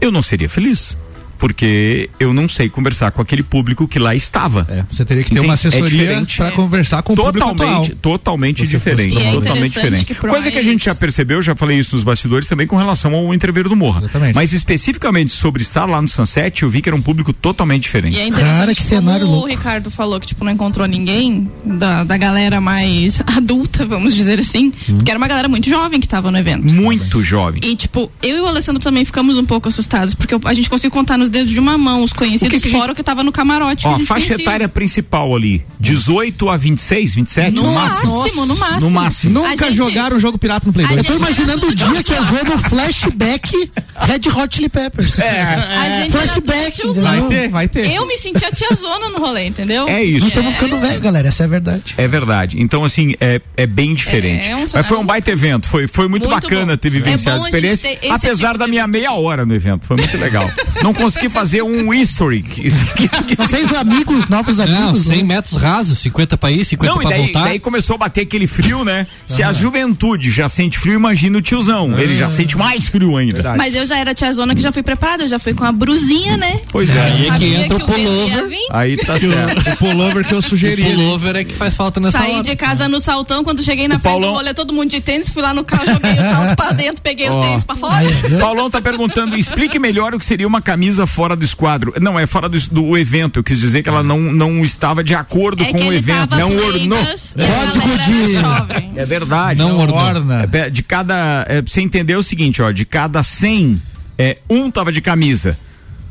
eu 0.00 0.10
não 0.10 0.22
seria 0.22 0.48
feliz. 0.48 0.96
Porque 1.38 2.10
eu 2.18 2.32
não 2.32 2.48
sei 2.48 2.68
conversar 2.68 3.10
com 3.10 3.20
aquele 3.22 3.42
público 3.42 3.86
que 3.86 3.98
lá 3.98 4.14
estava. 4.14 4.66
É, 4.68 4.84
você 4.90 5.04
teria 5.04 5.22
que 5.22 5.30
ter 5.30 5.34
Entende? 5.36 5.46
uma 5.48 5.54
É 5.54 5.56
assessoria 5.56 5.88
diferente. 5.88 6.36
para 6.38 6.50
conversar 6.52 7.02
com 7.02 7.12
o 7.12 7.16
público 7.16 7.38
atual. 7.48 7.54
Totalmente, 7.56 7.94
totalmente 7.96 8.60
Você 8.62 8.66
diferente. 8.66 9.16
E 9.16 9.22
é 9.26 9.32
totalmente 9.32 9.72
diferente. 9.72 10.04
que 10.04 10.14
Coisa 10.14 10.50
que 10.50 10.58
a 10.58 10.62
gente 10.62 10.84
já 10.84 10.94
percebeu, 10.94 11.40
já 11.42 11.54
falei 11.54 11.78
isso 11.78 11.94
nos 11.94 12.04
bastidores 12.04 12.46
também 12.48 12.66
com 12.66 12.76
relação 12.76 13.14
ao 13.14 13.32
entreveiro 13.34 13.68
do 13.68 13.76
Morra. 13.76 14.00
Exatamente. 14.00 14.34
Mas 14.34 14.52
especificamente 14.52 15.32
sobre 15.32 15.62
estar 15.62 15.84
lá 15.86 16.00
no 16.02 16.08
Sunset, 16.08 16.62
eu 16.62 16.68
vi 16.70 16.80
que 16.82 16.88
era 16.88 16.96
um 16.96 17.02
público 17.02 17.32
totalmente 17.32 17.82
diferente. 17.82 18.16
E 18.16 18.20
é 18.20 18.26
interessante 18.26 18.56
Cara, 18.58 18.74
que 18.74 18.76
como 18.82 18.88
cenário 18.88 19.26
o 19.26 19.30
louco. 19.30 19.48
Ricardo 19.48 19.90
falou 19.90 20.18
que 20.20 20.26
tipo 20.26 20.44
não 20.44 20.52
encontrou 20.52 20.86
ninguém 20.86 21.50
da, 21.64 22.04
da 22.04 22.16
galera 22.16 22.60
mais 22.60 23.20
adulta, 23.36 23.84
vamos 23.84 24.14
dizer 24.14 24.40
assim, 24.40 24.72
Hum. 24.88 24.96
porque 24.96 25.10
era 25.10 25.18
uma 25.18 25.28
galera 25.28 25.48
muito 25.48 25.68
jovem 25.68 26.00
que 26.00 26.08
tava 26.08 26.30
no 26.30 26.38
evento. 26.38 26.64
Muito 26.72 27.22
jovem. 27.22 27.60
E, 27.64 27.76
tipo, 27.76 28.10
eu 28.22 28.36
e 28.36 28.40
o 28.40 28.46
Alessandro 28.46 28.82
também 28.82 29.04
ficamos 29.04 29.36
um 29.36 29.44
pouco 29.44 29.68
assustados, 29.68 30.14
porque 30.14 30.34
a 30.44 30.54
gente 30.54 30.68
conseguiu 30.68 30.90
contar 30.90 31.16
nos 31.18 31.25
dedos 31.30 31.50
de 31.50 31.58
uma 31.60 31.76
mão 31.78 32.02
os 32.02 32.12
conhecidos, 32.12 32.46
O 32.46 32.50
que 32.50 32.60
que 32.60 32.68
a 32.76 32.80
gente- 32.80 32.94
que 32.94 33.02
tava 33.02 33.22
no 33.22 33.32
camarote. 33.32 33.86
Ó, 33.86 33.92
a 33.92 33.96
a 33.96 34.00
faixa 34.00 34.26
conhecia. 34.26 34.44
etária 34.44 34.68
principal 34.68 35.34
ali, 35.34 35.64
18 35.80 36.48
a 36.48 36.56
26, 36.56 37.14
27, 37.14 37.54
No 37.56 37.62
no 37.64 37.72
máximo. 37.74 38.18
máximo, 38.18 38.46
no 38.46 38.56
máximo. 38.56 38.80
No 38.80 38.90
máximo. 38.90 39.32
Nunca 39.34 39.66
A 39.66 39.68
gente- 39.68 39.76
jogaram 39.76 40.16
o 40.16 40.20
jogo 40.20 40.38
pirata 40.38 40.66
no 40.66 40.72
Play 40.72 40.86
a 40.86 40.88
2. 40.88 40.98
Eu 41.00 41.04
tô 41.04 41.14
imaginando 41.18 41.66
o 41.68 41.74
dia 41.74 42.02
que 42.02 42.12
eu 42.12 42.24
vou 42.24 42.44
no 42.44 42.58
flashback 42.58 43.70
Red 43.96 44.28
Hot 44.34 44.54
Chili 44.54 44.68
Peppers. 44.68 45.18
É, 45.18 45.40
A 45.42 45.90
gente 46.02 46.12
flashback. 46.12 46.82
Vai 47.00 47.22
ter, 47.28 47.48
vai 47.48 47.68
ter. 47.68 47.90
Eu 47.92 48.06
me 48.06 48.16
sentia 48.16 48.50
tiazona 48.50 49.08
no 49.08 49.18
rolê, 49.18 49.46
entendeu? 49.46 49.88
É 49.88 50.02
isso. 50.02 50.20
Nós 50.20 50.28
estamos 50.28 50.54
ficando 50.54 50.78
velho, 50.78 51.00
galera, 51.00 51.28
essa 51.28 51.42
é 51.44 51.46
a 51.46 51.48
verdade. 51.48 51.94
É 51.96 52.08
verdade. 52.08 52.60
Então, 52.60 52.84
assim, 52.84 53.14
é, 53.20 53.40
é 53.56 53.66
bem 53.66 53.94
diferente. 53.94 54.48
É, 54.48 54.52
é 54.52 54.56
um 54.56 54.64
Mas 54.72 54.86
foi 54.86 54.98
um 54.98 55.04
baita 55.06 55.30
evento. 55.30 55.66
Foi, 55.68 55.86
foi 55.86 56.08
muito, 56.08 56.28
Muito 56.28 56.42
bacana 56.42 56.72
bom. 56.72 56.76
ter 56.76 56.90
vivenciado 56.90 57.38
É 57.38 57.40
a 57.40 57.44
a 57.44 57.48
experiência. 57.48 57.98
Apesar 58.10 58.48
tipo 58.48 58.58
da 58.58 58.66
minha 58.66 58.86
meia 58.86 59.12
hora 59.12 59.44
no 59.46 59.54
evento. 59.54 59.86
Foi 59.86 59.96
muito 59.96 60.16
legal. 60.18 60.48
Não 60.82 60.92
consegui 60.92 61.15
fazer 61.28 61.62
um 61.62 61.92
history. 61.92 62.42
que- 62.42 62.70
que- 63.26 63.38
Não 63.38 63.48
fez 63.48 63.72
amigos, 63.72 64.28
novos 64.28 64.58
Não, 64.58 64.64
amigos. 64.64 65.06
100 65.06 65.16
né? 65.18 65.22
metros 65.22 65.60
rasos, 65.60 65.98
50 65.98 66.36
pra 66.36 66.50
ir, 66.50 66.64
50 66.64 66.92
Não, 66.92 67.00
e 67.00 67.02
pra 67.02 67.10
daí, 67.10 67.22
voltar. 67.24 67.44
daí 67.44 67.58
começou 67.58 67.94
a 67.94 67.98
bater 67.98 68.22
aquele 68.22 68.46
frio, 68.46 68.84
né? 68.84 69.06
Se 69.26 69.42
a 69.42 69.52
juventude 69.52 70.30
já 70.30 70.48
sente 70.48 70.78
frio, 70.78 70.94
imagina 70.94 71.38
o 71.38 71.42
tiozão. 71.42 71.98
Ele 71.98 72.16
já 72.16 72.30
sente 72.30 72.56
mais 72.56 72.84
frio 72.88 73.16
ainda. 73.16 73.54
Mas 73.56 73.74
eu 73.74 73.84
já 73.86 73.98
era 73.98 74.14
tiazona 74.14 74.54
que 74.54 74.60
já 74.60 74.72
fui 74.72 74.82
preparada, 74.82 75.24
eu 75.24 75.28
já 75.28 75.38
fui 75.38 75.54
com 75.54 75.64
a 75.64 75.72
brusinha, 75.72 76.36
né? 76.36 76.60
Pois 76.70 76.90
é. 76.94 77.00
Aí 77.02 77.28
é 77.28 77.34
que 77.38 77.44
entra 77.54 77.76
o 77.76 77.80
o 77.82 77.86
pullover. 77.86 78.48
Aí 78.70 78.96
tá 78.96 79.18
certo. 79.18 79.70
O 79.72 79.76
pullover 79.76 80.24
que 80.26 80.32
eu 80.34 80.38
O 80.38 80.42
sugeri. 80.42 80.82
pullover 80.84 81.36
é 81.36 81.44
que 81.44 81.54
faz 81.54 81.74
falta 81.74 82.00
nessa 82.00 82.18
Saí 82.18 82.34
hora. 82.34 82.42
de 82.42 82.56
casa 82.56 82.88
no 82.88 83.00
saltão, 83.00 83.42
quando 83.44 83.62
cheguei 83.62 83.86
na 83.88 83.96
O 83.96 84.00
frente 84.00 84.12
Paulão- 84.12 84.30
do 84.32 84.36
rolê, 84.36 84.54
todo 84.54 84.72
mundo 84.72 84.90
de 84.90 85.00
tênis, 85.00 85.28
fui 85.28 85.42
lá 85.42 85.52
no 85.54 85.64
carro, 85.64 85.86
joguei 85.86 86.12
o 86.12 86.16
salto 86.16 86.56
pra 86.56 86.72
dentro, 86.72 87.02
peguei 87.02 87.28
Ó. 87.28 87.38
o 87.38 87.42
tênis 87.42 87.64
pra 87.64 87.76
fora. 87.76 88.04
Paulão 88.40 88.68
tá 88.70 88.80
perguntando, 88.80 89.36
explique 89.36 89.78
melhor 89.78 90.14
o 90.14 90.18
que 90.18 90.24
seria 90.24 90.46
uma 90.46 90.60
camisa 90.60 91.05
fora 91.06 91.34
do 91.36 91.44
esquadro. 91.44 91.92
Não, 92.00 92.18
é 92.18 92.26
fora 92.26 92.48
do, 92.48 92.58
do 92.70 92.96
evento. 92.98 93.38
Eu 93.40 93.44
quis 93.44 93.58
dizer 93.58 93.82
que 93.82 93.88
ela 93.88 94.02
não, 94.02 94.18
não 94.20 94.62
estava 94.62 95.02
de 95.04 95.14
acordo 95.14 95.62
É 95.62 95.66
com 95.66 95.78
que 95.78 95.84
o 95.84 95.86
ele 95.86 95.96
evento. 95.96 96.28
tava 96.28 96.40
Não 96.40 96.56
ornou. 96.56 96.98
Código 96.98 97.98
de-. 98.04 98.98
É 99.00 99.04
verdade. 99.04 99.58
Não 99.60 99.76
ornou. 99.78 99.96
orna. 99.98 100.48
É, 100.52 100.70
de 100.70 100.82
cada. 100.82 101.44
É, 101.48 101.62
pra 101.62 101.70
você 101.72 101.80
entender 101.80 102.16
o 102.16 102.22
seguinte, 102.22 102.60
ó, 102.62 102.70
de 102.70 102.84
cada 102.84 103.22
100, 103.22 103.80
é, 104.18 104.38
um 104.48 104.70
tava 104.70 104.90
de 104.92 105.00
camisa. 105.00 105.58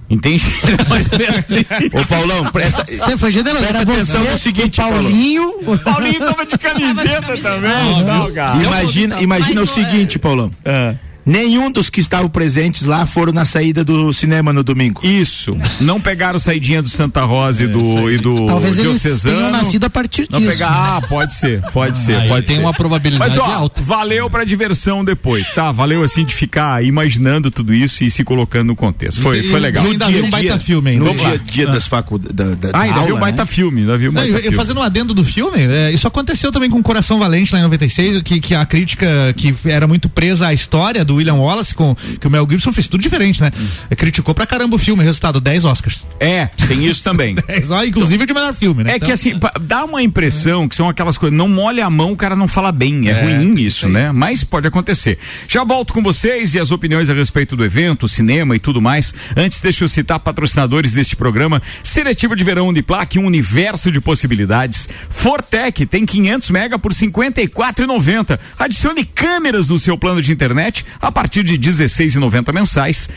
Entende? 0.07 0.43
Mais 0.87 1.07
ou 1.11 1.17
menos 1.17 1.37
assim. 1.39 1.65
Ô 1.91 2.05
Paulão, 2.05 2.45
presta. 2.51 2.85
Você 2.85 3.17
foi 3.17 3.31
generoso. 3.31 3.63
Presta 3.65 3.81
Era 3.81 3.91
atenção 3.91 4.21
você, 4.23 4.31
no 4.31 4.37
seguinte, 4.37 4.79
o 4.79 4.83
Paulinho. 4.83 5.53
O 5.65 5.77
Paulinho 5.79 6.19
tava 6.19 6.45
de 6.45 6.57
camiseta 6.59 7.21
camiseta. 7.21 7.37
também. 7.49 8.03
Não, 8.03 8.31
cara. 8.31 8.63
Imagina, 8.63 9.15
Mas 9.15 9.23
imagina 9.23 9.61
o 9.61 9.63
o- 9.63 9.67
seguinte, 9.67 10.19
Paulão. 10.19 10.51
Ah, 10.63 10.93
Nenhum 11.25 11.71
dos 11.71 11.89
que 11.89 11.99
estavam 12.01 12.29
presentes 12.29 12.83
lá 12.85 13.05
foram 13.05 13.33
na 13.33 13.45
saída 13.45 13.83
do 13.83 14.13
cinema 14.13 14.53
no 14.53 14.63
domingo. 14.63 15.01
isso. 15.03 15.57
Não 15.81 15.99
pegaram 15.99 16.37
saidinha 16.37 16.81
do 16.81 16.89
Santa 16.89 17.23
Rosa 17.25 17.63
e 17.63 17.67
do, 17.67 18.11
e 18.11 18.17
do 18.17 18.45
Talvez 18.45 18.77
eles 18.77 18.91
Diocesano. 19.01 19.35
tenham 19.37 19.51
nascido 19.51 19.85
a 19.85 19.89
partir 19.89 20.27
Não 20.29 20.39
disso. 20.39 20.51
pegar, 20.51 20.69
ah, 20.97 21.01
pode 21.07 21.33
ser, 21.33 21.61
pode 21.71 21.97
ser, 21.97 22.15
Aí 22.21 22.27
pode 22.29 22.47
tem 22.47 22.57
ser. 22.57 22.61
uma 22.61 22.73
probabilidade 22.73 23.35
Mas 23.37 23.37
ó, 23.37 23.51
alta. 23.51 23.81
valeu 23.81 24.29
pra 24.29 24.43
diversão 24.43 25.03
depois, 25.03 25.49
tá? 25.51 25.71
Valeu 25.71 26.03
assim 26.03 26.23
de 26.23 26.33
ficar 26.35 26.83
imaginando 26.83 27.49
tudo 27.49 27.73
isso 27.73 28.03
e 28.03 28.09
se 28.09 28.23
colocando 28.23 28.67
no 28.67 28.75
contexto. 28.75 29.19
Foi, 29.21 29.39
E- 29.39 29.49
foi 29.49 29.59
legal. 29.59 29.83
e 29.85 29.87
ainda 29.91 30.05
vi 30.07 30.21
um 30.21 30.29
baita 30.29 30.59
filme 30.59 30.91
ainda. 30.91 30.99
No 31.03 31.09
Vamos 31.09 31.23
lá. 31.23 31.29
dia, 31.29 31.39
dia 31.39 31.67
das 31.67 31.87
faculdades. 31.87 32.35
Da, 32.35 32.43
da, 32.53 32.69
Ah, 32.77 32.81
ainda 32.81 32.95
da 32.95 33.01
viu 33.01 33.09
aula, 33.09 33.15
um 33.15 33.19
baita 33.21 33.41
né? 33.43 33.45
filme, 33.47 33.81
ainda 33.81 33.97
viu 33.97 34.11
um 34.11 34.13
Não, 34.13 34.21
baita 34.21 34.37
e 34.37 34.41
filme. 34.43 34.57
fazendo 34.57 34.79
um 34.79 34.83
adendo 34.83 35.13
do 35.13 35.23
filme, 35.23 35.57
é, 35.59 35.91
isso 35.91 36.07
aconteceu 36.07 36.51
também 36.51 36.69
com 36.69 36.81
Coração 36.83 37.17
Valente 37.17 37.51
lá 37.53 37.59
em 37.59 37.63
96, 37.63 38.21
que, 38.21 38.39
que 38.39 38.53
a 38.53 38.65
crítica 38.65 39.07
que 39.35 39.53
era 39.65 39.87
muito 39.87 40.07
presa 40.07 40.47
à 40.47 40.53
história 40.53 41.03
do 41.03 41.14
William 41.15 41.35
Wallace, 41.35 41.73
com, 41.73 41.95
que 42.19 42.27
o 42.27 42.29
Mel 42.29 42.47
Gibson 42.49 42.71
fez 42.71 42.87
tudo 42.87 43.01
diferente, 43.01 43.41
né? 43.41 43.51
Criticou 43.97 44.33
pra 44.33 44.45
caramba 44.45 44.75
o 44.75 44.79
filme, 44.79 45.03
resultado 45.03 45.39
10 45.39 45.65
Oscars. 45.65 46.05
É, 46.19 46.47
tem 46.67 46.85
isso 46.85 47.03
também. 47.03 47.35
10, 47.47 47.71
ó, 47.71 47.83
inclusive 47.83 48.25
de 48.25 48.33
melhor 48.33 48.53
filme, 48.53 48.83
né? 48.83 48.91
É 48.91 48.95
Então, 48.95 49.07
que 49.07 49.11
assim, 49.11 49.33
dá 49.61 49.83
uma 49.85 50.01
impressão 50.01 50.67
que 50.67 50.75
são 50.75 50.89
aquelas 50.89 51.17
coisas, 51.17 51.37
não 51.37 51.47
molha 51.47 51.85
a 51.85 51.89
mão, 51.89 52.11
o 52.11 52.15
cara 52.15 52.35
não 52.35 52.47
fala 52.47 52.71
bem. 52.71 53.09
É, 53.09 53.21
ruim 53.21 53.55
isso, 53.59 53.87
né? 53.87 54.11
Mas 54.11 54.43
pode 54.43 54.67
acontecer. 54.67 55.17
Já 55.47 55.63
volto 55.63 55.93
com 55.93 56.01
vocês 56.01 56.55
e 56.55 56.59
as 56.59 56.71
opiniões 56.71 57.09
a 57.09 57.13
respeito 57.13 57.55
do 57.55 57.63
evento, 57.63 58.07
cinema 58.07 58.55
e 58.55 58.59
tudo 58.59 58.81
mais. 58.81 59.13
Antes, 59.35 59.61
deixa 59.61 59.83
eu 59.83 59.87
citar 59.87 60.19
patrocinadores 60.19 60.93
deste 60.93 61.15
programa. 61.15 61.61
Seletivo 61.83 62.35
de 62.35 62.43
verão 62.43 62.67
Uniplac, 62.67 63.17
um 63.19 63.25
universo 63.25 63.91
de 63.91 63.99
possibilidades. 64.01 64.89
Fortec 65.09 65.85
tem 65.85 66.05
500 66.05 66.49
mega 66.51 66.79
por 66.79 66.93
54,90. 66.93 68.39
Adicione 68.57 69.05
câmeras 69.05 69.69
no 69.69 69.79
seu 69.79 69.97
plano 69.97 70.21
de 70.21 70.31
internet 70.31 70.85
a 71.05 71.11
partir 71.11 71.43
de 71.43 71.57
16,90 71.57 72.51
mensais. 72.51 73.09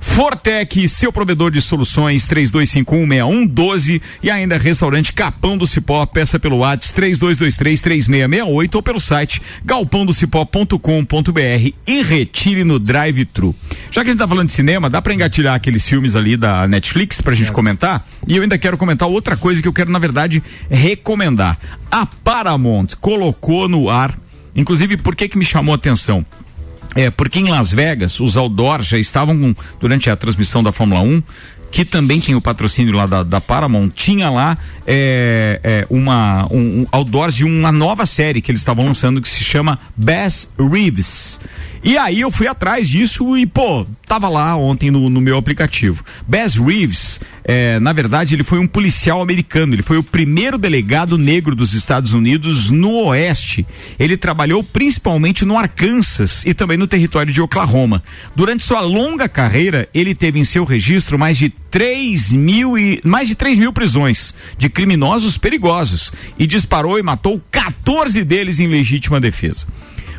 Fortec, 0.00 0.88
seu 0.88 1.12
provedor 1.12 1.50
de 1.50 1.60
soluções 1.60 2.28
32516112 2.28 4.00
e 4.22 4.30
ainda 4.30 4.58
restaurante 4.58 5.12
Capão 5.12 5.56
do 5.56 5.66
Cipó, 5.66 6.04
peça 6.06 6.38
pelo 6.38 6.58
WhatsApp 6.58 7.00
32233668 7.00 8.74
ou 8.74 8.82
pelo 8.82 9.00
site 9.00 9.40
galpãodocipó.com.br 9.64 11.72
e 11.86 12.02
retire 12.02 12.64
no 12.64 12.78
drive-thru. 12.78 13.54
Já 13.90 14.02
que 14.02 14.10
a 14.10 14.12
gente 14.12 14.20
tá 14.20 14.28
falando 14.28 14.48
de 14.48 14.52
cinema, 14.52 14.90
dá 14.90 15.00
pra 15.00 15.14
engatilhar 15.14 15.54
aqueles 15.54 15.86
filmes 15.86 16.16
ali 16.16 16.36
da 16.36 16.66
Netflix 16.66 17.20
pra 17.20 17.34
gente 17.34 17.52
comentar? 17.52 18.06
E 18.26 18.36
eu 18.36 18.42
ainda 18.42 18.58
quero 18.58 18.76
comentar 18.76 19.08
outra 19.08 19.36
coisa 19.36 19.62
que 19.62 19.68
eu 19.68 19.72
quero 19.72 19.90
na 19.90 19.98
verdade 19.98 20.42
recomendar. 20.70 21.58
A 21.90 22.06
Paramount 22.06 22.88
colocou 23.00 23.68
no 23.68 23.88
ar, 23.88 24.18
inclusive 24.54 24.96
por 24.96 25.14
que 25.14 25.28
que 25.28 25.38
me 25.38 25.44
chamou 25.44 25.72
a 25.72 25.76
atenção? 25.76 26.24
É, 26.96 27.10
porque 27.10 27.38
em 27.38 27.48
Las 27.48 27.70
Vegas, 27.72 28.18
os 28.20 28.36
outdoors 28.36 28.86
já 28.86 28.98
estavam 28.98 29.38
com- 29.38 29.54
durante 29.78 30.08
a 30.10 30.16
transmissão 30.16 30.62
da 30.62 30.72
Fórmula 30.72 31.00
1, 31.02 31.22
que 31.70 31.84
também 31.84 32.20
tem 32.20 32.34
o 32.34 32.40
patrocínio 32.40 32.94
lá 32.94 33.06
da, 33.06 33.22
da 33.22 33.40
Paramount, 33.40 33.90
tinha 33.90 34.30
lá 34.30 34.56
é, 34.86 35.60
é, 35.62 35.86
uma 35.90 36.46
um, 36.50 36.80
um 36.82 36.86
outdoors 36.90 37.34
de 37.34 37.44
uma 37.44 37.70
nova 37.70 38.06
série 38.06 38.40
que 38.40 38.50
eles 38.50 38.60
estavam 38.60 38.86
lançando 38.86 39.20
que 39.20 39.28
se 39.28 39.44
chama 39.44 39.78
Bass 39.96 40.48
Reeves. 40.58 41.38
E 41.86 41.96
aí 41.96 42.20
eu 42.20 42.32
fui 42.32 42.48
atrás 42.48 42.88
disso 42.88 43.36
e, 43.38 43.46
pô, 43.46 43.86
tava 44.08 44.28
lá 44.28 44.56
ontem 44.56 44.90
no, 44.90 45.08
no 45.08 45.20
meu 45.20 45.38
aplicativo. 45.38 46.04
Bass 46.26 46.56
Reeves, 46.56 47.20
é, 47.44 47.78
na 47.78 47.92
verdade, 47.92 48.34
ele 48.34 48.42
foi 48.42 48.58
um 48.58 48.66
policial 48.66 49.22
americano, 49.22 49.72
ele 49.72 49.82
foi 49.84 49.96
o 49.96 50.02
primeiro 50.02 50.58
delegado 50.58 51.16
negro 51.16 51.54
dos 51.54 51.74
Estados 51.74 52.12
Unidos 52.12 52.72
no 52.72 52.90
Oeste. 53.04 53.64
Ele 54.00 54.16
trabalhou 54.16 54.64
principalmente 54.64 55.44
no 55.44 55.56
Arkansas 55.56 56.44
e 56.44 56.52
também 56.52 56.76
no 56.76 56.88
território 56.88 57.32
de 57.32 57.40
Oklahoma. 57.40 58.02
Durante 58.34 58.64
sua 58.64 58.80
longa 58.80 59.28
carreira, 59.28 59.88
ele 59.94 60.12
teve 60.12 60.40
em 60.40 60.44
seu 60.44 60.64
registro 60.64 61.16
mais 61.16 61.38
de 61.38 61.50
3 61.50 62.32
mil 62.32 62.76
e 62.76 63.00
mais 63.04 63.28
de 63.28 63.36
3 63.36 63.60
mil 63.60 63.72
prisões 63.72 64.34
de 64.58 64.68
criminosos 64.68 65.38
perigosos 65.38 66.12
e 66.36 66.48
disparou 66.48 66.98
e 66.98 67.02
matou 67.04 67.40
14 67.52 68.24
deles 68.24 68.58
em 68.58 68.66
legítima 68.66 69.20
defesa. 69.20 69.68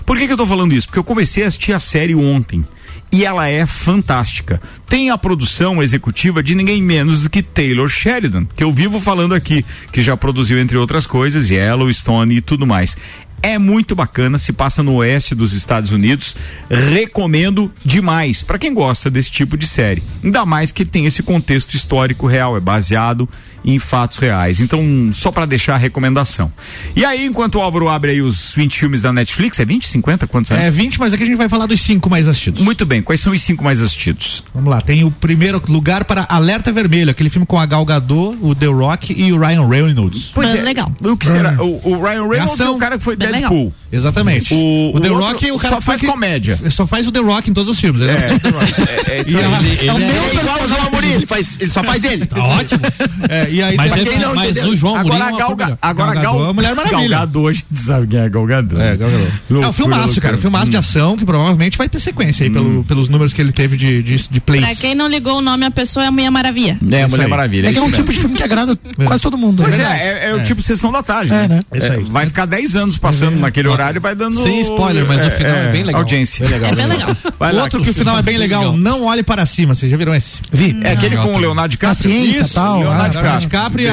Por 0.07 0.17
que, 0.17 0.25
que 0.25 0.31
eu 0.31 0.37
tô 0.37 0.47
falando 0.47 0.73
isso? 0.73 0.87
Porque 0.87 0.99
eu 0.99 1.03
comecei 1.03 1.43
a 1.43 1.47
assistir 1.47 1.73
a 1.73 1.81
série 1.81 2.15
ontem 2.15 2.63
e 3.11 3.25
ela 3.25 3.49
é 3.49 3.65
fantástica. 3.65 4.61
Tem 4.87 5.09
a 5.09 5.17
produção 5.17 5.83
executiva 5.83 6.41
de 6.41 6.55
ninguém 6.55 6.81
menos 6.81 7.23
do 7.23 7.29
que 7.29 7.43
Taylor 7.43 7.89
Sheridan, 7.89 8.45
que 8.55 8.63
eu 8.63 8.71
vivo 8.71 9.01
falando 9.01 9.35
aqui, 9.35 9.65
que 9.91 10.01
já 10.01 10.15
produziu, 10.15 10.59
entre 10.59 10.77
outras 10.77 11.05
coisas, 11.05 11.49
Yellowstone 11.49 12.37
e 12.37 12.41
tudo 12.41 12.65
mais. 12.65 12.95
É 13.41 13.57
muito 13.57 13.95
bacana, 13.95 14.37
se 14.37 14.51
passa 14.51 14.81
no 14.81 14.95
oeste 14.95 15.35
dos 15.35 15.53
Estados 15.53 15.91
Unidos. 15.91 16.35
Recomendo 16.69 17.71
demais 17.83 18.43
para 18.43 18.57
quem 18.57 18.73
gosta 18.73 19.09
desse 19.09 19.31
tipo 19.31 19.57
de 19.57 19.67
série. 19.67 20.03
Ainda 20.23 20.45
mais 20.45 20.71
que 20.71 20.85
tem 20.85 21.05
esse 21.05 21.21
contexto 21.23 21.73
histórico 21.73 22.27
real, 22.27 22.57
é 22.57 22.59
baseado 22.59 23.27
em 23.65 23.79
fatos 23.79 24.17
reais. 24.19 24.59
Então, 24.61 24.81
só 25.11 25.31
para 25.31 25.45
deixar 25.45 25.75
a 25.75 25.77
recomendação. 25.77 26.51
E 26.95 27.03
aí, 27.03 27.25
enquanto 27.25 27.55
o 27.55 27.61
Álvaro 27.61 27.89
abre 27.89 28.11
aí 28.11 28.21
os 28.21 28.53
20 28.55 28.79
filmes 28.79 29.01
da 29.01 29.11
Netflix, 29.11 29.59
é 29.59 29.65
20, 29.65 29.87
50? 29.87 30.27
Quantos 30.27 30.51
É 30.51 30.71
20, 30.71 30.99
mas 30.99 31.13
aqui 31.13 31.23
a 31.23 31.25
gente 31.25 31.35
vai 31.35 31.49
falar 31.49 31.65
dos 31.65 31.81
cinco 31.81 32.09
mais 32.09 32.27
assistidos. 32.27 32.61
Muito 32.61 32.85
bem, 32.85 33.01
quais 33.01 33.19
são 33.19 33.33
os 33.33 33.41
cinco 33.41 33.63
mais 33.63 33.81
assistidos? 33.81 34.43
Vamos 34.53 34.69
lá, 34.69 34.79
tem 34.79 35.03
o 35.03 35.11
primeiro 35.11 35.61
lugar 35.67 36.05
para 36.05 36.25
Alerta 36.29 36.71
Vermelho, 36.71 37.11
aquele 37.11 37.29
filme 37.29 37.45
com 37.45 37.59
a 37.59 37.65
Gal 37.65 37.83
Gadot, 37.83 38.37
o 38.41 38.55
The 38.55 38.67
Rock 38.67 39.13
e 39.13 39.33
o 39.33 39.39
Ryan 39.39 39.67
Reynolds. 39.67 40.31
Pois 40.33 40.49
é. 40.49 40.61
Legal. 40.61 40.91
O 41.01 41.17
que 41.17 41.25
será? 41.25 41.61
O, 41.61 41.91
o 41.91 42.01
Ryan 42.01 42.27
Reynolds 42.27 42.59
é 42.59 42.69
o 42.69 42.77
cara 42.77 42.97
que 42.97 43.03
foi 43.03 43.15
Bem 43.31 43.39
Deadpool. 43.41 43.73
Exatamente. 43.91 44.53
O- 44.53 44.99
The 44.99 45.09
o 45.09 45.17
Rock, 45.17 45.51
o 45.51 45.57
cara 45.59 45.75
só 45.75 45.81
faz 45.81 46.01
que- 46.01 46.07
comédia. 46.07 46.59
Só 46.71 46.85
faz 46.85 47.07
o 47.07 47.11
The 47.11 47.19
Rock 47.19 47.49
em 47.49 47.53
todos 47.53 47.71
os 47.71 47.79
filmes. 47.79 48.01
Ele 48.01 48.11
É, 49.07 49.19
é, 49.19 49.25
E 49.27 49.35
ela- 49.35 49.57
Ele, 49.59 49.69
ele 49.79 49.89
é, 49.89 50.35
igual 50.41 50.63
o 50.63 50.67
João 50.67 50.87
Amorim, 50.87 51.11
ele, 51.11 51.25
faz, 51.25 51.57
ele 51.59 51.71
só 51.71 51.83
faz 51.83 52.03
ele. 52.03 52.25
tá 52.25 52.43
ótimo. 52.43 52.81
É, 53.29 53.47
e 53.49 53.61
aí 53.61 53.75
Mas, 53.77 53.91
é- 53.93 54.03
quem 54.03 54.19
não 54.19 54.35
mas 54.35 54.49
entendeu? 54.51 54.71
o 54.71 54.75
João 54.75 54.95
Amorim 54.95 55.15
Agora 55.15 55.23
é 55.23 55.27
a 55.27 55.37
Gal, 55.37 55.41
ator 55.51 55.57
melhor. 55.57 55.77
agora 55.81 56.13
Gal 56.13 56.23
Gal, 56.37 56.49
é 56.49 56.53
Mulher 56.53 56.75
Maravilha. 56.75 56.99
Gal 57.09 57.19
Gadot, 57.27 57.47
a 57.47 57.51
gente 57.51 57.65
sabe 57.73 58.07
quem 58.07 58.19
é 58.19 58.29
Gal 58.29 58.45
Gadot. 58.45 58.81
É, 58.81 58.95
Gal 58.97 59.09
Gadot. 59.09 59.63
é 59.63 59.67
um 59.67 59.73
filmaço, 59.73 60.21
cara. 60.21 60.37
Filmaço 60.37 60.69
de 60.69 60.77
ação 60.77 61.17
que 61.17 61.25
provavelmente 61.25 61.77
vai 61.77 61.87
ter 61.89 61.99
sequência 61.99 62.43
aí 62.43 62.49
pelo, 62.49 62.83
pelos 62.83 63.09
números 63.09 63.33
que 63.33 63.41
ele 63.41 63.51
teve 63.51 63.77
de, 63.77 64.03
de, 64.03 64.15
de 64.29 64.39
plays. 64.41 64.65
Pra 64.65 64.75
quem 64.75 64.95
não 64.95 65.07
ligou 65.07 65.37
o 65.37 65.41
nome, 65.41 65.65
a 65.65 65.71
pessoa 65.71 66.03
é 66.03 66.07
a 66.07 66.11
Mulher 66.11 66.29
Maravilha. 66.29 66.77
É, 66.91 67.07
Mulher. 67.07 67.27
Maravilha. 67.27 67.69
É 67.69 67.73
que 67.73 67.79
é 67.79 67.81
um 67.81 67.91
tipo 67.91 68.11
de 68.11 68.19
filme 68.19 68.35
que 68.35 68.43
agrada 68.43 68.77
quase 69.05 69.21
todo 69.21 69.37
mundo. 69.37 69.63
Pois 69.63 69.77
né? 69.77 69.99
é, 70.01 70.25
é, 70.27 70.29
é 70.31 70.35
o 70.35 70.43
tipo 70.43 70.61
sessão 70.61 70.91
da 70.91 71.01
tarde. 71.03 71.33
É, 71.33 71.47
né? 71.47 71.63
Isso 71.73 71.91
aí. 71.91 72.03
Vai 72.03 72.25
ficar 72.25 72.45
10 72.45 72.75
anos 72.75 72.97
passando 72.97 73.16
naquele 73.31 73.67
horário 73.67 73.99
e 73.99 74.01
vai 74.01 74.15
dando. 74.15 74.41
Sem 74.41 74.61
spoiler, 74.61 75.05
mas 75.07 75.25
o 75.25 75.31
final 75.31 75.55
é 75.55 75.71
bem 75.71 75.83
legal. 75.83 76.01
Audiência. 76.01 76.45
Bem 76.47 76.53
legal, 76.59 76.71
É 76.71 76.75
bem 76.75 76.87
legal. 76.87 77.17
Vai 77.39 77.55
Outro 77.57 77.81
que 77.81 77.89
o 77.89 77.93
final 77.93 78.17
é 78.17 78.21
bem 78.21 78.37
legal, 78.37 78.75
Não 78.77 79.05
Olhe 79.05 79.23
Para 79.23 79.45
Cima. 79.45 79.73
Vocês 79.75 79.91
já 79.91 79.97
viram 79.97 80.13
esse? 80.15 80.37
Vi. 80.51 80.77
É 80.83 80.91
aquele 80.91 81.17
com 81.17 81.33
o. 81.33 81.37
Leonardo 81.37 81.69
DiCaprio? 81.71 82.09
Paciência, 82.09 82.41
Isso, 82.41 82.53
tal, 82.53 82.79
Leonardo 82.79 83.17
ah, 83.19 83.37
DiCaprio. 83.37 83.89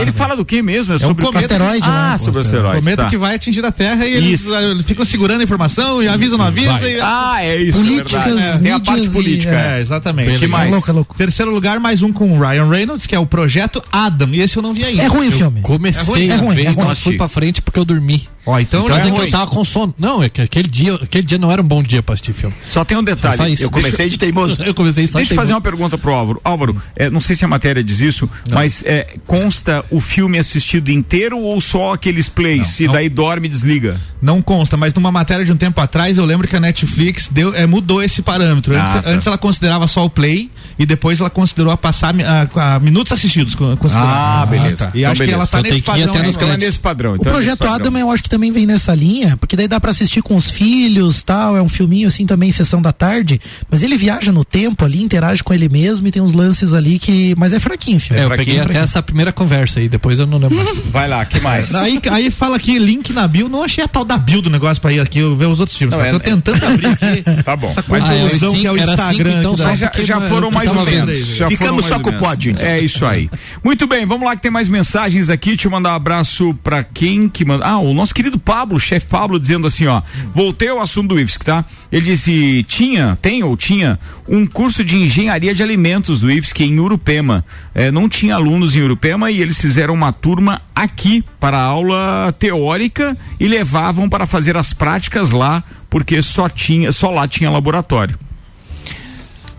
Ele 0.00 0.12
fala 0.12 0.36
do 0.36 0.44
que 0.44 0.62
mesmo? 0.62 0.94
É, 0.94 0.98
sobre 0.98 1.24
cometa. 1.24 1.54
Asteroide, 1.54 1.88
Ah, 1.88 2.10
né? 2.12 2.18
sobre 2.18 2.40
asteroides. 2.40 2.80
Cometa 2.80 3.04
tá. 3.04 3.08
que 3.08 3.16
vai 3.16 3.34
atingir 3.34 3.64
a 3.64 3.72
Terra 3.72 4.06
e 4.06 4.12
eles 4.12 4.50
eh, 4.50 4.82
ficam 4.84 5.04
segurando 5.04 5.40
a 5.40 5.44
informação 5.44 6.02
e 6.02 6.08
avisam, 6.08 6.38
não 6.38 6.44
avisa. 6.46 6.78
Ah, 7.02 7.38
é 7.44 7.56
isso. 7.56 7.78
Políticas, 7.78 8.14
é 8.26 8.28
verdade. 8.30 8.58
Tem 8.62 8.72
a 8.72 8.80
parte 8.80 9.08
política. 9.10 9.52
é. 9.52 9.78
É, 9.78 9.80
exatamente. 9.80 10.38
Que 10.38 10.46
mais? 10.46 10.68
É 10.68 10.72
louco, 10.72 10.90
é 10.90 10.92
louco. 10.92 11.14
Terceiro 11.16 11.50
lugar, 11.52 11.78
mais 11.80 12.02
um 12.02 12.12
com 12.12 12.30
o 12.32 12.40
Ryan 12.40 12.68
Reynolds, 12.68 13.06
que 13.06 13.14
é 13.14 13.18
o 13.18 13.26
Projeto 13.26 13.82
Adam. 13.92 14.28
E 14.32 14.40
esse 14.40 14.56
eu 14.56 14.62
não 14.62 14.72
vi 14.74 14.84
ainda. 14.84 15.02
É 15.02 15.06
ruim 15.06 15.28
o 15.28 15.32
filme. 15.32 15.60
Comecei 15.62 16.30
É 16.30 16.34
ruim, 16.36 16.52
a 16.52 16.54
ver, 16.54 16.64
é 16.66 16.70
ruim. 16.70 16.86
mas 16.86 17.00
fui 17.00 17.16
pra 17.16 17.28
frente 17.28 17.62
porque 17.62 17.78
eu 17.78 17.84
dormi. 17.84 18.28
Ó, 18.46 18.58
então, 18.58 18.88
já 18.88 18.98
é 19.04 19.08
é 19.08 19.10
que 19.10 19.20
eu 19.20 19.30
tava 19.30 19.46
com 19.50 19.62
sono. 19.64 19.94
Não, 19.98 20.22
é 20.22 20.28
que 20.28 20.40
aquele 20.40 20.66
dia, 20.68 20.94
aquele 20.94 21.24
dia 21.24 21.38
não 21.38 21.52
era 21.52 21.60
um 21.60 21.64
bom 21.66 21.82
dia 21.82 22.02
pra 22.02 22.14
assistir 22.14 22.32
filme. 22.32 22.54
Só 22.68 22.84
tem 22.84 22.96
um 22.96 23.00
Só 23.00 23.04
detalhe. 23.04 23.56
Eu 23.60 23.70
comecei 23.70 24.08
de 24.08 24.18
teimoso. 24.18 24.60
Eu 24.64 24.74
comecei 24.74 25.06
só 25.06 25.18
Deixa 25.18 25.34
eu 25.34 25.36
fazer 25.36 25.52
uma 25.52 25.60
pergunta 25.60 25.96
pro 25.98 26.12
Álvaro. 26.12 26.40
Álvaro, 26.42 26.82
é, 26.96 27.10
não 27.10 27.20
sei 27.20 27.36
se 27.36 27.44
a 27.44 27.48
matéria 27.48 27.82
diz 27.84 28.00
isso, 28.00 28.28
mas 28.50 28.82
é, 28.86 29.08
consta 29.26 29.84
o 29.90 30.00
filme 30.00 30.38
assistido 30.38 30.90
inteiro 30.90 31.38
ou 31.38 31.60
só 31.60 31.92
aqueles 31.94 32.28
plays 32.28 32.80
e 32.80 32.86
não. 32.86 32.94
daí 32.94 33.08
dorme 33.08 33.46
e 33.46 33.50
desliga? 33.50 34.00
Não 34.22 34.42
consta, 34.42 34.76
mas 34.76 34.92
numa 34.94 35.10
matéria 35.12 35.44
de 35.44 35.52
um 35.52 35.56
tempo 35.56 35.80
atrás, 35.80 36.18
eu 36.18 36.24
lembro 36.24 36.46
que 36.48 36.56
a 36.56 36.60
Netflix 36.60 37.28
deu, 37.30 37.54
eh, 37.54 37.66
mudou 37.66 38.02
esse 38.02 38.20
parâmetro. 38.22 38.74
Antes, 38.74 38.94
Ah, 38.96 39.02
tá. 39.02 39.10
antes 39.10 39.26
ela 39.26 39.38
considerava 39.38 39.86
só 39.86 40.04
o 40.04 40.10
play 40.10 40.50
e 40.78 40.84
depois 40.86 41.20
ela 41.20 41.30
considerou 41.30 41.72
a 41.72 41.76
passar 41.76 42.14
a, 42.54 42.74
a 42.76 42.78
minutos 42.80 43.12
assistidos. 43.12 43.54
co- 43.54 43.76
considerava. 43.76 44.42
Ah, 44.42 44.46
beleza. 44.46 44.90
E 44.94 45.00
Então, 45.00 45.12
acho 45.12 45.22
que 45.22 45.30
ela 45.30 45.44
beleza. 45.46 45.50
tá 45.50 45.58
Então 45.60 45.70
nesse 45.70 45.82
que 45.82 45.86
padrão. 45.86 46.10
até 46.10 46.18
nos 46.22 46.28
Então 46.36 46.42
é 46.42 46.50
créditos. 46.50 46.66
nesse 46.66 46.80
padrão. 46.80 47.12
O 47.12 47.16
então 47.16 47.30
é 47.32 47.34
projeto. 47.34 47.64
Adam 47.64 47.98
eu 47.98 48.10
acho 48.10 48.22
que 48.22 48.29
também 48.30 48.50
vem 48.52 48.64
nessa 48.64 48.94
linha, 48.94 49.36
porque 49.36 49.56
daí 49.56 49.66
dá 49.68 49.78
pra 49.80 49.90
assistir 49.90 50.22
com 50.22 50.36
os 50.36 50.46
filhos, 50.48 51.22
tal, 51.22 51.56
é 51.56 51.62
um 51.62 51.68
filminho 51.68 52.08
assim 52.08 52.24
também, 52.24 52.50
sessão 52.52 52.80
da 52.80 52.92
tarde, 52.92 53.40
mas 53.70 53.82
ele 53.82 53.96
viaja 53.96 54.30
no 54.32 54.44
tempo 54.44 54.84
ali, 54.84 55.02
interage 55.02 55.42
com 55.42 55.52
ele 55.52 55.68
mesmo 55.68 56.06
e 56.06 56.10
tem 56.10 56.22
uns 56.22 56.32
lances 56.32 56.72
ali 56.72 56.98
que, 56.98 57.34
mas 57.36 57.52
é 57.52 57.58
fraquinho 57.60 57.96
o 57.96 58.00
filme. 58.00 58.20
É, 58.20 58.24
eu 58.24 58.28
fraquinho, 58.28 58.46
peguei 58.46 58.60
até 58.60 58.64
fraquinho. 58.68 58.84
essa 58.84 59.02
primeira 59.02 59.32
conversa 59.32 59.80
aí, 59.80 59.88
depois 59.88 60.18
eu 60.18 60.26
não 60.26 60.38
lembro 60.38 60.56
mais. 60.56 60.78
Vai 60.90 61.08
lá, 61.08 61.24
que 61.24 61.40
mais? 61.40 61.74
Aí, 61.80 62.00
aí 62.10 62.30
fala 62.30 62.56
aqui, 62.56 62.78
link 62.78 63.12
na 63.12 63.26
bio. 63.26 63.48
Não 63.48 63.62
achei 63.62 63.82
a 63.84 63.88
tal 63.88 64.04
da 64.04 64.16
bio 64.18 64.40
do 64.42 64.48
negócio 64.50 64.80
pra 64.80 64.92
ir 64.92 65.00
aqui 65.00 65.18
eu 65.18 65.36
ver 65.36 65.46
os 65.46 65.58
outros 65.60 65.76
filmes. 65.76 65.96
Não, 65.96 66.04
é- 66.04 66.10
Tô 66.12 66.20
tentando 66.20 66.64
abrir 66.64 66.86
aqui. 66.86 67.22
Tá 67.44 67.56
bom. 67.56 67.70
Essa 67.70 67.82
coisa 67.82 68.06
Ah, 68.06 68.14
é, 68.14 68.20
ilusão 68.26 68.50
cinco- 68.50 68.60
que 68.62 68.66
é 68.66 68.72
o 68.72 68.76
era 68.76 68.96
cinco, 68.96 69.02
Instagram. 69.12 69.38
então, 69.40 69.56
só 69.56 69.64
Mas 69.64 69.78
já, 69.78 69.90
já 69.98 70.20
foram 70.22 70.50
mais 70.50 70.70
ou 70.70 70.84
menos. 70.84 71.10
aí. 71.10 71.22
Já 71.22 71.48
Ficamos 71.48 71.84
só 71.86 71.98
com 71.98 72.10
o 72.10 72.18
pódio, 72.18 72.52
então. 72.52 72.64
É 72.66 72.80
isso 72.80 73.04
aí. 73.06 73.28
Muito 73.64 73.86
bem, 73.86 74.04
vamos 74.06 74.24
lá 74.26 74.36
que 74.36 74.42
tem 74.42 74.50
mais 74.50 74.68
mensagens 74.68 75.28
aqui. 75.30 75.50
Deixa 75.50 75.66
eu 75.68 75.72
mandar 75.72 75.92
um 75.92 75.96
abraço 75.96 76.54
pra 76.62 76.84
quem 76.84 77.28
que 77.28 77.44
manda. 77.44 77.64
Ah, 77.64 77.78
o 77.78 77.92
nosso 77.94 78.14
querido 78.20 78.38
Pablo, 78.38 78.78
chefe 78.78 79.06
Pablo, 79.06 79.40
dizendo 79.40 79.66
assim, 79.66 79.86
ó. 79.86 80.02
Voltei 80.34 80.68
ao 80.68 80.80
assunto 80.80 81.14
do 81.14 81.20
IFSC, 81.20 81.42
tá? 81.42 81.64
Ele 81.90 82.04
disse: 82.04 82.62
tinha, 82.68 83.16
tem 83.20 83.42
ou 83.42 83.56
tinha 83.56 83.98
um 84.28 84.46
curso 84.46 84.84
de 84.84 84.96
engenharia 84.96 85.54
de 85.54 85.62
alimentos 85.62 86.20
do 86.20 86.30
IFSC 86.30 86.64
em 86.64 86.78
Urupema. 86.78 87.44
É, 87.74 87.90
não 87.90 88.08
tinha 88.08 88.34
alunos 88.34 88.76
em 88.76 88.82
Urupema 88.82 89.30
e 89.30 89.40
eles 89.40 89.58
fizeram 89.58 89.94
uma 89.94 90.12
turma 90.12 90.60
aqui 90.74 91.24
para 91.38 91.58
aula 91.58 92.34
teórica 92.38 93.16
e 93.38 93.48
levavam 93.48 94.08
para 94.08 94.26
fazer 94.26 94.56
as 94.56 94.74
práticas 94.74 95.30
lá, 95.30 95.64
porque 95.88 96.20
só 96.20 96.48
tinha, 96.48 96.92
só 96.92 97.10
lá 97.10 97.26
tinha 97.26 97.50
laboratório. 97.50 98.18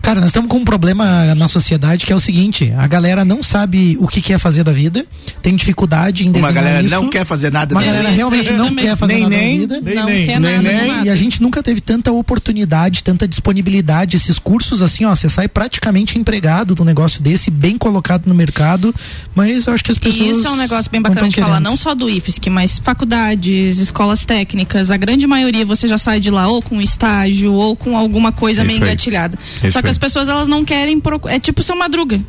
Cara, 0.02 0.18
nós 0.20 0.30
estamos 0.30 0.50
com 0.50 0.56
um 0.58 0.64
problema 0.64 1.32
na 1.36 1.46
sociedade 1.48 2.04
que 2.04 2.12
é 2.12 2.16
o 2.16 2.20
seguinte: 2.20 2.72
a 2.76 2.86
galera 2.88 3.24
não 3.24 3.40
sabe 3.42 3.96
o 4.00 4.08
que 4.08 4.20
quer 4.20 4.38
fazer 4.38 4.64
da 4.64 4.72
vida, 4.72 5.06
tem 5.40 5.54
dificuldade 5.54 6.24
em 6.24 6.26
Uma 6.26 6.32
desenhar 6.34 6.52
galera 6.54 6.82
isso. 6.82 6.90
não 6.94 7.08
quer 7.08 7.24
fazer 7.24 7.52
nada 7.52 7.72
Uma 7.74 7.80
da 7.80 7.86
galera 7.86 8.04
vida. 8.08 8.16
realmente 8.16 8.50
não 8.52 8.68
também. 8.68 8.84
quer 8.84 8.96
fazer 8.96 9.12
Nem, 9.14 9.22
nada 9.22 9.36
nem, 9.36 9.58
da 9.66 9.74
vida. 9.78 9.94
não 9.94 10.04
nem, 10.06 10.26
quer 10.26 10.40
nem, 10.40 10.56
nada 10.56 10.62
nem. 10.80 10.88
nada. 10.92 11.06
E 11.06 11.10
a 11.10 11.14
gente 11.14 11.40
nunca 11.40 11.62
teve 11.62 11.80
tanta 11.80 12.10
oportunidade, 12.10 13.04
tanta 13.04 13.28
disponibilidade. 13.28 14.16
Esses 14.16 14.38
cursos, 14.40 14.82
assim, 14.82 15.04
ó, 15.04 15.14
você 15.14 15.28
sai 15.28 15.46
praticamente 15.46 16.18
empregado 16.18 16.74
do 16.74 16.84
negócio 16.84 17.22
desse, 17.22 17.48
bem 17.50 17.78
colocado 17.78 18.26
no 18.26 18.34
mercado. 18.34 18.92
Mas 19.36 19.66
eu 19.68 19.72
acho 19.72 19.84
que 19.84 19.92
as 19.92 19.98
pessoas. 19.98 20.26
E 20.26 20.30
isso 20.30 20.46
é 20.46 20.50
um 20.50 20.56
negócio 20.56 20.90
bem 20.90 21.00
bacana 21.00 21.28
de 21.28 21.36
falar, 21.40 21.60
não 21.60 21.76
só 21.76 21.94
do 21.94 22.10
IFSC, 22.10 22.50
mas 22.50 22.78
faculdades, 22.80 23.78
escolas 23.78 24.24
técnicas, 24.24 24.90
a 24.90 24.96
grande 24.96 25.28
maioria 25.28 25.64
você 25.64 25.86
já 25.86 25.96
sai 25.96 26.18
de 26.18 26.30
lá 26.30 26.48
ou 26.48 26.60
com 26.60 26.80
estágio 26.82 27.52
ou 27.52 27.76
com 27.76 27.96
alguma 27.96 28.32
coisa 28.32 28.62
Isso 28.62 28.66
meio 28.66 28.82
aí. 28.82 28.88
engatilhada. 28.88 29.38
Isso 29.62 29.70
só 29.70 29.80
que. 29.80 29.91
As 29.92 29.98
pessoas 29.98 30.28
elas 30.28 30.48
não 30.48 30.64
querem 30.64 30.98
procurar, 30.98 31.34
é 31.34 31.38
tipo 31.38 31.62
seu 31.62 31.76
madruga. 31.76 32.20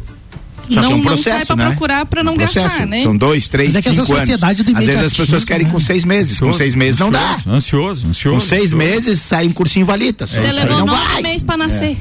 Só 0.70 0.82
não, 0.82 0.88
que 0.88 0.94
é 0.94 0.96
um 0.96 0.98
não 1.00 1.04
processo, 1.04 1.38
sai 1.38 1.46
pra 1.46 1.56
né? 1.58 1.66
procurar 1.68 2.06
pra 2.06 2.24
não 2.24 2.34
Um 2.34 2.38
gastar, 2.38 2.86
né? 2.88 3.04
São 3.04 3.16
dois, 3.16 3.48
três, 3.50 3.74
Mas 3.74 3.86
é 3.86 3.94
cinco 3.94 4.14
anos. 4.14 4.30
Às 4.42 4.86
vezes 4.86 5.02
as 5.04 5.14
pessoas 5.14 5.44
querem 5.44 5.68
com 5.68 5.78
né? 5.78 5.84
seis 5.84 6.06
meses. 6.06 6.40
Com 6.40 6.54
seis 6.54 6.74
meses 6.74 7.00
não 7.00 7.12
dá. 7.12 7.20
Ansioso, 7.34 7.50
Ansioso, 7.52 8.08
ansioso. 8.08 8.40
Com 8.40 8.42
seis 8.42 8.74
ansioso. 8.74 8.78
meses 8.78 9.20
sai 9.22 9.48
um 9.48 9.52
cursinho 9.52 9.86
valita. 9.86 10.26
Você 10.26 10.52
levou 10.52 10.80
não 10.80 10.86
nove 10.86 11.14
vai. 11.14 11.22
meses 11.22 11.44
pra 11.44 11.58
nascer. 11.58 11.98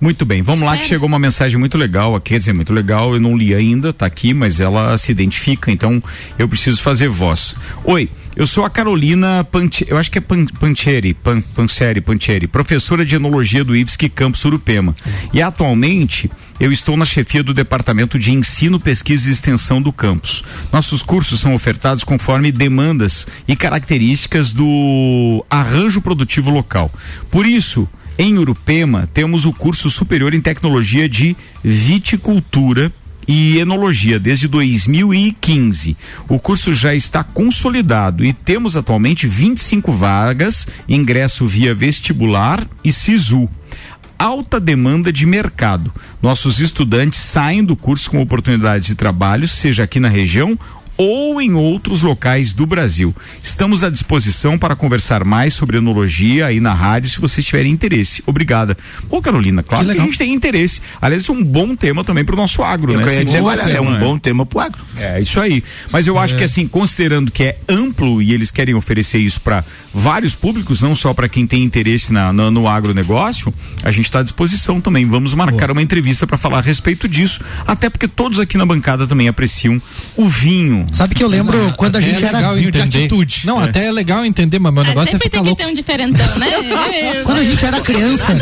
Muito 0.00 0.26
bem, 0.26 0.42
vamos 0.42 0.60
lá 0.60 0.76
que 0.76 0.84
chegou 0.84 1.08
uma 1.08 1.18
mensagem 1.18 1.58
muito 1.58 1.78
legal 1.78 2.14
aqui, 2.14 2.30
quer 2.34 2.38
dizer, 2.38 2.52
muito 2.52 2.70
legal, 2.70 3.14
eu 3.14 3.20
não 3.20 3.34
li 3.34 3.54
ainda, 3.54 3.94
tá 3.94 4.04
aqui, 4.04 4.34
mas 4.34 4.60
ela 4.60 4.98
se 4.98 5.10
identifica, 5.10 5.70
então 5.70 6.02
eu 6.38 6.46
preciso 6.46 6.82
fazer 6.82 7.08
voz. 7.08 7.56
Oi, 7.82 8.10
eu 8.36 8.46
sou 8.46 8.66
a 8.66 8.70
Carolina 8.70 9.42
Panche, 9.44 9.86
eu 9.88 9.96
acho 9.96 10.10
que 10.10 10.18
é 10.18 10.20
Pan, 10.20 10.44
Pancheri, 10.44 11.14
Pan, 11.14 11.40
Pancheri, 11.40 12.02
Pancheri, 12.02 12.46
professora 12.46 13.02
de 13.02 13.16
enologia 13.16 13.64
do 13.64 13.74
IFSC 13.74 14.10
Campus 14.10 14.44
Urupema. 14.44 14.94
E 15.32 15.40
atualmente 15.40 16.30
eu 16.60 16.70
estou 16.70 16.98
na 16.98 17.06
chefia 17.06 17.42
do 17.42 17.54
departamento 17.54 18.18
de 18.18 18.32
ensino, 18.32 18.78
pesquisa 18.78 19.30
e 19.30 19.32
extensão 19.32 19.80
do 19.80 19.90
campus. 19.90 20.44
Nossos 20.70 21.02
cursos 21.02 21.40
são 21.40 21.54
ofertados 21.54 22.04
conforme 22.04 22.52
demandas 22.52 23.26
e 23.48 23.56
características 23.56 24.52
do 24.52 25.42
arranjo 25.48 26.02
produtivo 26.02 26.50
local. 26.50 26.92
Por 27.30 27.46
isso, 27.46 27.88
em 28.18 28.36
Urupema, 28.36 29.08
temos 29.14 29.46
o 29.46 29.52
curso 29.52 29.88
superior 29.88 30.34
em 30.34 30.42
tecnologia 30.42 31.08
de 31.08 31.34
viticultura 31.64 32.92
e 33.26 33.58
Enologia 33.58 34.18
desde 34.18 34.48
2015. 34.48 35.96
O 36.28 36.38
curso 36.38 36.72
já 36.72 36.94
está 36.94 37.24
consolidado 37.24 38.24
e 38.24 38.32
temos 38.32 38.76
atualmente 38.76 39.26
25 39.26 39.92
vagas, 39.92 40.68
ingresso 40.88 41.46
via 41.46 41.74
vestibular 41.74 42.66
e 42.84 42.92
SISU 42.92 43.48
alta 44.18 44.58
demanda 44.58 45.12
de 45.12 45.26
mercado. 45.26 45.92
Nossos 46.22 46.60
estudantes 46.60 47.18
saem 47.18 47.62
do 47.62 47.76
curso 47.76 48.10
com 48.10 48.20
oportunidades 48.20 48.86
de 48.86 48.94
trabalho, 48.94 49.46
seja 49.46 49.82
aqui 49.82 50.00
na 50.00 50.08
região 50.08 50.58
ou 50.96 51.40
em 51.42 51.54
outros 51.54 52.02
locais 52.02 52.52
do 52.52 52.66
Brasil. 52.66 53.14
Estamos 53.42 53.84
à 53.84 53.90
disposição 53.90 54.58
para 54.58 54.74
conversar 54.76 55.24
mais 55.24 55.54
sobre 55.54 55.76
enologia 55.78 56.46
aí 56.46 56.60
na 56.60 56.72
rádio, 56.74 57.10
se 57.10 57.20
vocês 57.20 57.44
tiverem 57.46 57.72
interesse. 57.72 58.22
Obrigada. 58.26 58.76
Ô, 59.10 59.20
Carolina, 59.20 59.62
claro 59.62 59.86
que, 59.86 59.94
que 59.94 60.00
a 60.00 60.04
gente 60.04 60.18
tem 60.18 60.32
interesse. 60.32 60.80
Aliás, 61.00 61.28
é 61.28 61.32
um 61.32 61.42
bom 61.44 61.74
tema 61.76 62.02
também 62.04 62.24
para 62.24 62.34
o 62.34 62.36
nosso 62.38 62.62
agro, 62.62 62.92
Eu 62.92 62.98
né? 62.98 63.04
queria 63.04 63.24
dizer, 63.24 63.38
agora, 63.38 63.62
é 63.70 63.80
um 63.80 63.90
né? 63.92 63.98
bom 63.98 64.18
tema 64.18 64.46
pro 64.46 64.60
agro. 64.60 64.82
É, 64.96 65.20
isso 65.20 65.40
aí. 65.40 65.62
Mas 65.90 66.06
eu 66.06 66.18
acho 66.18 66.36
que 66.36 66.44
assim, 66.44 66.66
considerando 66.66 67.30
que 67.30 67.42
é 67.44 67.58
amplo 67.68 68.22
e 68.22 68.32
eles 68.32 68.50
querem 68.50 68.74
oferecer 68.74 69.18
isso 69.18 69.40
para 69.40 69.64
vários 69.92 70.34
públicos, 70.34 70.80
não 70.82 70.94
só 70.94 71.12
para 71.12 71.28
quem 71.28 71.46
tem 71.46 71.62
interesse 71.62 72.12
na, 72.12 72.32
na- 72.32 72.50
no 72.50 72.66
agronegócio, 72.68 73.52
a 73.82 73.90
gente 73.90 74.06
está 74.06 74.20
à 74.20 74.22
disposição 74.22 74.80
também. 74.80 75.06
Vamos 75.06 75.34
marcar 75.34 75.70
uma 75.70 75.82
entrevista 75.82 76.26
para 76.26 76.38
falar 76.38 76.58
a 76.58 76.62
respeito 76.62 77.08
disso, 77.08 77.40
até 77.66 77.90
porque 77.90 78.08
todos 78.08 78.40
aqui 78.40 78.56
na 78.56 78.64
bancada 78.66 79.06
também 79.06 79.28
apreciam 79.28 79.80
o 80.16 80.26
vinho. 80.28 80.85
Sabe 80.92 81.14
que 81.14 81.22
eu 81.22 81.28
lembro 81.28 81.58
Não, 81.58 81.70
quando 81.70 81.96
a 81.96 81.98
até 81.98 82.08
gente 82.08 82.24
é 82.24 82.28
era. 82.28 82.54
de 82.70 82.80
atitude. 82.80 83.42
Não, 83.44 83.58
até 83.58 83.86
é 83.86 83.92
legal 83.92 84.24
entender, 84.24 84.58
mas 84.58 84.72
meu 84.72 84.82
Ah, 84.82 84.86
negócio 84.86 85.08
é 85.08 85.12
sempre 85.12 85.24
ficar 85.24 85.38
tem 85.38 85.42
que 85.42 85.48
louco. 85.50 85.62
ter 85.62 85.68
um 85.70 85.74
diferentão, 85.74 86.38
né? 86.38 86.46
Quando 87.24 87.38
a 87.38 87.44
gente 87.44 87.64
era 87.64 87.80
criança, 87.80 88.32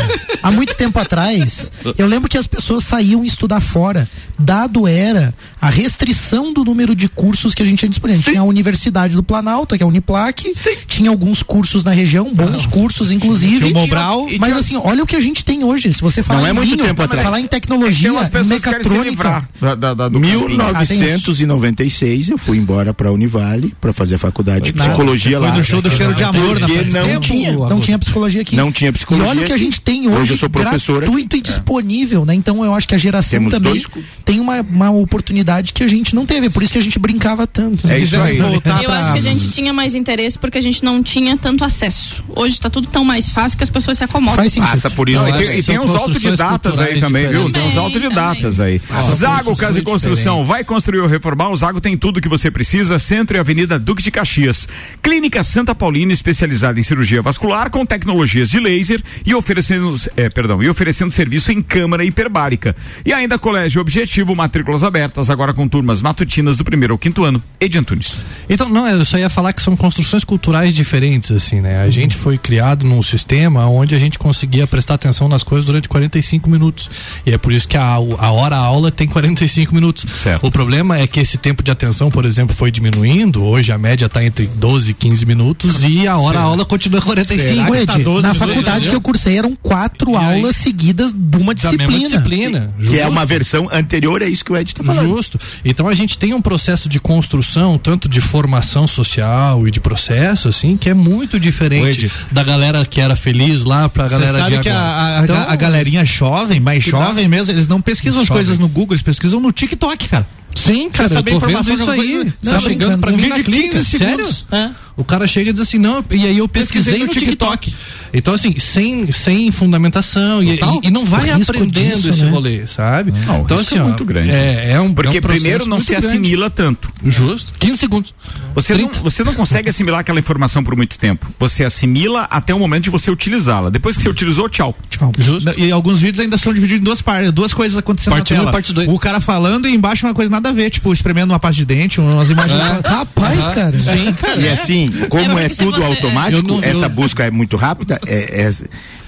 há 0.41 0.51
muito 0.51 0.73
tempo 0.75 0.97
atrás, 0.99 1.71
eu 1.97 2.07
lembro 2.07 2.29
que 2.29 2.37
as 2.37 2.47
pessoas 2.47 2.83
saíam 2.85 3.25
estudar 3.25 3.59
fora. 3.59 4.07
Dado 4.37 4.87
era 4.87 5.33
a 5.61 5.69
restrição 5.69 6.53
do 6.53 6.63
número 6.63 6.93
de 6.95 7.07
cursos 7.07 7.53
que 7.55 7.63
a 7.63 7.65
gente 7.65 7.79
tinha 7.79 7.89
disponível. 7.89 8.21
Tinha 8.23 8.41
a 8.41 8.43
Universidade 8.43 9.15
do 9.15 9.23
Planalto, 9.23 9.75
que 9.77 9.83
é 9.83 9.85
a 9.85 9.87
Uniplac, 9.87 10.51
tinha 10.87 11.09
alguns 11.09 11.41
cursos 11.41 11.83
na 11.83 11.91
região, 11.91 12.33
bons 12.33 12.65
cursos, 12.65 13.11
inclusive. 13.11 13.59
Tinha 13.67 13.71
o 13.77 13.81
Mobral. 13.81 14.27
Mas 14.39 14.49
tinha- 14.49 14.59
assim, 14.59 14.75
olha 14.77 15.03
o 15.03 15.07
que 15.07 15.15
a 15.15 15.19
gente 15.19 15.43
tem 15.45 15.63
hoje. 15.63 15.93
Se 15.93 16.01
você 16.01 16.21
falar 16.21 16.39
Não 16.41 16.47
é 16.47 16.51
em 16.51 16.53
muito 16.53 16.69
vinho, 16.75 16.85
tempo 16.85 17.01
atrás. 17.01 17.23
falar 17.23 17.39
em 17.39 17.47
Tem 17.47 17.49
tecnologia, 17.61 18.11
se 18.23 18.43
mecatrônica. 18.43 19.47
da, 19.61 19.75
da, 19.75 19.93
da, 19.93 20.09
do 20.09 20.19
campinho. 20.19 20.47
1996 20.49 22.29
eu 22.29 22.37
fui 22.37 22.57
embora 22.57 22.93
para 22.93 23.11
Univale 23.11 23.73
para 23.79 23.93
fazer 23.93 24.15
a 24.15 24.17
faculdade 24.17 24.65
de 24.65 24.73
psicologia 24.73 25.37
Foi 25.39 25.47
lá. 25.47 25.55
no 25.55 25.63
show 25.63 25.81
do 25.81 25.89
Cheiro 25.89 26.13
de 26.13 26.23
Amor 26.23 26.59
na 26.59 26.67
não 26.67 27.07
Tempo, 27.07 27.19
tinha. 27.21 27.53
Não 27.53 27.79
tinha 27.79 27.99
psicologia 27.99 28.41
aqui. 28.41 28.55
Não 28.55 28.71
tinha 28.71 28.91
psicologia 28.91 29.27
E 29.27 29.29
olha 29.29 29.41
o 29.41 29.45
que 29.45 29.53
a 29.53 29.57
gente 29.57 29.79
tem 29.81 30.07
hoje, 30.07 30.21
Hoje 30.21 30.33
eu 30.33 30.37
sou 30.37 30.49
professora. 30.49 31.01
gratuito 31.01 31.35
e 31.37 31.41
disponível, 31.41 32.25
né? 32.25 32.33
Então 32.33 32.63
eu 32.63 32.73
acho 32.73 32.87
que 32.87 32.95
a 32.95 32.97
geração 32.97 33.31
Temos 33.39 33.53
também. 33.53 33.81
Tem 34.25 34.39
uma, 34.39 34.61
uma 34.61 34.89
oportunidade 34.91 35.71
que 35.71 35.83
a 35.83 35.87
gente 35.87 36.15
não 36.15 36.25
teve. 36.25 36.47
É 36.47 36.49
por 36.49 36.63
isso 36.63 36.73
que 36.73 36.79
a 36.79 36.81
gente 36.81 36.97
brincava 36.97 37.45
tanto. 37.45 37.87
né? 37.87 37.95
É 37.95 37.99
isso 37.99 38.19
aí. 38.19 38.37
voltar 38.39 38.81
Eu 38.83 38.89
pra- 38.89 38.99
acho 38.99 39.13
que 39.13 39.19
a 39.19 39.31
gente 39.31 39.51
tinha 39.51 39.71
mais 39.71 39.93
interesse 39.95 40.37
porque 40.39 40.57
a 40.57 40.61
gente 40.61 40.83
não 40.83 41.03
tinha 41.03 41.37
tanto 41.37 41.63
acesso. 41.63 42.23
Hoje 42.29 42.59
tá 42.59 42.69
tudo 42.69 42.87
tão 42.87 43.05
mais 43.05 43.29
fácil 43.29 43.57
que 43.57 43.63
as 43.63 43.69
pessoas 43.69 43.97
se 43.99 44.03
acomodam. 44.03 44.35
Faz 44.37 44.51
sentido. 44.53 44.69
Passa 44.71 44.89
por 44.89 45.07
isso. 45.07 45.19
Não, 45.21 45.29
e 45.29 45.33
tem, 45.33 45.49
acho 45.49 45.59
e 45.59 45.63
tem 45.63 45.79
uns 45.79 45.93
autodidatas 45.95 46.79
aí 46.79 46.99
também, 46.99 47.27
viu? 47.27 47.51
Tem 47.51 47.67
uns 47.67 47.77
autodidatas 47.77 48.59
aí. 48.59 48.81
são 48.87 49.15
Zago 49.15 49.55
Casa 49.55 49.79
e 49.79 49.83
Construção, 49.83 50.41
diferentes. 50.41 50.49
vai 50.49 50.63
construir 50.63 50.99
ou 51.01 51.07
reformar? 51.07 51.49
O 51.49 51.55
Zago 51.55 51.79
tem 51.79 51.95
tudo 51.95 52.19
que 52.19 52.27
você 52.27 52.49
precisa, 52.49 52.97
Centro 52.97 53.37
e 53.37 53.39
Avenida 53.39 53.77
Duque 53.77 54.01
de 54.01 54.09
Caxias. 54.09 54.67
Clínica 55.03 55.43
Santa 55.43 55.75
Paulina, 55.75 56.11
especializada 56.11 56.79
em 56.79 56.83
cirurgia 56.83 57.21
vascular 57.21 57.69
com 57.69 57.85
tecnologias 57.85 58.49
de 58.49 58.59
laser 58.59 59.01
e 59.25 59.35
oferecendo, 59.35 59.95
é, 60.17 60.29
perdão, 60.29 60.63
e 60.63 60.69
oferecendo 60.69 61.11
serviço 61.11 61.51
em 61.51 61.61
câmara 61.61 62.03
hiperbárica. 62.03 62.75
E 63.05 63.13
ainda 63.13 63.37
Colégio 63.37 63.81
Objetivo, 63.81 64.14
matrículas 64.23 64.83
abertas, 64.83 65.29
agora 65.29 65.53
com 65.53 65.67
turmas 65.67 66.01
matutinas 66.01 66.57
do 66.57 66.63
primeiro 66.63 66.93
ao 66.93 66.97
quinto 66.97 67.23
ano. 67.23 67.41
Edi 67.59 67.77
Antunes. 67.77 68.21
Então, 68.49 68.69
não, 68.69 68.87
eu 68.87 69.03
só 69.03 69.17
ia 69.17 69.29
falar 69.29 69.51
que 69.53 69.61
são 69.61 69.75
construções 69.75 70.23
culturais 70.23 70.73
diferentes, 70.73 71.31
assim, 71.31 71.59
né? 71.59 71.81
A 71.81 71.89
gente 71.89 72.15
foi 72.15 72.37
criado 72.37 72.85
num 72.85 73.01
sistema 73.01 73.65
onde 73.67 73.95
a 73.95 73.99
gente 73.99 74.17
conseguia 74.19 74.67
prestar 74.67 74.93
atenção 74.95 75.27
nas 75.27 75.43
coisas 75.43 75.65
durante 75.65 75.89
45 75.89 76.49
minutos. 76.49 76.89
E 77.25 77.31
é 77.31 77.37
por 77.37 77.51
isso 77.51 77.67
que 77.67 77.77
a, 77.77 77.83
a 77.95 78.31
hora 78.31 78.55
aula 78.55 78.91
tem 78.91 79.07
45 79.07 79.73
minutos. 79.73 80.05
Certo. 80.13 80.45
O 80.45 80.51
problema 80.51 80.97
é 80.97 81.07
que 81.07 81.19
esse 81.19 81.37
tempo 81.37 81.63
de 81.63 81.71
atenção, 81.71 82.11
por 82.11 82.25
exemplo, 82.25 82.55
foi 82.55 82.69
diminuindo. 82.71 83.43
Hoje 83.43 83.71
a 83.71 83.77
média 83.77 84.05
está 84.05 84.23
entre 84.23 84.47
12 84.47 84.91
e 84.91 84.93
15 84.93 85.25
minutos 85.25 85.83
e 85.83 86.07
a 86.07 86.17
hora 86.17 86.39
aula 86.39 86.63
continua 86.65 87.01
45. 87.01 87.71
Ô, 87.71 87.75
Ed, 87.75 87.85
tá 87.87 87.97
12 87.97 88.21
na 88.27 88.33
faculdade 88.33 88.89
que 88.89 88.95
eu 88.95 89.01
cursei 89.01 89.37
eram 89.37 89.55
quatro 89.55 90.11
E 90.11 90.15
aí? 90.15 90.35
aulas 90.39 90.55
seguidas 90.55 91.11
de 91.13 91.37
uma 91.37 91.53
Da 91.53 91.61
disciplina. 91.71 91.91
mesma 91.91 92.07
disciplina. 92.07 92.73
Que 92.79 92.85
é 92.95 93.03
justo. 93.03 93.09
uma 93.09 93.25
versão 93.25 93.67
anterior 93.71 94.04
a 94.07 94.27
isso 94.27 94.43
que 94.45 94.51
o 94.51 94.57
Ed 94.57 94.73
tá 94.73 94.83
falando. 94.83 95.07
Justo. 95.09 95.39
Então 95.63 95.87
a 95.87 95.93
gente 95.93 96.17
tem 96.17 96.33
um 96.33 96.41
processo 96.41 96.87
de 96.89 96.99
construção, 96.99 97.77
tanto 97.77 98.07
de 98.07 98.21
formação 98.21 98.87
social 98.87 99.67
e 99.67 99.71
de 99.71 99.79
processo, 99.79 100.47
assim, 100.49 100.77
que 100.77 100.89
é 100.89 100.93
muito 100.93 101.39
diferente 101.39 102.05
Ed. 102.05 102.11
da 102.31 102.43
galera 102.43 102.85
que 102.85 102.99
era 103.01 103.15
feliz 103.15 103.63
lá 103.63 103.87
pra 103.89 104.07
galera 104.07 104.39
sabe 104.39 104.57
de 104.57 104.63
que 104.63 104.69
a, 104.69 104.79
agora. 104.79 105.19
a, 105.19 105.23
Então, 105.23 105.45
a 105.51 105.55
galerinha 105.55 106.05
jovem, 106.05 106.59
mais 106.59 106.83
jovem 106.83 107.27
mesmo, 107.27 107.51
eles 107.53 107.67
não 107.67 107.81
pesquisam 107.81 108.21
as 108.21 108.29
coisas 108.29 108.57
no 108.57 108.67
Google, 108.67 108.93
eles 108.93 109.01
pesquisam 109.03 109.39
no 109.39 109.51
TikTok, 109.51 110.07
cara. 110.09 110.27
Sim, 110.55 110.89
cara, 110.89 111.13
eu 111.13 111.21
tô 111.23 111.39
vendo 111.39 111.73
isso 111.73 111.91
aí. 111.91 112.15
coisa? 112.15 112.33
Tá 112.43 112.51
Não, 112.53 112.59
chegando 112.61 112.97
pra 112.99 113.11
mim 113.11 113.27
na 113.27 113.35
de 113.35 113.43
15 113.43 113.43
clínica. 113.43 113.83
Sério? 113.83 114.15
segundos. 114.25 114.45
É. 114.51 114.69
O 114.95 115.03
cara 115.03 115.27
chega 115.27 115.49
e 115.49 115.53
diz 115.53 115.61
assim, 115.61 115.77
não, 115.77 116.03
e 116.09 116.25
aí 116.25 116.37
eu 116.37 116.47
pesquisei, 116.47 116.93
Pesquisei 116.93 116.99
no 116.99 117.05
no 117.07 117.11
TikTok. 117.13 117.71
TikTok. 117.71 117.75
Então, 118.17 118.33
assim, 118.33 118.57
sem, 118.57 119.11
sem 119.11 119.51
fundamentação 119.51 120.41
e, 120.41 120.51
e, 120.55 120.59
e 120.83 120.89
não 120.91 121.05
vai 121.05 121.29
aprendendo 121.29 121.95
disso, 121.97 122.09
esse 122.09 122.23
né? 122.23 122.31
rolê, 122.31 122.65
sabe? 122.65 123.11
Não, 123.11 123.41
então, 123.41 123.57
risco 123.57 123.73
assim, 123.73 123.77
é 123.77 123.83
ó, 123.83 123.87
muito 123.87 124.05
grande. 124.05 124.29
É, 124.31 124.71
é 124.71 124.79
um 124.79 124.93
Porque 124.93 125.17
é 125.17 125.19
um 125.19 125.21
primeiro 125.23 125.65
não 125.65 125.79
se 125.81 125.91
grande. 125.91 126.05
assimila 126.07 126.49
tanto. 126.49 126.89
Justo. 127.05 127.53
15 127.59 127.77
segundos. 127.77 128.13
Você 128.53 128.73
não, 128.73 128.87
30. 128.87 128.99
você 129.01 129.23
não 129.23 129.33
consegue 129.33 129.69
assimilar 129.69 129.99
aquela 129.99 130.19
informação 130.19 130.63
por 130.63 130.75
muito 130.75 130.97
tempo. 130.97 131.27
Você 131.39 131.63
assimila 131.65 132.21
até 132.31 132.53
o 132.53 132.59
momento 132.59 132.85
de 132.85 132.89
você 132.89 133.11
utilizá-la. 133.11 133.69
Depois 133.69 133.97
que 133.97 134.03
você 134.03 134.09
utilizou, 134.09 134.47
tchau. 134.47 134.73
Tchau. 134.89 135.11
Justo. 135.17 135.53
E 135.59 135.69
alguns 135.71 135.99
vídeos 135.99 136.23
ainda 136.23 136.37
são 136.37 136.53
divididos 136.53 136.81
em 136.81 136.83
duas 136.85 137.01
partes, 137.01 137.31
duas 137.33 137.53
coisas 137.53 137.77
acontecendo 137.77 138.13
Parte 138.13 138.33
na 138.33 138.39
um 138.39 138.43
tela. 138.43 138.51
parte 138.53 138.71
dois. 138.73 138.87
O 138.89 138.97
cara 138.97 139.19
falando 139.19 139.67
e 139.67 139.73
embaixo 139.75 140.05
uma 140.05 140.13
coisa 140.13 140.31
nada 140.31 140.49
a 140.49 140.51
ver, 140.53 140.69
tipo, 140.69 140.93
espremendo 140.93 141.33
uma 141.33 141.39
pasta 141.39 141.57
de 141.57 141.65
dente, 141.65 141.99
umas 141.99 142.29
imagens. 142.29 142.61
Rapaz, 142.85 143.39
Aham. 143.39 143.53
cara. 143.53 143.79
Sim, 143.79 144.13
cara. 144.13 144.39
E 144.39 144.47
assim, 144.47 144.89
como 145.09 145.37
É 145.37 145.45
é, 145.45 145.49
tudo 145.49 145.77
você- 145.77 145.83
automático, 145.83 146.37
Eu 146.39 146.43
não- 146.55 146.63
eu- 146.63 146.63
essa 146.63 146.87
busca 146.87 147.23
é 147.25 147.31
muito 147.31 147.57
rápida, 147.57 147.99
é- 148.07 148.41
é- 148.41 148.53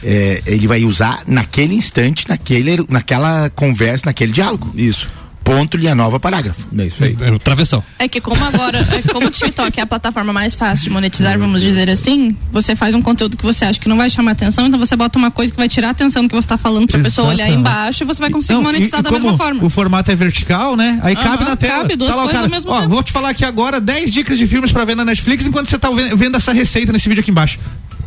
é, 0.03 0.41
ele 0.45 0.67
vai 0.67 0.83
usar 0.83 1.21
naquele 1.27 1.73
instante, 1.75 2.25
naquele, 2.29 2.85
naquela 2.89 3.49
conversa, 3.51 4.05
naquele 4.05 4.31
diálogo. 4.31 4.71
Isso. 4.75 5.09
Ponto, 5.43 5.77
linha 5.77 5.95
nova, 5.95 6.19
parágrafo. 6.19 6.59
É 6.77 6.85
isso 6.87 7.01
aí. 7.05 7.15
É, 7.21 7.37
Travessão. 7.39 7.81
É 7.97 8.05
que 8.09 8.19
como 8.19 8.43
agora, 8.43 8.79
é 8.91 9.01
como 9.13 9.27
o 9.27 9.31
TikTok 9.31 9.79
é 9.79 9.83
a 9.83 9.85
plataforma 9.85 10.33
mais 10.33 10.55
fácil 10.55 10.83
de 10.83 10.89
monetizar, 10.89 11.39
vamos 11.39 11.61
dizer 11.61 11.89
assim, 11.89 12.35
você 12.51 12.75
faz 12.75 12.93
um 12.93 13.01
conteúdo 13.01 13.37
que 13.37 13.45
você 13.45 13.63
acha 13.63 13.79
que 13.79 13.87
não 13.87 13.95
vai 13.95 14.09
chamar 14.09 14.31
atenção, 14.31 14.67
então 14.67 14.77
você 14.77 14.93
bota 14.97 15.17
uma 15.17 15.31
coisa 15.31 15.49
que 15.49 15.57
vai 15.57 15.69
tirar 15.69 15.87
a 15.87 15.91
atenção 15.91 16.23
do 16.23 16.27
que 16.27 16.35
você 16.35 16.49
tá 16.49 16.57
falando 16.57 16.85
pra 16.87 16.99
pessoa 16.99 17.29
olhar 17.29 17.45
Exatamente. 17.47 17.59
embaixo 17.61 18.03
e 18.03 18.05
você 18.05 18.19
vai 18.19 18.29
conseguir 18.29 18.55
Não, 18.55 18.61
monetizar 18.61 18.99
e- 18.99 19.01
e 19.01 19.03
da 19.03 19.11
mesma 19.11 19.37
forma. 19.37 19.63
O 19.63 19.69
formato 19.69 20.11
é 20.11 20.15
vertical, 20.17 20.75
né? 20.75 20.99
Aí 21.01 21.15
Aham, 21.15 21.23
cabe 21.23 21.43
na 21.45 21.55
tela. 21.55 21.81
cabe 21.83 21.95
duas 21.95 22.09
Tá 22.09 22.15
lá 22.17 22.23
coisas 22.23 22.35
cara, 22.41 22.45
ao 22.47 22.51
mesmo 22.51 22.71
Ó, 22.71 22.79
tempo. 22.81 22.89
vou 22.89 23.01
te 23.03 23.13
falar 23.13 23.29
aqui 23.29 23.45
agora 23.45 23.79
10 23.79 24.11
dicas 24.11 24.37
de 24.37 24.45
filmes 24.47 24.73
pra 24.73 24.83
ver 24.83 24.97
na 24.97 25.05
Netflix 25.05 25.47
enquanto 25.47 25.69
você 25.69 25.79
tá 25.79 25.89
ve- 25.91 26.13
vendo 26.13 26.35
essa 26.35 26.51
receita 26.51 26.91
nesse 26.91 27.07
vídeo 27.07 27.21
aqui 27.21 27.31
embaixo. 27.31 27.57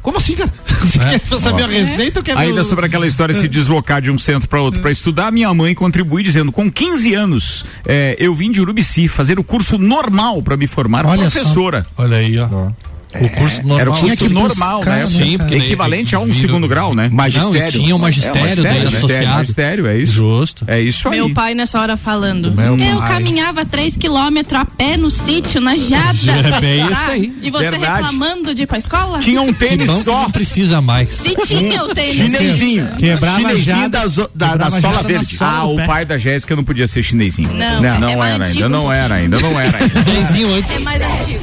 Como 0.02 0.18
assim, 0.18 0.34
cara? 0.34 0.52
Você 0.80 0.98
quer 1.18 1.40
saber 1.40 1.64
a 1.64 1.66
receita 1.66 2.20
ou 2.20 2.24
quer 2.24 2.36
ver 2.36 2.42
Ainda 2.42 2.64
sobre 2.64 2.86
aquela 2.86 3.06
história 3.06 3.34
de 3.34 3.40
se 3.40 3.48
deslocar 3.48 4.00
de 4.00 4.10
um 4.10 4.18
centro 4.18 4.48
para 4.48 4.60
outro 4.60 4.80
para 4.80 4.90
estudar, 4.90 5.30
minha 5.30 5.52
mãe 5.52 5.74
contribui 5.74 6.22
dizendo: 6.22 6.50
com 6.50 6.70
15 6.70 7.14
anos, 7.14 7.66
eh, 7.86 8.16
eu 8.18 8.32
vim 8.34 8.50
de 8.50 8.60
Urubici 8.60 9.08
fazer 9.08 9.38
o 9.38 9.44
curso 9.44 9.78
normal 9.78 10.42
para 10.42 10.56
me 10.56 10.66
formar 10.66 11.04
Olha 11.06 11.28
só. 11.28 11.38
professora. 11.38 11.84
Olha 11.96 12.16
aí, 12.16 12.38
ó. 12.38 12.70
O 13.14 13.28
curso 13.30 13.56
normal. 13.62 13.80
Era 13.80 13.90
o 13.90 13.96
curso 13.98 14.28
normal, 14.30 14.84
né? 14.84 14.96
né, 14.96 15.06
Sim, 15.06 15.38
porque 15.38 15.56
daí 15.56 15.64
equivalente 15.64 16.14
a 16.14 16.18
um 16.20 16.24
vindo- 16.26 16.34
segundo 16.40 16.68
grau, 16.68 16.94
né? 16.94 17.08
Magistério. 17.12 17.60
Não, 17.60 17.70
tinha 17.70 17.96
o 17.96 17.98
magistério, 17.98 18.38
É, 18.40 18.54
daí 18.54 18.64
magistério, 18.64 18.88
associado. 18.98 19.26
magistério, 19.36 19.86
é 19.86 19.98
isso. 19.98 20.12
Justo. 20.12 20.64
É 20.66 20.80
isso 20.80 21.08
aí. 21.08 21.16
Meu 21.16 21.30
pai 21.32 21.54
nessa 21.54 21.80
hora 21.80 21.96
falando. 21.96 22.52
Meu 22.52 22.78
eu 22.78 22.98
pai. 22.98 23.08
caminhava 23.08 23.64
3 23.64 23.96
quilômetros 23.96 24.60
a 24.60 24.64
pé 24.64 24.96
no 24.96 25.10
sítio, 25.10 25.60
na 25.60 25.76
Jada. 25.76 26.20
É 26.62 26.76
isso 26.92 27.10
aí. 27.10 27.32
E 27.42 27.50
você 27.50 27.70
Verdade. 27.70 28.02
reclamando 28.02 28.54
de 28.54 28.62
ir 28.62 28.66
pra 28.66 28.78
escola? 28.78 29.18
Tinha 29.20 29.40
um 29.42 29.52
tênis 29.52 29.88
Então 29.88 30.02
só. 30.02 30.22
não 30.22 30.30
precisa 30.30 30.80
mais. 30.80 31.12
Se 31.12 31.34
tinha 31.46 31.84
o 31.84 31.94
tênis. 31.94 32.16
Chinesinho. 32.16 32.96
Quebrava 32.96 33.38
Chinesinho 33.38 33.88
da, 33.88 34.04
da, 34.34 34.56
da 34.56 34.70
sola 34.80 35.02
verde. 35.02 35.36
sola. 35.36 35.50
Ah, 35.50 35.64
o 35.66 35.76
pai 35.86 36.04
da 36.04 36.16
Jéssica 36.18 36.54
não 36.54 36.62
podia 36.64 36.86
ser 36.86 37.02
chinesinho. 37.02 37.52
Não, 37.52 37.80
não, 37.82 37.94
é 37.94 37.98
não 37.98 38.24
era 38.24 38.44
ainda, 38.44 38.66
um 38.66 38.68
não 38.68 38.92
era 38.92 39.14
ainda, 39.16 39.38
não 39.40 39.58
era 39.60 39.78
ainda. 39.78 40.00
Dezinho 40.02 40.54
antes. 40.54 40.76
É 40.76 40.78
mais 40.80 41.00
antigo. 41.02 41.40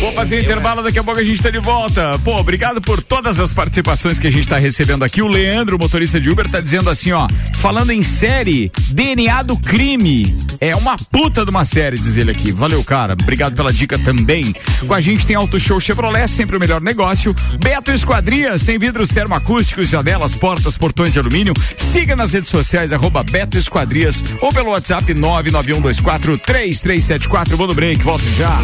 Vou 0.00 0.12
fazer 0.12 0.40
intervalo, 0.42 0.80
daqui 0.80 0.98
a 0.98 1.02
pouco 1.02 1.18
a 1.18 1.24
gente 1.24 1.42
tá 1.42 1.50
de 1.50 1.58
volta. 1.58 2.16
Pô, 2.20 2.36
obrigado 2.36 2.80
por 2.80 3.02
todas 3.02 3.40
as 3.40 3.52
participações 3.52 4.16
que 4.16 4.28
a 4.28 4.30
gente 4.30 4.46
tá 4.46 4.56
recebendo 4.56 5.02
aqui. 5.02 5.20
O 5.20 5.26
Leandro, 5.26 5.76
motorista 5.76 6.20
de 6.20 6.30
Uber, 6.30 6.48
tá 6.48 6.60
dizendo 6.60 6.88
assim, 6.88 7.10
ó, 7.10 7.26
falando 7.56 7.90
em 7.90 8.04
série, 8.04 8.70
DNA 8.90 9.42
do 9.42 9.56
crime. 9.56 10.38
É 10.60 10.76
uma 10.76 10.96
puta 10.96 11.44
de 11.44 11.50
uma 11.50 11.64
série, 11.64 11.98
diz 11.98 12.16
ele 12.16 12.30
aqui. 12.30 12.52
Valeu, 12.52 12.82
cara. 12.84 13.14
Obrigado 13.14 13.56
pela 13.56 13.72
dica 13.72 13.98
também. 13.98 14.54
Com 14.86 14.94
a 14.94 15.00
gente 15.00 15.26
tem 15.26 15.34
Auto 15.34 15.58
Show 15.58 15.80
Chevrolet, 15.80 16.28
sempre 16.28 16.56
o 16.56 16.60
melhor 16.60 16.80
negócio. 16.80 17.34
Beto 17.60 17.90
Esquadrias, 17.90 18.62
tem 18.62 18.78
vidros 18.78 19.08
termoacústicos, 19.10 19.88
janelas, 19.88 20.32
portas, 20.32 20.78
portões 20.78 21.12
de 21.12 21.18
alumínio. 21.18 21.54
Siga 21.76 22.14
nas 22.14 22.32
redes 22.32 22.50
sociais, 22.50 22.92
arroba 22.92 23.24
Beto 23.24 23.58
Esquadrias 23.58 24.24
ou 24.40 24.52
pelo 24.52 24.70
WhatsApp 24.70 25.12
99124 25.12 26.38
3374. 26.38 27.56
Vou 27.56 27.66
no 27.66 27.74
break, 27.74 28.02
volto 28.04 28.24
já. 28.36 28.58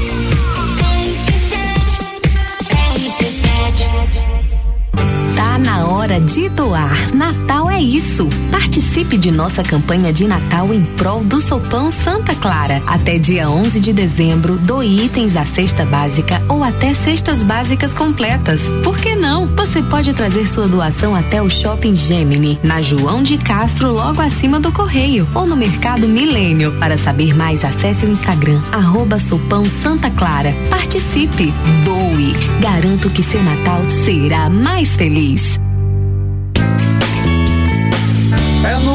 Hora 6.05 6.21
de 6.21 6.51
doar. 6.51 7.15
Natal 7.15 7.71
é 7.71 7.81
isso. 7.81 8.29
Participe 8.51 9.17
de 9.17 9.31
nossa 9.31 9.63
campanha 9.63 10.13
de 10.13 10.27
Natal 10.27 10.73
em 10.75 10.85
prol 10.85 11.25
do 11.25 11.41
Sopão 11.41 11.91
Santa 11.91 12.35
Clara. 12.35 12.83
Até 12.87 13.17
dia 13.17 13.49
11 13.49 13.81
de 13.81 13.91
dezembro, 13.91 14.59
doe 14.59 15.07
itens 15.07 15.33
da 15.33 15.47
cesta 15.47 15.87
básica 15.87 16.43
ou 16.47 16.63
até 16.63 16.93
cestas 16.93 17.43
básicas 17.43 17.95
completas. 17.95 18.61
Por 18.83 18.99
que 18.99 19.15
não? 19.15 19.47
Você 19.47 19.83
pode 19.83 20.13
trazer 20.13 20.47
sua 20.47 20.69
doação 20.69 21.15
até 21.15 21.41
o 21.41 21.49
Shopping 21.49 21.97
Gemini, 21.97 22.59
na 22.63 22.83
João 22.83 23.23
de 23.23 23.39
Castro, 23.39 23.91
logo 23.91 24.21
acima 24.21 24.61
do 24.61 24.71
Correio, 24.71 25.27
ou 25.35 25.47
no 25.47 25.57
Mercado 25.57 26.07
Milênio. 26.07 26.79
Para 26.79 26.99
saber 26.99 27.35
mais, 27.35 27.65
acesse 27.65 28.05
o 28.05 28.11
Instagram, 28.11 28.61
arroba 28.73 29.19
Sopão 29.19 29.65
Santa 29.83 30.11
Clara. 30.11 30.55
Participe, 30.69 31.51
doe. 31.83 32.35
Garanto 32.61 33.09
que 33.09 33.23
seu 33.23 33.43
Natal 33.43 33.81
será 34.05 34.51
mais 34.51 34.95
feliz. 34.97 35.64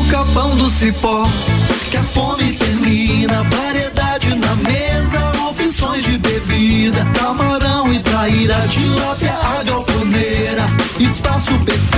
Capão 0.10 0.56
do 0.56 0.70
cipó 0.70 1.24
que 1.90 1.98
a 1.98 2.04
fome 2.04 2.54
termina. 2.54 3.44
Variedade 3.44 4.36
na 4.36 4.56
mesa, 4.56 5.32
opções 5.48 6.04
de 6.04 6.18
bebida. 6.18 7.06
Camarão 7.18 7.92
e 7.92 8.00
traíra, 8.00 8.56
tilápia, 8.70 9.34
a 9.34 9.64
galponeira. 9.64 10.66
Espaço 11.00 11.52
perfeito 11.60 11.89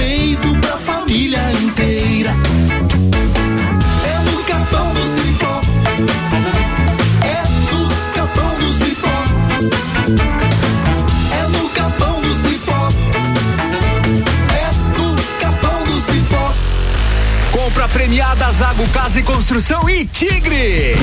Compra 18.12 18.36
premiada 18.36 18.52
Zago 18.52 18.88
Casa 18.90 19.20
e 19.22 19.24
Construção 19.24 19.90
e 19.90 20.04
Tigre. 20.04 20.98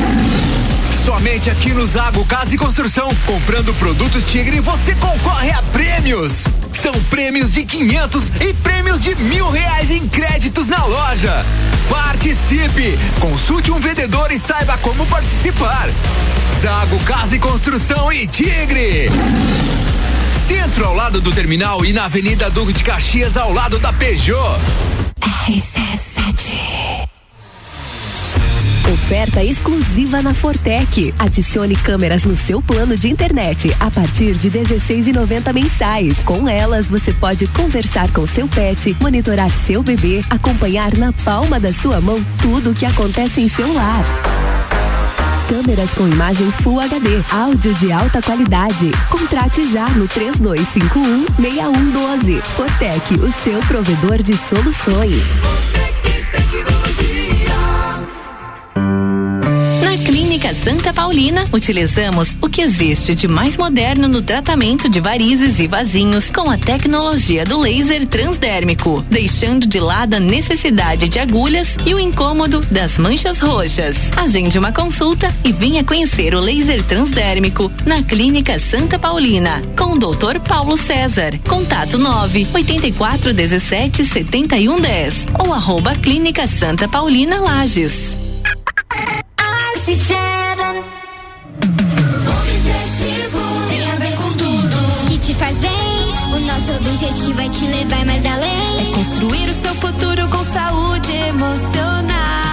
Somente 1.07 1.49
aqui 1.49 1.73
no 1.73 1.87
Zago 1.87 2.23
Casa 2.27 2.55
e 2.55 2.59
Construção, 2.59 3.11
comprando 3.25 3.73
produtos 3.79 4.27
Tigre, 4.27 4.61
você 4.61 4.95
concorre 4.97 5.51
a 5.51 5.63
prêmios. 5.63 6.45
São 6.75 6.93
prêmios 7.05 7.55
de 7.55 7.65
500 7.65 8.25
e 8.43 8.53
prêmios 8.53 9.03
de 9.03 9.15
mil 9.15 9.49
reais 9.51 9.91
em 9.91 10.07
créditos 10.07 10.67
na 10.67 10.85
loja. 10.85 11.47
Participe! 11.89 12.99
Consulte 13.21 13.71
um 13.71 13.81
vendedor 13.81 14.31
e 14.31 14.39
saiba 14.39 14.77
como 14.77 15.07
participar. 15.07 15.89
Zago 16.61 16.99
Casa 17.05 17.37
e 17.37 17.39
Construção 17.39 18.13
e 18.13 18.27
Tigre. 18.27 19.09
Centro 20.47 20.85
ao 20.85 20.95
lado 20.95 21.23
do 21.23 21.33
terminal 21.33 21.87
e 21.87 21.93
na 21.95 22.05
Avenida 22.05 22.51
Duque 22.51 22.75
de 22.75 22.85
Caxias 22.85 23.35
ao 23.35 23.51
lado 23.51 23.79
da 23.79 23.95
Peugeot. 23.95 24.61
Oferta 28.93 29.45
exclusiva 29.45 30.23
na 30.23 30.33
Fortec. 30.33 31.15
Adicione 31.19 31.77
câmeras 31.77 32.25
no 32.25 32.35
seu 32.35 32.63
plano 32.63 32.97
de 32.97 33.09
internet 33.11 33.75
a 33.79 33.91
partir 33.91 34.33
de 34.33 34.51
16,90 34.51 35.53
mensais. 35.53 36.17
Com 36.25 36.49
elas, 36.49 36.89
você 36.89 37.13
pode 37.13 37.47
conversar 37.49 38.11
com 38.13 38.27
seu 38.27 38.49
pet, 38.49 38.97
monitorar 38.99 39.51
seu 39.51 39.83
bebê, 39.83 40.23
acompanhar 40.31 40.97
na 40.97 41.13
palma 41.13 41.61
da 41.61 41.71
sua 41.71 42.01
mão 42.01 42.17
tudo 42.41 42.71
o 42.71 42.75
que 42.75 42.87
acontece 42.87 43.43
em 43.43 43.49
seu 43.49 43.71
lar. 43.75 44.05
Câmeras 45.49 45.91
com 45.91 46.09
imagem 46.09 46.51
Full 46.63 46.81
HD, 46.81 47.23
áudio 47.31 47.75
de 47.75 47.93
alta 47.93 48.23
qualidade. 48.23 48.91
Contrate 49.11 49.71
já 49.71 49.89
no 49.91 50.09
3251 50.09 51.27
6112. 51.37 52.41
Fortec, 52.41 53.15
o 53.15 53.33
seu 53.45 53.61
provedor 53.61 54.23
de 54.23 54.35
soluções. 54.49 55.68
Clínica 60.49 60.65
Santa 60.65 60.95
Paulina, 60.95 61.47
utilizamos 61.53 62.39
o 62.41 62.49
que 62.49 62.63
existe 62.63 63.15
de 63.15 63.29
mais 63.29 63.57
moderno 63.57 64.09
no 64.09 64.23
tratamento 64.23 64.89
de 64.89 64.99
varizes 64.99 65.59
e 65.59 65.67
vasinhos 65.67 66.31
com 66.31 66.51
a 66.51 66.57
tecnologia 66.57 67.45
do 67.45 67.59
laser 67.59 68.07
transdérmico, 68.07 69.05
deixando 69.11 69.67
de 69.67 69.79
lado 69.79 70.15
a 70.15 70.21
necessidade 70.21 71.09
de 71.09 71.19
agulhas 71.19 71.77
e 71.85 71.95
o 71.95 72.01
incômodo 72.01 72.63
das 72.71 72.97
manchas 72.97 73.41
roxas. 73.41 73.95
Agende 74.17 74.59
uma 74.59 74.73
consulta 74.73 75.35
e 75.45 75.53
venha 75.53 75.85
conhecer 75.85 76.35
o 76.35 76.41
laser 76.41 76.83
transdérmico 76.83 77.71
na 77.85 78.03
Clínica 78.03 78.59
Santa 78.59 78.99
Paulina, 78.99 79.61
com 79.77 79.93
o 79.93 79.99
Dr. 79.99 80.41
Paulo 80.41 80.79
César. 80.79 81.39
Contato 81.47 81.99
9 81.99 82.49
84 82.55 83.35
17 83.35 84.05
71 84.05 84.81
10 84.81 85.15
ou 85.45 85.53
arroba 85.53 85.95
Clínica 85.97 86.47
Santa 86.47 86.89
Paulina 86.89 87.39
Lages. 87.39 88.17
Nosso 96.69 96.81
objetivo 96.81 97.41
é 97.41 97.49
te 97.49 97.65
levar 97.65 98.05
mais 98.05 98.27
além. 98.27 98.91
É 98.91 98.95
construir 98.95 99.49
o 99.49 99.55
seu 99.55 99.75
futuro 99.77 100.29
com 100.29 100.45
saúde 100.45 101.13
emocional. 101.13 102.48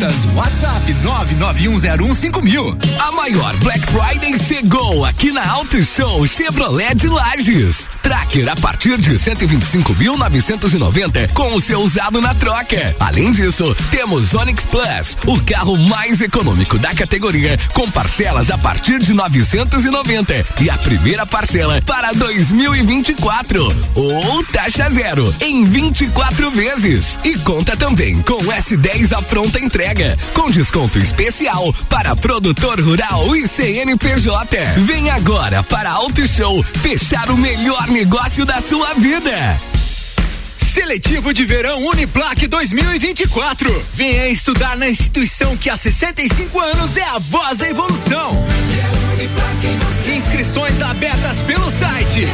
Abertas. 0.00 0.24
WhatsApp 0.34 0.94
991015000. 1.02 2.76
A 2.98 3.12
maior 3.12 3.54
Black 3.56 3.80
Friday 3.86 4.38
chegou 4.38 5.04
aqui 5.04 5.30
na 5.30 5.46
Auto 5.50 5.82
Show 5.82 6.26
Chevrolet 6.26 7.06
Lages. 7.06 7.90
Tracker 8.02 8.48
a 8.48 8.56
partir 8.56 8.98
de 8.98 9.12
125.990 9.12 11.32
com 11.34 11.54
o 11.54 11.60
seu 11.60 11.80
usado 11.80 12.18
na 12.20 12.34
troca. 12.34 12.96
Além 12.98 13.30
disso, 13.32 13.76
temos 13.90 14.34
Onix 14.34 14.64
Plus, 14.64 15.16
o 15.26 15.40
carro 15.42 15.76
mais 15.76 16.20
econômico 16.20 16.78
da 16.78 16.94
categoria, 16.94 17.58
com 17.74 17.90
parcelas 17.90 18.48
a 18.50 18.58
partir 18.58 19.00
de 19.00 19.12
990 19.12 20.46
e 20.60 20.70
a 20.70 20.78
primeira 20.78 21.26
parcela 21.26 21.82
para 21.82 22.12
2024 22.12 23.90
ou 23.94 24.44
taxa 24.44 24.88
zero 24.90 25.34
em 25.40 25.64
24 25.64 26.50
vezes. 26.50 27.18
E 27.24 27.36
conta 27.38 27.76
também 27.76 28.22
com 28.22 28.38
S10 28.38 29.16
à 29.16 29.22
pronta 29.22 29.58
entrega, 29.60 29.89
com 30.34 30.50
desconto 30.50 30.98
especial 31.00 31.72
para 31.88 32.14
produtor 32.14 32.80
rural 32.80 33.34
e 33.34 33.48
CNPJ. 33.48 34.64
Vem 34.78 35.10
agora 35.10 35.64
para 35.64 35.90
Auto 35.90 36.28
Show 36.28 36.62
fechar 36.62 37.28
o 37.28 37.36
melhor 37.36 37.88
negócio 37.88 38.46
da 38.46 38.60
sua 38.60 38.94
vida. 38.94 39.60
Seletivo 40.72 41.34
de 41.34 41.44
Verão 41.44 41.84
Uniplac 41.88 42.46
2024. 42.46 43.84
Venha 43.92 44.28
estudar 44.28 44.76
na 44.76 44.88
instituição 44.88 45.56
que 45.56 45.68
há 45.68 45.76
65 45.76 46.60
anos 46.60 46.96
é 46.96 47.02
a 47.02 47.18
voz 47.18 47.58
da 47.58 47.68
evolução. 47.68 48.30
Inscrições 50.16 50.80
abertas 50.82 51.38
pelo 51.38 51.68
site 51.72 52.28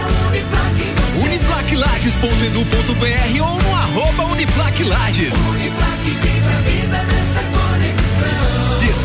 uniplaclages.edu.br 1.23 3.41
ou 3.41 3.63
no 3.63 3.75
arroba 3.75 4.27
uniplaclages. 4.27 5.33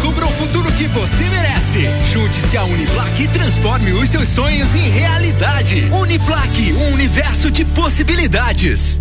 Descubra 0.01 0.25
o 0.25 0.31
futuro 0.31 0.71
que 0.71 0.87
você 0.87 1.23
merece. 1.29 1.87
Junte-se 2.11 2.57
à 2.57 2.63
Uniplac 2.63 3.21
e 3.21 3.27
transforme 3.27 3.91
os 3.91 4.09
seus 4.09 4.27
sonhos 4.29 4.73
em 4.73 4.89
realidade. 4.89 5.87
Uniplac, 5.91 6.73
um 6.73 6.93
universo 6.93 7.51
de 7.51 7.63
possibilidades. 7.65 8.99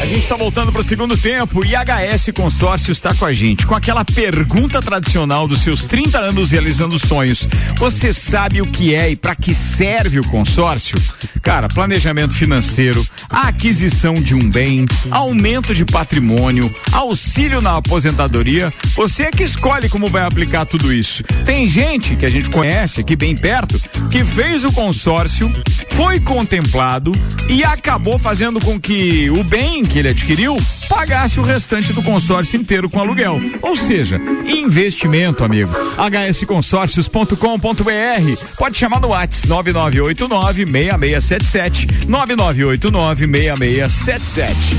A 0.00 0.06
gente 0.06 0.20
está 0.20 0.36
voltando 0.36 0.70
para 0.70 0.80
o 0.80 0.84
segundo 0.84 1.16
tempo 1.16 1.64
e 1.64 1.70
HS 1.74 2.30
Consórcio 2.34 2.92
está 2.92 3.14
com 3.14 3.24
a 3.24 3.32
gente 3.32 3.66
com 3.66 3.74
aquela 3.74 4.04
pergunta 4.04 4.80
tradicional 4.80 5.48
dos 5.48 5.62
seus 5.62 5.86
30 5.86 6.18
anos 6.18 6.52
realizando 6.52 6.98
sonhos. 6.98 7.48
Você 7.76 8.12
sabe 8.12 8.60
o 8.60 8.66
que 8.66 8.94
é 8.94 9.10
e 9.10 9.16
para 9.16 9.34
que 9.34 9.52
serve 9.54 10.20
o 10.20 10.26
consórcio? 10.28 10.96
Cara, 11.42 11.68
planejamento 11.68 12.34
financeiro, 12.34 13.06
a 13.28 13.48
aquisição 13.48 14.14
de 14.14 14.34
um 14.34 14.50
bem, 14.50 14.86
aumento 15.10 15.74
de 15.74 15.84
patrimônio, 15.84 16.72
auxílio 16.92 17.60
na 17.60 17.76
aposentadoria. 17.76 18.72
Você 18.94 19.24
é 19.24 19.30
que 19.30 19.42
escolhe 19.42 19.88
como 19.88 20.08
vai 20.08 20.24
aplicar 20.24 20.66
tudo 20.66 20.92
isso. 20.92 21.22
Tem 21.44 21.68
gente 21.68 22.16
que 22.16 22.26
a 22.26 22.30
gente 22.30 22.50
conhece 22.50 23.00
aqui 23.00 23.16
bem 23.16 23.36
perto 23.36 23.80
que 24.10 24.24
fez 24.24 24.64
o 24.64 24.72
consórcio, 24.72 25.52
foi 25.90 26.20
contemplado 26.20 27.12
e 27.48 27.64
acabou 27.64 28.18
fazendo 28.18 28.55
com 28.60 28.80
que 28.80 29.30
o 29.30 29.44
bem 29.44 29.84
que 29.84 29.98
ele 29.98 30.08
adquiriu 30.08 30.56
pagasse 30.88 31.38
o 31.40 31.42
restante 31.42 31.92
do 31.92 32.02
consórcio 32.02 32.58
inteiro 32.60 32.88
com 32.88 33.00
aluguel. 33.00 33.40
Ou 33.62 33.76
seja, 33.76 34.20
investimento, 34.46 35.44
amigo. 35.44 35.72
hsconsórcios.com.br. 35.96 38.56
Pode 38.56 38.78
chamar 38.78 39.00
no 39.00 39.08
WhatsApp 39.08 39.48
9989 39.48 40.64
6677 40.64 42.06
9989 42.06 43.26
6677. 43.26 44.76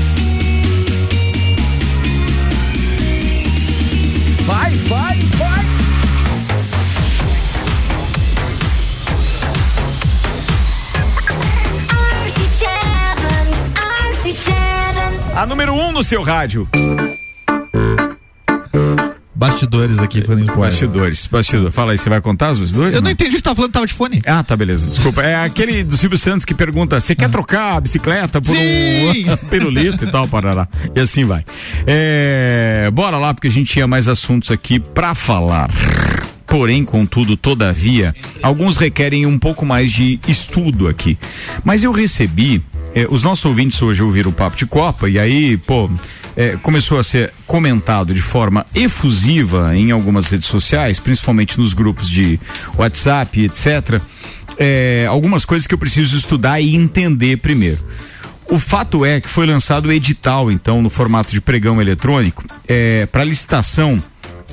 Vai, 4.46 4.72
vai, 4.88 5.27
A 15.38 15.46
número 15.46 15.72
1 15.72 15.80
um 15.80 15.92
no 15.92 16.02
seu 16.02 16.20
rádio. 16.20 16.68
Bastidores 19.32 20.00
aqui 20.00 20.20
falando 20.20 20.52
com 20.52 20.60
Bastidores, 20.60 21.28
bastidor. 21.28 21.70
Fala 21.70 21.92
aí, 21.92 21.98
você 21.98 22.10
vai 22.10 22.20
contar 22.20 22.50
os 22.50 22.58
bastidores? 22.58 22.92
Eu 22.92 23.00
não 23.00 23.08
entendi 23.08 23.30
o 23.30 23.32
que 23.34 23.38
você 23.38 23.44
tava 23.44 23.54
falando, 23.54 23.70
tava 23.70 23.86
de 23.86 23.94
fone. 23.94 24.20
Ah, 24.26 24.42
tá, 24.42 24.56
beleza. 24.56 24.90
Desculpa. 24.90 25.22
É 25.22 25.36
aquele 25.36 25.84
do 25.84 25.96
Silvio 25.96 26.18
Santos 26.18 26.44
que 26.44 26.54
pergunta: 26.54 26.98
você 26.98 27.14
quer 27.14 27.30
trocar 27.30 27.76
a 27.76 27.80
bicicleta 27.80 28.40
por 28.42 28.56
Sim. 28.56 29.30
um 29.30 29.36
pirulito 29.48 30.06
e 30.06 30.10
tal, 30.10 30.26
parará. 30.26 30.66
E 30.92 30.98
assim 30.98 31.24
vai. 31.24 31.44
É, 31.86 32.90
bora 32.92 33.16
lá, 33.16 33.32
porque 33.32 33.46
a 33.46 33.50
gente 33.50 33.72
tinha 33.72 33.86
mais 33.86 34.08
assuntos 34.08 34.50
aqui 34.50 34.80
pra 34.80 35.14
falar. 35.14 35.70
Porém, 36.48 36.82
contudo, 36.82 37.36
todavia, 37.36 38.14
alguns 38.42 38.78
requerem 38.78 39.26
um 39.26 39.38
pouco 39.38 39.66
mais 39.66 39.92
de 39.92 40.18
estudo 40.26 40.88
aqui. 40.88 41.18
Mas 41.62 41.84
eu 41.84 41.92
recebi, 41.92 42.62
eh, 42.94 43.06
os 43.10 43.22
nossos 43.22 43.44
ouvintes 43.44 43.80
hoje 43.80 44.02
ouviram 44.02 44.30
o 44.30 44.34
Papo 44.34 44.56
de 44.56 44.66
Copa, 44.66 45.08
e 45.08 45.18
aí, 45.18 45.56
pô, 45.56 45.90
eh, 46.36 46.56
começou 46.62 46.98
a 46.98 47.04
ser 47.04 47.32
comentado 47.46 48.14
de 48.14 48.22
forma 48.22 48.66
efusiva 48.74 49.76
em 49.76 49.90
algumas 49.90 50.28
redes 50.28 50.46
sociais, 50.46 50.98
principalmente 50.98 51.58
nos 51.58 51.74
grupos 51.74 52.08
de 52.08 52.38
WhatsApp, 52.76 53.44
etc. 53.44 54.00
eh, 54.58 55.06
algumas 55.08 55.44
coisas 55.44 55.66
que 55.66 55.74
eu 55.74 55.78
preciso 55.78 56.16
estudar 56.16 56.60
e 56.60 56.74
entender 56.74 57.38
primeiro. 57.38 57.78
O 58.50 58.58
fato 58.58 59.04
é 59.04 59.20
que 59.20 59.28
foi 59.28 59.46
lançado 59.46 59.86
o 59.86 59.92
edital, 59.92 60.50
então, 60.50 60.80
no 60.80 60.88
formato 60.88 61.32
de 61.32 61.40
pregão 61.40 61.82
eletrônico, 61.82 62.42
para 63.12 63.22
licitação 63.22 64.02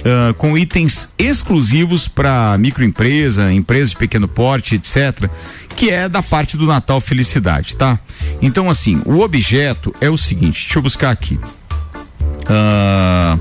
ah, 0.06 0.36
com 0.38 0.56
itens 0.56 1.10
exclusivos 1.18 2.08
para 2.08 2.56
microempresa, 2.60 3.52
empresas 3.52 3.90
de 3.90 3.98
pequeno 3.98 4.28
porte, 4.28 4.76
etc., 4.76 5.30
que 5.76 5.90
é 5.90 6.08
da 6.08 6.24
parte 6.24 6.58
do 6.58 6.66
Natal 6.66 7.02
Felicidade, 7.02 7.76
tá? 7.76 8.00
Então, 8.42 8.70
assim, 8.70 9.02
o 9.06 9.20
objeto 9.20 9.94
é 10.00 10.10
o 10.10 10.18
seguinte, 10.18 10.64
deixa 10.64 10.80
eu 10.80 10.84
buscar 10.84 11.12
aqui. 11.12 11.40
Ah, 12.48 13.38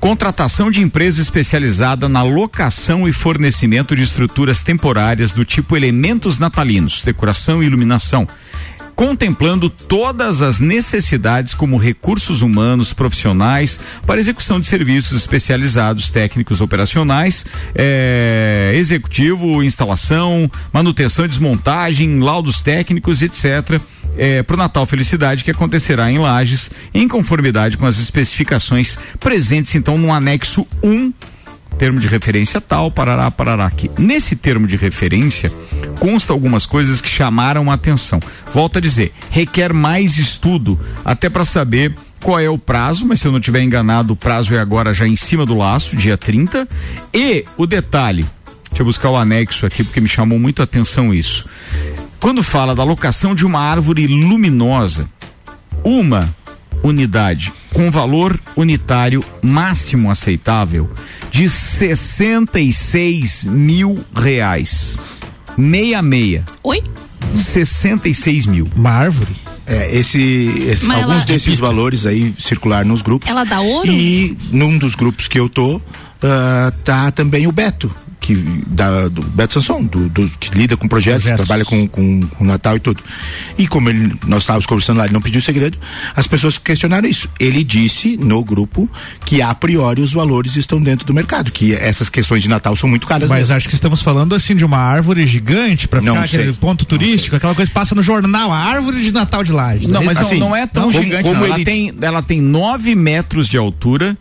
Contratação 0.00 0.70
de 0.70 0.80
empresa 0.80 1.20
especializada 1.20 2.08
na 2.08 2.22
locação 2.22 3.08
e 3.08 3.12
fornecimento 3.12 3.96
de 3.96 4.02
estruturas 4.02 4.62
temporárias 4.62 5.32
do 5.32 5.44
tipo 5.44 5.76
elementos 5.76 6.38
natalinos, 6.38 7.02
decoração 7.02 7.60
e 7.60 7.66
iluminação, 7.66 8.26
contemplando 8.98 9.70
todas 9.70 10.42
as 10.42 10.58
necessidades 10.58 11.54
como 11.54 11.76
recursos 11.76 12.42
humanos 12.42 12.92
profissionais 12.92 13.78
para 14.04 14.18
execução 14.18 14.58
de 14.58 14.66
serviços 14.66 15.16
especializados 15.16 16.10
técnicos 16.10 16.60
operacionais, 16.60 17.46
eh, 17.76 18.72
executivo, 18.74 19.62
instalação, 19.62 20.50
manutenção 20.72 21.24
e 21.24 21.28
desmontagem, 21.28 22.18
laudos 22.18 22.60
técnicos, 22.60 23.22
etc. 23.22 23.80
para 24.44 24.54
o 24.54 24.58
Natal 24.58 24.84
Felicidade 24.84 25.44
que 25.44 25.52
acontecerá 25.52 26.10
em 26.10 26.18
Lages 26.18 26.68
em 26.92 27.06
conformidade 27.06 27.76
com 27.76 27.86
as 27.86 28.00
especificações 28.00 28.98
presentes 29.20 29.76
então 29.76 29.96
no 29.96 30.12
anexo 30.12 30.66
1 30.82 31.12
termo 31.78 32.00
de 32.00 32.08
referência 32.08 32.60
tal, 32.60 32.90
parará, 32.90 33.30
parará 33.30 33.64
aqui. 33.64 33.90
Nesse 33.96 34.34
termo 34.34 34.66
de 34.66 34.76
referência, 34.76 35.50
consta 36.00 36.32
algumas 36.32 36.66
coisas 36.66 37.00
que 37.00 37.08
chamaram 37.08 37.70
a 37.70 37.74
atenção. 37.74 38.20
Volto 38.52 38.78
a 38.78 38.80
dizer, 38.80 39.12
requer 39.30 39.72
mais 39.72 40.18
estudo, 40.18 40.78
até 41.04 41.28
para 41.28 41.44
saber 41.44 41.94
qual 42.22 42.40
é 42.40 42.50
o 42.50 42.58
prazo, 42.58 43.06
mas 43.06 43.20
se 43.20 43.28
eu 43.28 43.32
não 43.32 43.40
tiver 43.40 43.62
enganado, 43.62 44.12
o 44.12 44.16
prazo 44.16 44.54
é 44.54 44.58
agora 44.58 44.92
já 44.92 45.06
em 45.06 45.16
cima 45.16 45.46
do 45.46 45.56
laço, 45.56 45.96
dia 45.96 46.18
30. 46.18 46.66
E 47.14 47.44
o 47.56 47.64
detalhe, 47.64 48.26
deixa 48.68 48.82
eu 48.82 48.86
buscar 48.86 49.10
o 49.10 49.16
anexo 49.16 49.64
aqui, 49.64 49.84
porque 49.84 50.00
me 50.00 50.08
chamou 50.08 50.38
muito 50.38 50.60
a 50.60 50.64
atenção 50.64 51.14
isso. 51.14 51.46
Quando 52.18 52.42
fala 52.42 52.74
da 52.74 52.82
locação 52.82 53.34
de 53.34 53.46
uma 53.46 53.60
árvore 53.60 54.08
luminosa, 54.08 55.08
uma 55.84 56.34
unidade 56.82 57.52
com 57.72 57.90
valor 57.90 58.38
unitário 58.56 59.22
máximo 59.42 60.10
aceitável 60.10 60.90
de 61.30 61.48
66 61.48 63.44
mil 63.46 63.96
reais. 64.14 64.98
Meia 65.56 66.00
meia. 66.02 66.44
Oi? 66.62 66.82
66 67.34 68.46
mil. 68.46 68.68
Uma 68.74 68.90
árvore? 68.90 69.34
É, 69.66 69.94
esse, 69.94 70.20
esse- 70.66 70.90
alguns 70.90 71.02
ela- 71.16 71.24
desses 71.26 71.58
valores 71.58 72.06
aí 72.06 72.34
circular 72.38 72.84
nos 72.84 73.02
grupos. 73.02 73.28
Ela 73.28 73.44
dá 73.44 73.60
ouro? 73.60 73.90
E 73.90 74.36
num 74.50 74.78
dos 74.78 74.94
grupos 74.94 75.28
que 75.28 75.38
eu 75.38 75.48
tô, 75.48 75.80
ah, 76.22 76.72
tá 76.84 77.10
também 77.10 77.46
o 77.46 77.52
Beto, 77.52 77.94
que 78.20 78.34
da, 78.66 79.08
do 79.08 79.22
Beto 79.22 79.54
Sanson, 79.54 79.84
do, 79.84 80.08
do- 80.08 80.28
que 80.40 80.50
lida 80.56 80.76
com 80.76 80.88
projetos, 80.88 81.22
Projetos. 81.22 81.46
trabalha 81.46 81.64
com, 81.64 81.86
com, 81.86 82.20
com 82.20 82.44
Natal 82.44 82.76
e 82.76 82.80
tudo. 82.80 83.02
E 83.56 83.66
como 83.68 83.88
ele, 83.88 84.12
nós 84.26 84.42
estávamos 84.42 84.66
conversando 84.66 84.98
lá, 84.98 85.04
ele 85.04 85.12
não 85.14 85.20
pediu 85.20 85.40
segredo, 85.40 85.78
as 86.16 86.26
pessoas 86.26 86.58
questionaram 86.58 87.08
isso. 87.08 87.28
Ele 87.38 87.62
disse 87.62 88.16
no 88.16 88.42
grupo 88.44 88.90
que 89.24 89.40
a 89.40 89.54
priori 89.54 90.02
os 90.02 90.12
valores 90.12 90.56
estão 90.56 90.80
dentro 90.82 91.06
do 91.06 91.14
mercado, 91.14 91.50
que 91.52 91.74
essas 91.74 92.08
questões 92.08 92.42
de 92.42 92.48
Natal 92.48 92.74
são 92.76 92.88
muito 92.88 93.06
caras 93.06 93.28
Mas 93.28 93.38
mesmo. 93.40 93.54
acho 93.56 93.68
que 93.68 93.74
estamos 93.74 94.02
falando 94.02 94.34
assim 94.34 94.56
de 94.56 94.64
uma 94.64 94.78
árvore 94.78 95.26
gigante 95.26 95.88
Não 96.02 96.14
ficar 96.14 96.24
aquele 96.24 96.52
ponto 96.54 96.84
turístico, 96.84 97.36
aquela 97.36 97.54
coisa 97.54 97.68
que 97.70 97.74
passa 97.74 97.94
no 97.94 98.02
jornal, 98.02 98.50
a 98.52 98.58
árvore 98.58 99.00
de 99.02 99.12
Natal 99.12 99.44
de 99.44 99.52
Laje. 99.52 99.86
Não, 99.86 100.02
mas 100.04 100.18
Assim, 100.18 100.38
não, 100.38 100.48
não 100.50 100.56
é 100.56 100.66
tão 100.66 100.90
como- 100.90 101.02
gigante, 101.04 101.22
como. 101.22 101.44
Ela 101.44 101.54
ele- 101.56 101.64
tem, 101.64 101.94
ela 102.02 102.22
tem 102.22 102.40
9 102.40 102.94
metros 102.94 103.48
de 103.48 103.56
altura, 103.56 104.16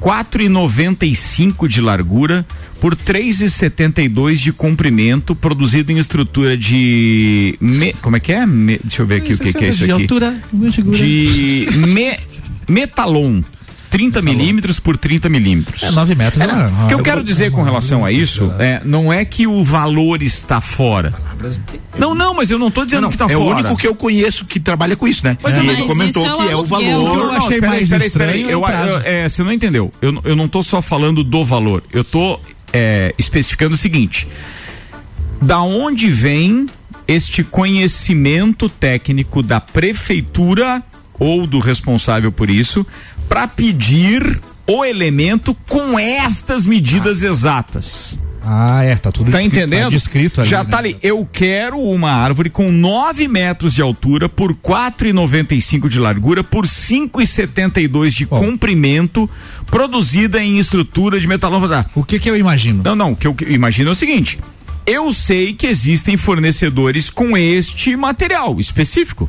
4,95 0.00 1.66
de 1.68 1.80
largura 1.80 2.46
por 2.80 2.94
3,72 2.96 4.34
de 4.36 4.52
comprimento, 4.52 5.34
produzido 5.34 5.92
em 5.92 5.98
estrutura 5.98 6.56
de. 6.56 7.56
me- 7.60 7.92
como 7.94 8.16
é 8.16 8.20
que 8.20 8.32
é? 8.32 8.44
Me- 8.46 8.78
deixa 8.82 9.02
eu 9.02 9.06
ver 9.06 9.16
aqui 9.16 9.34
o 9.34 9.38
que, 9.38 9.52
que 9.52 9.64
é 9.64 9.68
isso 9.68 9.78
de 9.78 9.84
aqui. 9.92 10.02
altura, 10.02 10.40
me 10.52 10.72
segura. 10.72 10.96
De 10.98 11.66
me- 11.76 12.18
metalon. 12.68 13.42
30 13.88 14.20
milímetros 14.20 14.78
por 14.80 14.96
30 14.98 15.28
milímetros. 15.28 15.82
É, 15.82 15.90
9 15.92 16.14
metros. 16.16 16.42
É, 16.42 16.46
né? 16.46 16.70
o 16.84 16.88
que 16.88 16.94
eu 16.94 16.98
Ah, 16.98 17.02
quero 17.02 17.22
dizer 17.24 17.50
com 17.52 17.62
relação 17.62 18.04
a 18.04 18.10
isso 18.12 18.52
é, 18.58 18.82
não 18.84 19.10
é 19.12 19.24
que 19.24 19.46
o 19.46 19.62
valor 19.62 20.22
está 20.22 20.60
fora. 20.60 21.14
Não, 21.96 22.12
não, 22.14 22.34
mas 22.34 22.50
eu 22.50 22.58
não 22.58 22.66
estou 22.68 22.84
dizendo 22.84 23.02
Não, 23.02 23.08
que 23.08 23.14
está 23.14 23.26
é 23.26 23.28
fora. 23.34 23.38
o 23.40 23.48
único 23.48 23.76
que 23.76 23.86
eu 23.86 23.94
conheço 23.94 24.44
que 24.44 24.58
trabalha 24.58 24.96
com 24.96 25.06
isso, 25.06 25.24
né? 25.24 25.38
Mas 25.40 25.54
eu- 25.54 25.62
ele 25.62 25.72
Mas 25.72 25.86
comentou 25.86 26.26
é 26.26 26.46
que 26.46 26.52
é 26.52 26.56
o 26.56 26.64
valor. 26.64 26.84
Eu 26.84 26.98
Não, 27.26 27.30
achei 27.36 27.54
espera 27.54 27.66
aí, 27.66 27.68
mais 27.70 27.82
espera 27.84 28.02
aí, 28.02 28.06
espera 28.08 28.32
aí. 28.32 28.40
estranho 28.40 28.50
é 28.50 28.52
Eu, 28.52 28.90
eu- 28.96 29.00
é, 29.04 29.28
você 29.28 29.42
não 29.44 29.52
entendeu. 29.52 29.92
Eu, 30.02 30.20
eu 30.24 30.36
não 30.36 30.48
tô 30.48 30.62
só 30.62 30.82
falando 30.82 31.22
do 31.24 31.44
valor. 31.44 31.82
Eu 31.92 32.02
tô 32.04 32.38
é, 32.76 33.14
especificando 33.16 33.74
o 33.74 33.78
seguinte: 33.78 34.28
da 35.40 35.62
onde 35.62 36.10
vem 36.10 36.66
este 37.08 37.42
conhecimento 37.42 38.68
técnico 38.68 39.42
da 39.42 39.60
prefeitura 39.60 40.82
ou 41.14 41.46
do 41.46 41.58
responsável 41.58 42.30
por 42.30 42.50
isso 42.50 42.86
para 43.28 43.48
pedir 43.48 44.40
o 44.66 44.84
elemento 44.84 45.56
com 45.66 45.98
estas 45.98 46.66
medidas 46.66 47.22
exatas? 47.22 48.18
Ah, 48.48 48.84
é, 48.84 48.94
tá 48.94 49.10
tudo 49.10 49.32
Tá 49.32 49.42
escrito, 49.42 49.56
entendendo? 49.56 49.82
Tá 49.84 49.88
descrito 49.88 50.40
ali, 50.40 50.48
Já 50.48 50.62
né? 50.62 50.70
tá 50.70 50.78
ali. 50.78 50.96
Eu 51.02 51.28
quero 51.30 51.80
uma 51.80 52.12
árvore 52.12 52.48
com 52.48 52.70
9 52.70 53.26
metros 53.26 53.74
de 53.74 53.82
altura 53.82 54.28
por 54.28 54.54
4,95 54.54 55.88
de 55.88 55.98
largura 55.98 56.44
por 56.44 56.64
5,72 56.64 58.10
de 58.10 58.24
comprimento, 58.26 59.28
produzida 59.66 60.40
em 60.40 60.58
estrutura 60.58 61.18
de 61.18 61.26
metalão. 61.26 61.56
O 61.94 62.04
que 62.04 62.20
que 62.20 62.30
eu 62.30 62.36
imagino? 62.36 62.82
Não, 62.84 62.94
não. 62.94 63.12
O 63.12 63.16
que 63.16 63.26
eu 63.26 63.34
imagino 63.48 63.88
é 63.88 63.92
o 63.92 63.96
seguinte. 63.96 64.38
Eu 64.86 65.10
sei 65.10 65.52
que 65.52 65.66
existem 65.66 66.16
fornecedores 66.16 67.10
com 67.10 67.36
este 67.36 67.96
material 67.96 68.60
específico. 68.60 69.28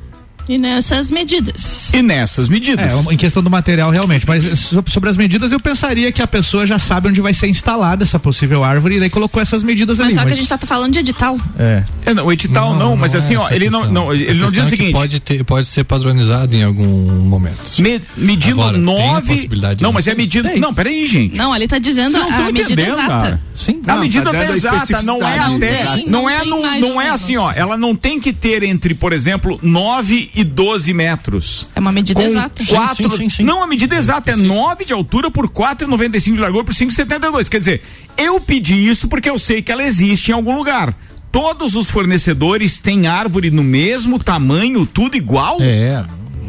E 0.49 0.57
nessas 0.57 1.11
medidas. 1.11 1.93
E 1.93 2.01
nessas 2.01 2.47
medidas. 2.49 3.07
É, 3.07 3.13
em 3.13 3.17
questão 3.17 3.43
do 3.43 3.49
material, 3.49 3.89
realmente. 3.91 4.25
Mas 4.27 4.43
so- 4.59 4.83
sobre 4.87 5.09
as 5.09 5.17
medidas, 5.17 5.51
eu 5.51 5.59
pensaria 5.59 6.11
que 6.11 6.21
a 6.21 6.27
pessoa 6.27 6.65
já 6.65 6.79
sabe 6.79 7.09
onde 7.09 7.19
vai 7.21 7.33
ser 7.33 7.47
instalada 7.47 8.03
essa 8.03 8.17
possível 8.19 8.63
árvore 8.63 8.95
e 8.95 8.99
daí 8.99 9.09
colocou 9.09 9.41
essas 9.41 9.61
medidas 9.63 9.97
Mas 9.97 10.07
ali. 10.07 10.15
só 10.15 10.21
que 10.21 10.25
mas- 10.29 10.33
a 10.33 10.41
gente 10.41 10.49
tá 10.49 10.57
falando 10.65 10.93
de 10.93 10.99
edital. 10.99 11.37
É. 11.59 11.83
É, 12.05 12.13
não, 12.13 12.25
o 12.25 12.31
edital 12.31 12.75
não, 12.75 12.95
mas 12.95 13.13
é 13.13 13.17
assim, 13.17 13.35
ó, 13.35 13.43
essa 13.43 13.53
a 13.53 13.55
ele 13.55 13.69
não, 13.69 13.79
questão. 13.81 14.05
não, 14.05 14.13
ele 14.13 14.31
A 14.31 14.33
não 14.35 14.51
diz 14.51 14.59
o 14.59 14.61
é 14.61 14.63
que 14.65 14.69
seguinte. 14.69 14.91
Pode, 14.93 15.19
ter, 15.19 15.43
pode 15.43 15.67
ser 15.67 15.83
padronizado 15.83 16.55
em 16.55 16.63
algum 16.63 16.85
momento. 17.25 17.57
Me- 17.79 18.01
medindo 18.15 18.61
Agora, 18.61 18.77
tem 18.77 18.81
a 18.81 18.85
nove. 19.11 19.35
possibilidade 19.35 19.83
Não, 19.83 19.91
mas 19.91 20.07
é 20.07 20.15
medida. 20.15 20.49
Tem. 20.49 20.59
Não, 20.59 20.73
peraí, 20.73 21.05
gente. 21.07 21.35
Não, 21.35 21.51
ali 21.51 21.67
tá 21.67 21.77
dizendo 21.77 22.11
Vocês 22.11 22.23
não 22.23 22.29
a 22.29 22.31
estão 22.39 22.53
medida 22.53 22.81
exata. 22.81 23.07
cara. 23.07 23.41
Sim. 23.53 23.81
A 23.87 23.93
Não, 23.95 24.01
medida 24.01 24.31
tá 24.31 24.37
a 24.39 24.43
exata 24.55 25.01
não 25.01 25.27
é 25.27 25.37
até. 25.39 26.03
Não 26.07 26.17
não 26.17 26.27
não 26.45 26.67
é, 26.67 26.79
não 26.79 27.01
é 27.01 27.09
assim, 27.09 27.35
ó. 27.37 27.51
Ela 27.51 27.75
não 27.77 27.95
tem 27.95 28.19
que 28.19 28.31
ter 28.33 28.63
entre, 28.63 28.93
por 28.93 29.11
exemplo, 29.13 29.59
9 29.61 30.29
e 30.37 30.43
12 30.43 30.93
metros. 30.93 31.67
É 31.75 31.79
uma 31.79 31.91
medida 31.91 32.21
Com 32.21 32.27
exata. 32.27 32.63
Quatro, 32.63 33.09
Sim, 33.09 33.17
sim, 33.17 33.29
sim. 33.29 33.43
Não, 33.43 33.63
a 33.63 33.65
medida 33.65 33.95
exata 33.95 34.31
é 34.31 34.35
9 34.35 34.85
de 34.85 34.93
altura 34.93 35.31
por 35.31 35.49
4,95 35.49 36.35
de 36.35 36.39
largura 36.39 36.63
por 36.63 36.75
5,72. 36.75 37.49
Quer 37.49 37.59
dizer, 37.59 37.81
eu 38.15 38.39
pedi 38.39 38.87
isso 38.87 39.07
porque 39.07 39.27
eu 39.27 39.39
sei 39.39 39.63
que 39.63 39.71
ela 39.71 39.83
existe 39.83 40.29
em 40.29 40.35
algum 40.35 40.55
lugar. 40.55 40.95
Todos 41.31 41.75
os 41.75 41.89
fornecedores 41.89 42.79
têm 42.79 43.07
árvore 43.07 43.49
no 43.49 43.63
mesmo 43.63 44.19
tamanho, 44.19 44.85
tudo 44.85 45.17
igual? 45.17 45.57
É, 45.59 46.05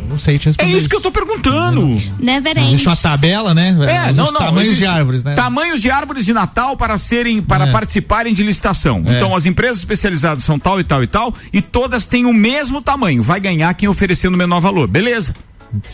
não 0.08 0.18
sei 0.18 0.38
te 0.38 0.48
É 0.48 0.50
responder. 0.50 0.76
isso 0.76 0.88
que 0.88 0.96
eu 0.96 1.00
tô 1.00 1.10
perguntando. 1.12 1.86
Never 2.18 2.56
Existe 2.58 2.86
uma 2.88 2.96
tabela, 2.96 3.54
né? 3.54 3.68
É, 3.88 4.10
Os 4.10 4.16
não, 4.16 4.26
não. 4.32 4.40
tamanhos 4.40 4.76
de 4.76 4.86
árvores, 4.86 5.22
né? 5.24 5.34
Tamanhos 5.34 5.80
de 5.80 5.90
árvores 5.90 6.24
de 6.24 6.32
Natal 6.32 6.76
para 6.76 6.96
serem, 6.98 7.40
para 7.42 7.66
É. 7.68 7.70
participarem 7.72 8.32
de 8.34 8.42
licitação. 8.42 9.02
É. 9.06 9.16
Então 9.16 9.34
as 9.34 9.46
empresas 9.46 9.78
especializadas 9.78 10.42
são 10.44 10.58
tal 10.58 10.80
e 10.80 10.84
tal 10.84 11.02
e 11.02 11.06
tal 11.06 11.34
e 11.52 11.60
todas 11.60 12.06
têm 12.06 12.24
o 12.26 12.32
mesmo 12.32 12.80
tamanho. 12.82 13.22
Vai 13.22 13.40
ganhar 13.40 13.72
quem 13.74 13.88
oferecendo 13.88 14.36
menor 14.36 14.60
valor. 14.60 14.88
Beleza. 14.88 15.34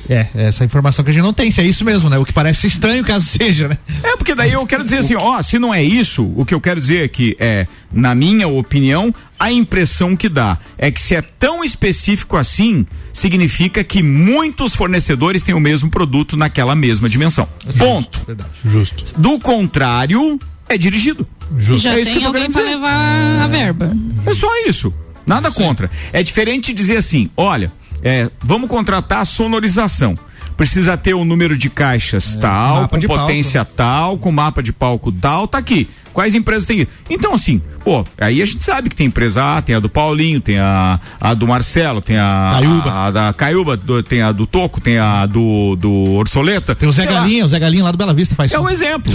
É, 0.09 0.27
essa 0.35 0.65
informação 0.65 1.05
que 1.05 1.11
a 1.11 1.15
gente 1.15 1.23
não 1.23 1.33
tem, 1.33 1.51
se 1.51 1.61
é 1.61 1.65
isso 1.65 1.85
mesmo, 1.85 2.09
né? 2.09 2.19
O 2.19 2.25
que 2.25 2.33
parece 2.33 2.67
estranho 2.67 3.05
caso 3.05 3.27
seja, 3.27 3.69
né? 3.69 3.79
É 4.03 4.17
porque 4.17 4.35
daí 4.35 4.53
eu 4.53 4.67
quero 4.67 4.85
dizer 4.85 4.99
assim, 4.99 5.15
ó, 5.15 5.41
se 5.43 5.59
não 5.59 5.73
é 5.75 5.83
isso, 5.83 6.33
o 6.37 6.45
que 6.45 6.55
eu 6.55 6.61
quero 6.61 6.81
dizer 6.81 7.05
é 7.05 7.09
que 7.09 7.37
é, 7.41 7.67
na 7.93 8.15
minha 8.15 8.47
opinião, 8.49 9.15
a 9.39 9.51
impressão 9.51 10.17
que 10.17 10.29
dá 10.29 10.59
é 10.79 10.91
que 10.91 11.01
se 11.01 11.15
é 11.15 11.23
tão 11.23 11.65
específico 11.65 12.37
assim, 12.37 12.87
significa 13.13 13.83
que 13.83 14.03
muitos 14.03 14.75
fornecedores 14.75 15.43
têm 15.43 15.55
o 15.55 15.61
mesmo 15.61 15.91
produto 15.91 16.37
naquela 16.37 16.75
mesma 16.75 17.09
dimensão. 17.09 17.49
Ponto. 17.79 18.27
Justo. 18.65 19.21
Do 19.21 19.39
contrário, 19.41 20.39
é 20.69 20.79
dirigido. 20.79 21.27
Justo. 21.59 21.83
Já 21.85 21.99
É 21.99 22.01
isso 22.01 22.11
que 22.13 22.19
eu 22.19 22.23
tem 22.23 22.31
tô 22.33 22.37
alguém 22.37 22.49
dizer. 22.49 22.63
levar 22.63 23.43
a 23.43 23.47
verba. 23.49 23.93
É 24.27 24.35
só 24.35 24.49
isso. 24.67 24.93
Nada 25.27 25.51
contra. 25.51 25.91
É 26.13 26.23
diferente 26.23 26.73
dizer 26.75 26.99
assim: 26.99 27.31
olha, 27.37 27.73
é, 28.05 28.31
vamos 28.43 28.69
contratar 28.69 29.21
a 29.21 29.25
sonorização. 29.25 30.15
Precisa 30.57 30.97
ter 30.97 31.15
o 31.15 31.25
número 31.25 31.57
de 31.59 31.69
caixas 31.69 32.37
tal, 32.37 32.83
mapa 32.83 32.89
com 32.91 32.99
de 32.99 33.09
palco. 33.09 33.23
potência 33.25 33.65
tal, 33.65 34.17
com 34.19 34.31
mapa 34.31 34.63
de 34.63 34.73
palco 34.73 35.11
tal, 35.11 35.49
tá 35.49 35.59
aqui. 35.59 35.89
Quais 36.13 36.33
empresas 36.37 36.65
tem? 36.65 36.87
Então, 37.11 37.35
assim, 37.35 37.61
pô, 37.85 38.05
aí 38.17 38.41
a 38.41 38.45
gente 38.47 38.63
sabe 38.63 38.89
que 38.89 38.95
tem 38.95 39.09
empresa 39.09 39.57
A, 39.57 39.61
tem 39.61 39.75
a 39.75 39.81
do 39.81 39.89
Paulinho, 39.89 40.41
tem 40.41 40.61
a, 40.61 41.01
a 41.21 41.35
do 41.35 41.45
Marcelo, 41.49 42.01
tem 42.01 42.17
a, 42.17 42.51
Caiuba. 42.61 42.93
a, 42.93 43.11
da 43.11 43.33
Caiuba, 43.33 43.77
do- 43.77 44.01
tem 44.01 44.23
a 44.23 44.31
do 44.31 44.47
Toco, 44.47 44.81
tem 44.81 44.97
a 44.97 45.27
do, 45.27 45.75
do 45.75 45.91
Orsoleta. 46.13 46.73
Tem 46.73 46.89
o 46.89 46.93
Zé 46.93 47.03
Sei 47.03 47.11
lá. 47.13 47.23
Galinha, 47.23 47.45
o 47.45 47.49
Zé 47.49 47.59
Galinha 47.59 47.83
lá 47.83 47.91
do 47.91 47.99
Bela 47.99 48.15
Vista 48.15 48.37
faz 48.37 48.53
É 48.53 48.61
um 48.61 48.69
exemplo. 48.71 49.13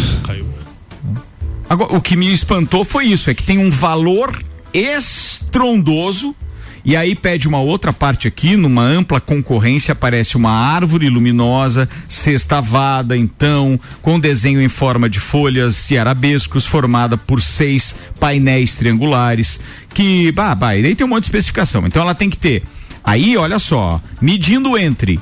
Agora, 1.69 1.95
o 1.95 2.01
que 2.01 2.17
me 2.17 2.33
espantou 2.33 2.83
foi 2.83 3.05
isso, 3.05 3.29
é 3.29 3.33
que 3.33 3.43
tem 3.43 3.59
um 3.59 3.69
valor 3.71 4.37
estrondoso 4.73 6.35
e 6.83 6.95
aí 6.95 7.15
pede 7.15 7.47
uma 7.47 7.59
outra 7.59 7.91
parte 7.91 8.27
aqui, 8.27 8.55
numa 8.55 8.83
ampla 8.83 9.19
concorrência, 9.19 9.91
aparece 9.91 10.37
uma 10.37 10.51
árvore 10.51 11.09
luminosa, 11.09 11.89
sextavada, 12.07 13.17
então, 13.17 13.79
com 14.01 14.19
desenho 14.19 14.61
em 14.61 14.69
forma 14.69 15.09
de 15.09 15.19
folhas 15.19 15.89
e 15.91 15.97
arabescos, 15.97 16.65
formada 16.65 17.17
por 17.17 17.41
seis 17.41 17.95
painéis 18.19 18.75
triangulares, 18.75 19.59
que, 19.93 20.31
bah, 20.31 20.55
bah, 20.55 20.75
e 20.75 20.83
daí 20.83 20.95
tem 20.95 21.05
um 21.05 21.09
monte 21.09 21.23
de 21.23 21.27
especificação. 21.27 21.85
Então 21.85 22.01
ela 22.01 22.15
tem 22.15 22.29
que 22.29 22.37
ter, 22.37 22.63
aí, 23.03 23.37
olha 23.37 23.59
só, 23.59 24.01
medindo 24.21 24.77
entre 24.77 25.19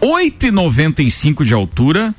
8,95 0.00 1.44
de 1.44 1.54
altura 1.54 2.14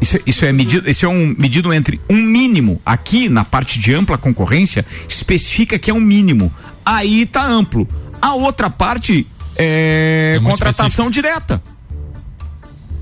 isso, 0.00 0.18
isso 0.24 0.44
é 0.44 0.52
medido, 0.52 0.88
isso 0.88 1.04
é 1.04 1.08
um 1.08 1.34
medido 1.36 1.72
entre 1.72 2.00
um 2.08 2.16
mínimo. 2.16 2.80
Aqui 2.86 3.28
na 3.28 3.44
parte 3.44 3.78
de 3.78 3.92
ampla 3.92 4.16
concorrência 4.16 4.86
especifica 5.08 5.78
que 5.78 5.90
é 5.90 5.94
um 5.94 6.00
mínimo. 6.00 6.52
Aí 6.84 7.26
tá 7.26 7.44
amplo. 7.44 7.86
A 8.20 8.34
outra 8.34 8.68
parte 8.68 9.26
é, 9.56 10.36
É 10.36 10.44
contratação 10.44 11.10
direta. 11.10 11.62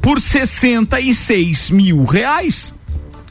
Por 0.01 0.21
66 0.21 1.71
mil 1.71 2.05
reais. 2.05 2.75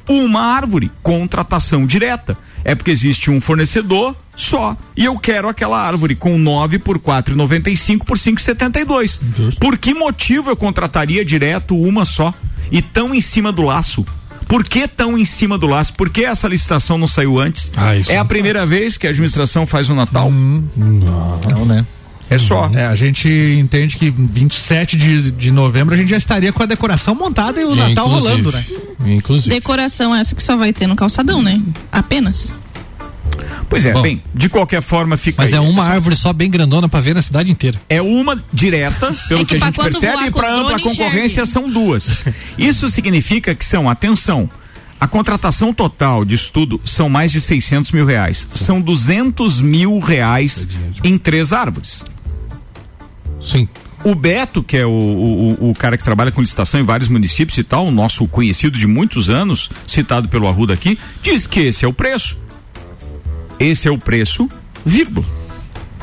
Uma 0.08 0.42
árvore, 0.42 0.92
contratação 1.02 1.86
direta. 1.86 2.38
É 2.64 2.76
porque 2.76 2.92
existe 2.92 3.32
um 3.32 3.42
fornecedor 3.42 4.16
só. 4.36 4.76
E 4.96 5.06
eu 5.06 5.18
quero 5.18 5.48
aquela 5.48 5.80
árvore 5.80 6.16
com 6.16 6.38
9 6.38 6.80
por 6.80 7.00
4,95 7.00 8.04
por 8.04 8.18
5,72. 8.18 9.20
Justo. 9.36 9.60
Por 9.60 9.78
que 9.78 9.94
motivo 9.94 10.50
eu 10.50 10.56
contrataria 10.56 11.24
direto 11.24 11.80
uma 11.80 12.06
só? 12.06 12.34
E 12.72 12.82
tão 12.82 13.14
em 13.14 13.22
cima 13.22 13.52
do 13.52 13.62
laço? 13.64 14.06
Por 14.48 14.64
que 14.64 14.88
tão 14.88 15.18
em 15.18 15.26
cima 15.26 15.58
do 15.58 15.68
laço? 15.68 15.94
Por 15.94 16.10
que 16.10 16.24
essa 16.24 16.48
licitação 16.48 16.98
não 16.98 17.08
saiu 17.08 17.40
antes? 17.40 17.72
Ah, 17.76 17.96
isso 17.96 18.12
é 18.12 18.16
a 18.16 18.20
não 18.20 18.28
primeira 18.28 18.66
vez 18.66 18.98
que 18.98 19.08
a 19.08 19.10
administração 19.10 19.66
faz 19.66 19.90
o 19.90 19.96
Natal? 19.96 20.32
Não, 20.32 21.66
né? 21.66 21.86
É 22.30 22.38
só. 22.38 22.70
É, 22.74 22.86
a 22.86 22.96
gente 22.96 23.30
entende 23.30 23.98
que 23.98 24.10
27 24.10 24.98
de, 24.98 25.32
de 25.32 25.52
novembro 25.52 25.94
a 25.94 25.98
gente 25.98 26.10
já 26.10 26.18
estaria 26.18 26.52
com 26.52 26.64
a 26.64 26.66
decoração 26.66 27.14
montada 27.14 27.62
e 27.62 27.66
o 27.66 27.76
Natal 27.76 28.08
Inclusive. 28.08 28.30
rolando, 28.30 28.52
né? 28.52 28.66
Inclusive. 29.06 29.50
Decoração 29.56 30.14
essa 30.16 30.34
que 30.34 30.42
só 30.42 30.56
vai 30.58 30.74
ter 30.74 30.88
no 30.88 30.96
calçadão, 30.96 31.42
né? 31.42 31.62
Apenas. 31.92 32.52
Pois 33.70 33.86
é, 33.86 33.94
Bom. 33.94 34.02
bem, 34.02 34.22
de 34.34 34.48
qualquer 34.48 34.82
forma 34.82 35.18
fica 35.18 35.42
Mas 35.42 35.52
aí. 35.52 35.58
é 35.58 35.62
uma 35.62 35.84
árvore 35.84 36.16
só 36.16 36.32
bem 36.32 36.50
grandona 36.50 36.88
pra 36.88 37.02
ver 37.02 37.16
na 37.16 37.22
cidade 37.22 37.52
inteira. 37.52 37.80
É 37.90 38.02
uma 38.02 38.38
direta, 38.54 39.14
pelo 39.28 39.42
É 39.42 39.46
que, 39.46 39.58
que 39.58 39.64
a 39.64 39.66
gente 39.68 39.80
percebe, 39.80 40.28
e 40.28 40.32
para 40.32 40.54
ampla 40.54 40.80
concorrência 40.80 41.42
enxergue. 41.42 41.52
são 41.52 41.70
duas. 41.70 42.22
Isso 42.58 42.88
significa 42.90 43.56
que 43.56 43.66
são, 43.66 43.90
atenção, 43.90 44.50
a 45.00 45.08
contratação 45.08 45.74
total 45.74 46.24
de 46.24 46.36
estudo 46.36 46.80
são 46.86 47.10
mais 47.10 47.32
de 47.32 47.42
600 47.42 47.92
mil 47.92 48.06
reais. 48.06 48.48
São 48.54 48.80
200 48.80 49.62
mil 49.62 50.00
reais 50.00 50.68
em 51.04 51.18
três 51.18 51.52
árvores. 51.52 52.06
Sim. 53.42 53.68
O 54.04 54.14
Beto, 54.14 54.62
que 54.62 54.78
é 54.78 54.86
o, 54.86 54.90
o, 54.90 55.72
o 55.72 55.74
cara 55.76 55.98
que 55.98 56.04
trabalha 56.04 56.32
com 56.32 56.40
licitação 56.40 56.80
em 56.80 56.84
vários 56.84 57.10
municípios 57.10 57.58
e 57.58 57.64
tal, 57.64 57.88
o 57.88 57.92
nosso 57.92 58.28
conhecido 58.28 58.78
de 58.78 58.86
muitos 58.86 59.32
anos, 59.32 59.70
citado 59.88 60.30
pelo 60.30 60.48
Arruda 60.48 60.76
aqui, 60.76 60.98
diz 61.24 61.48
que 61.48 61.62
esse 61.62 61.84
é 61.84 61.88
o 61.88 61.94
preço. 61.94 62.38
Esse 63.60 63.88
é 63.88 63.92
o 63.92 63.98
preço, 63.98 64.50
vírgula. 64.86 65.26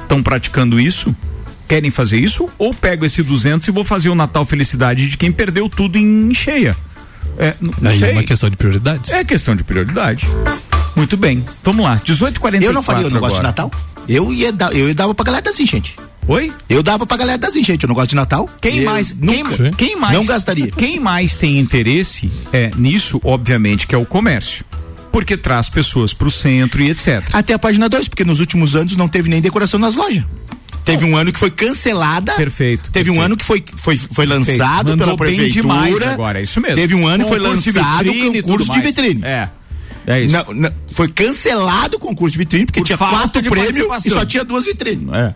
Estão 0.03 0.22
praticando 0.22 0.80
isso? 0.80 1.14
Querem 1.68 1.90
fazer 1.90 2.18
isso? 2.18 2.48
Ou 2.59 2.74
pego 2.74 3.05
esse 3.05 3.22
200 3.22 3.66
e 3.66 3.70
vou 3.70 3.84
fazer 3.84 4.11
o 4.11 4.14
Natal 4.14 4.44
Felicidade 4.44 5.09
de 5.09 5.16
quem 5.16 5.32
perdeu 5.32 5.68
tudo 5.68 5.98
em 5.98 6.32
cheia? 6.34 6.76
É, 7.38 7.55
não 7.61 7.90
Aí 7.90 7.98
sei. 7.98 8.11
é 8.11 8.12
uma 8.12 8.22
questão 8.22 8.50
de 8.50 8.57
prioridades. 8.57 9.11
É 9.11 9.24
questão 9.24 9.57
de 9.57 9.64
prioridade. 9.64 10.26
Muito 10.94 11.16
bem, 11.16 11.44
vamos 11.62 11.84
lá. 11.84 12.00
18h44 12.05 12.62
Eu 12.62 12.72
não 12.72 12.82
faria 12.82 13.07
o 13.07 13.11
negócio 13.11 13.36
de. 13.36 13.42
Natal. 13.42 13.70
Eu 14.09 14.32
ia 14.32 14.53
dar, 14.53 14.74
eu 14.74 14.88
ia 14.88 14.94
dava 14.94 15.14
pra 15.14 15.24
galera 15.24 15.42
das 15.42 15.59
enchentes. 15.59 15.94
Oi? 16.28 16.53
Eu 16.68 16.82
dava 16.82 17.07
pra 17.07 17.16
galera 17.16 17.38
das 17.38 17.57
enchentes. 17.57 17.82
Eu 17.82 17.88
não 17.88 17.94
gosto 17.94 18.11
de 18.11 18.16
Natal. 18.16 18.48
Quem 18.61 18.78
Eu 18.78 18.84
mais? 18.84 19.12
Quem, 19.12 19.44
quem 19.76 19.96
mais? 19.96 20.14
Não 20.14 20.24
gastaria. 20.24 20.70
Quem 20.70 21.00
mais 21.00 21.36
tem 21.36 21.59
interesse 21.59 22.30
é, 22.53 22.70
nisso, 22.76 23.20
obviamente, 23.24 23.86
que 23.86 23.94
é 23.94 23.98
o 23.98 24.05
comércio. 24.05 24.64
Porque 25.13 25.37
traz 25.37 25.69
pessoas 25.69 26.15
pro 26.15 26.31
centro 26.31 26.83
e 26.83 26.91
etc. 26.91 27.23
Até 27.33 27.53
a 27.53 27.59
página 27.59 27.89
2, 27.89 28.09
porque 28.09 28.25
nos 28.25 28.41
últimos 28.41 28.75
anos 28.75 28.97
não 28.97 29.09
teve 29.09 29.29
nem 29.29 29.41
decoração 29.41 29.79
nas 29.79 29.95
lojas. 29.95 30.25
Teve 30.85 31.05
um 31.05 31.17
ano 31.17 31.33
que 31.33 31.39
foi 31.39 31.51
cancelada. 31.51 32.33
Perfeito. 32.33 32.91
Teve 32.91 33.11
um 33.11 33.21
ano 33.21 33.37
que 33.37 33.45
foi, 33.45 33.65
foi, 33.77 33.97
foi 33.97 34.27
lançado 34.27 34.91
Mandou 34.91 34.97
pela 34.97 35.17
bem 35.17 35.37
prefeitura. 35.37 35.63
demais 35.63 36.03
agora, 36.03 36.41
é 36.41 36.43
isso 36.43 36.61
mesmo. 36.61 36.77
Teve 36.77 36.95
um 36.95 37.07
ano 37.07 37.25
que 37.25 37.31
foi 37.31 37.39
lançado 37.39 38.09
e 38.09 38.43
concurso 38.43 38.73
de 38.73 38.81
vitrine. 38.81 39.25
É. 39.25 39.49
É 40.05 40.21
isso. 40.21 40.35
Não, 40.35 40.55
não, 40.55 40.73
foi 40.95 41.09
cancelado 41.09 41.97
o 41.97 42.01
concurso 42.01 42.33
de 42.33 42.39
vitrine, 42.39 42.67
porque 42.67 42.81
Por 42.81 42.87
tinha 42.87 42.99
quatro 42.99 43.43
prêmios 43.43 44.05
e 44.05 44.11
só 44.11 44.25
tinha 44.25 44.45
duas 44.45 44.65
vitrines. 44.65 45.07
É. 45.13 45.35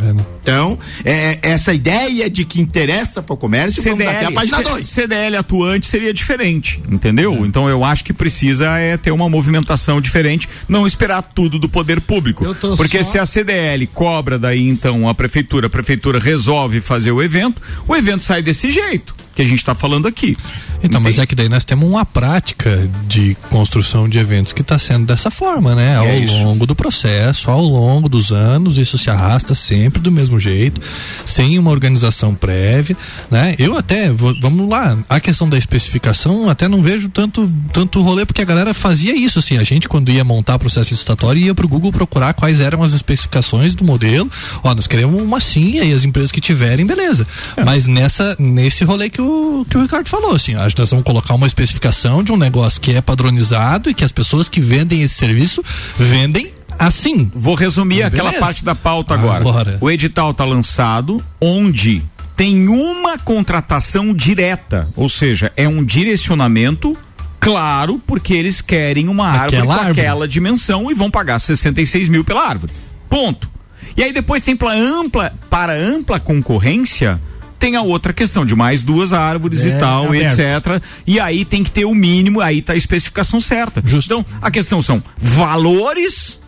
É, 0.00 0.12
né? 0.12 0.24
Então, 0.42 0.78
é, 1.04 1.38
essa 1.42 1.72
ideia 1.74 2.28
de 2.30 2.44
que 2.44 2.60
interessa 2.60 3.22
para 3.22 3.34
o 3.34 3.36
comércio, 3.36 3.82
vamos 3.82 4.06
até 4.06 4.26
a 4.26 4.32
página 4.32 4.56
C- 4.58 4.62
2. 4.64 4.86
CDL 4.86 5.36
atuante 5.36 5.86
seria 5.86 6.12
diferente, 6.12 6.82
entendeu? 6.90 7.34
É. 7.34 7.38
Então 7.46 7.68
eu 7.68 7.84
acho 7.84 8.02
que 8.04 8.12
precisa 8.12 8.78
é 8.78 8.96
ter 8.96 9.10
uma 9.10 9.28
movimentação 9.28 10.00
diferente, 10.00 10.48
não 10.68 10.86
esperar 10.86 11.22
tudo 11.22 11.58
do 11.58 11.68
poder 11.68 12.00
público. 12.00 12.44
Porque 12.76 13.04
só- 13.04 13.10
se 13.12 13.18
a 13.18 13.26
CDL 13.26 13.86
cobra 13.88 14.38
daí 14.38 14.68
então 14.68 15.08
a 15.08 15.14
prefeitura, 15.14 15.66
a 15.66 15.70
prefeitura 15.70 16.18
resolve 16.18 16.80
fazer 16.80 17.12
o 17.12 17.22
evento, 17.22 17.60
o 17.86 17.94
evento 17.94 18.24
sai 18.24 18.42
desse 18.42 18.70
jeito 18.70 19.14
que 19.34 19.42
a 19.42 19.44
gente 19.44 19.58
está 19.58 19.74
falando 19.74 20.06
aqui. 20.06 20.36
Então, 20.82 21.00
mas 21.00 21.18
é 21.18 21.26
que 21.26 21.34
daí 21.34 21.48
nós 21.48 21.64
temos 21.64 21.88
uma 21.88 22.04
prática 22.04 22.88
de 23.06 23.36
construção 23.50 24.08
de 24.08 24.18
eventos 24.18 24.52
que 24.52 24.62
está 24.62 24.78
sendo 24.78 25.06
dessa 25.06 25.30
forma, 25.30 25.74
né? 25.74 25.96
Ao 25.96 26.06
É 26.06 26.26
longo 26.26 26.66
do 26.66 26.74
processo, 26.74 27.50
ao 27.50 27.62
longo 27.62 28.08
dos 28.08 28.32
anos, 28.32 28.78
isso 28.78 28.96
se 28.96 29.10
arrasta 29.10 29.54
sempre 29.54 30.00
do 30.00 30.10
mesmo 30.10 30.38
jeito, 30.38 30.80
sem 31.26 31.58
uma 31.58 31.70
organização 31.70 32.34
prévia, 32.34 32.96
né? 33.30 33.54
Eu 33.58 33.76
até, 33.76 34.12
vamos 34.12 34.68
lá, 34.68 34.96
a 35.08 35.20
questão 35.20 35.48
da 35.48 35.58
especificação, 35.58 36.48
até 36.48 36.68
não 36.68 36.82
vejo 36.82 37.08
tanto, 37.08 37.50
tanto 37.72 38.02
rolê, 38.02 38.24
porque 38.24 38.42
a 38.42 38.44
galera 38.44 38.72
fazia 38.72 39.14
isso, 39.16 39.38
assim, 39.38 39.58
a 39.58 39.64
gente 39.64 39.88
quando 39.88 40.10
ia 40.10 40.24
montar 40.24 40.58
processo 40.58 40.92
licitatório 40.92 41.42
ia 41.42 41.54
pro 41.54 41.68
Google 41.68 41.92
procurar 41.92 42.32
quais 42.32 42.60
eram 42.60 42.82
as 42.82 42.92
especificações 42.92 43.74
do 43.74 43.84
modelo, 43.84 44.30
ó, 44.62 44.74
nós 44.74 44.86
queremos 44.86 45.20
uma 45.20 45.40
sim, 45.40 45.80
e 45.80 45.92
as 45.92 46.04
empresas 46.04 46.32
que 46.32 46.40
tiverem, 46.40 46.86
beleza. 46.86 47.26
Mas 47.64 47.86
nessa, 47.86 48.36
nesse 48.38 48.84
rolê 48.84 49.10
que 49.10 49.19
o, 49.20 49.66
que 49.68 49.76
o 49.76 49.82
Ricardo 49.82 50.08
falou, 50.08 50.34
assim, 50.34 50.54
acho 50.54 50.74
que 50.74 50.80
nós 50.82 50.90
vamos 50.90 51.04
colocar 51.04 51.34
uma 51.34 51.46
especificação 51.46 52.22
de 52.22 52.32
um 52.32 52.36
negócio 52.36 52.80
que 52.80 52.92
é 52.92 53.00
padronizado 53.00 53.88
e 53.90 53.94
que 53.94 54.04
as 54.04 54.12
pessoas 54.12 54.48
que 54.48 54.60
vendem 54.60 55.02
esse 55.02 55.14
serviço 55.14 55.62
vendem 55.98 56.52
assim. 56.78 57.30
Vou 57.34 57.54
resumir 57.54 58.02
Ah, 58.02 58.06
aquela 58.08 58.32
parte 58.32 58.64
da 58.64 58.74
pauta 58.74 59.14
Ah, 59.14 59.18
agora. 59.18 59.44
bora. 59.44 59.78
O 59.80 59.90
edital 59.90 60.32
tá 60.32 60.44
lançado 60.44 61.22
onde 61.40 62.02
tem 62.36 62.68
uma 62.68 63.18
contratação 63.18 64.14
direta, 64.14 64.88
ou 64.96 65.08
seja, 65.08 65.52
é 65.56 65.68
um 65.68 65.84
direcionamento 65.84 66.96
claro, 67.38 68.00
porque 68.06 68.34
eles 68.34 68.60
querem 68.60 69.08
uma 69.08 69.26
árvore 69.28 69.56
Aquela 69.56 69.74
com 69.74 69.80
árvore. 69.82 70.00
aquela 70.00 70.28
dimensão 70.28 70.90
e 70.90 70.94
vão 70.94 71.10
pagar 71.10 71.38
66 71.38 72.08
mil 72.08 72.24
pela 72.24 72.46
árvore. 72.46 72.72
Ponto. 73.08 73.50
E 73.96 74.02
aí 74.02 74.12
depois 74.12 74.42
tem 74.42 74.54
para 74.56 74.72
ampla, 74.74 75.32
para 75.50 75.74
ampla 75.74 76.20
concorrência, 76.20 77.20
tem 77.60 77.76
a 77.76 77.82
outra 77.82 78.12
questão 78.12 78.44
de 78.44 78.56
mais 78.56 78.82
duas 78.82 79.12
árvores 79.12 79.64
e 79.64 79.70
É, 79.70 79.78
tal, 79.78 80.06
aberto. 80.06 80.40
etc. 80.40 80.82
E 81.06 81.20
aí 81.20 81.44
tem 81.44 81.62
que 81.62 81.70
ter 81.70 81.84
o 81.84 81.94
mínimo, 81.94 82.40
aí 82.40 82.60
tá 82.62 82.72
a 82.72 82.76
especificação 82.76 83.40
certa. 83.40 83.80
Então, 84.04 84.24
a 84.42 84.50
questão 84.50 84.80
são 84.82 85.00
valores 85.18 86.40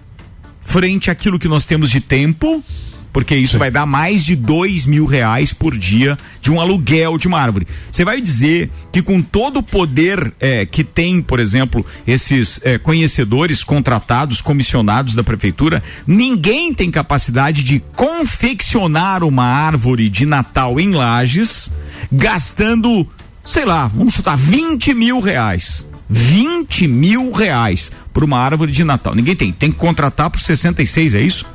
frente 0.60 1.10
àquilo 1.10 1.38
que 1.38 1.48
nós 1.48 1.64
temos 1.66 1.90
de 1.90 2.00
tempo, 2.00 2.64
porque 3.12 3.36
isso 3.36 3.58
vai 3.58 3.70
dar 3.70 3.84
mais 3.84 4.24
de 4.24 4.34
dois 4.34 4.86
mil 4.86 5.04
reais 5.04 5.52
por 5.52 5.76
dia 5.76 6.18
de 6.40 6.50
um 6.50 6.60
aluguel 6.60 7.18
de 7.18 7.28
uma 7.28 7.38
árvore. 7.38 7.66
Você 7.90 8.04
vai 8.04 8.20
dizer 8.20 8.70
que 8.90 9.02
com 9.02 9.20
todo 9.20 9.58
o 9.58 9.62
poder 9.62 10.32
eh, 10.40 10.64
que 10.64 10.82
tem, 10.82 11.20
por 11.20 11.38
exemplo, 11.38 11.84
esses 12.06 12.60
eh, 12.64 12.78
conhecedores 12.78 13.62
contratados, 13.62 14.40
comissionados 14.40 15.14
da 15.14 15.22
prefeitura, 15.22 15.82
ninguém 16.06 16.72
tem 16.72 16.90
capacidade 16.90 17.62
de 17.62 17.82
confeccionar 17.94 19.22
uma 19.22 19.44
árvore 19.44 20.08
de 20.08 20.24
Natal 20.24 20.80
em 20.80 20.92
Lages, 20.92 21.70
gastando, 22.10 23.06
sei 23.44 23.64
lá, 23.64 23.86
vamos 23.88 24.14
chutar 24.14 24.36
20 24.36 24.94
mil 24.94 25.20
reais. 25.20 25.86
20 26.08 26.88
mil 26.88 27.32
reais 27.32 27.90
por 28.12 28.22
uma 28.22 28.38
árvore 28.38 28.70
de 28.70 28.84
Natal. 28.84 29.14
Ninguém 29.14 29.34
tem. 29.34 29.50
Tem 29.50 29.72
que 29.72 29.78
contratar 29.78 30.28
por 30.28 30.38
66, 30.38 31.14
é 31.14 31.20
isso? 31.22 31.46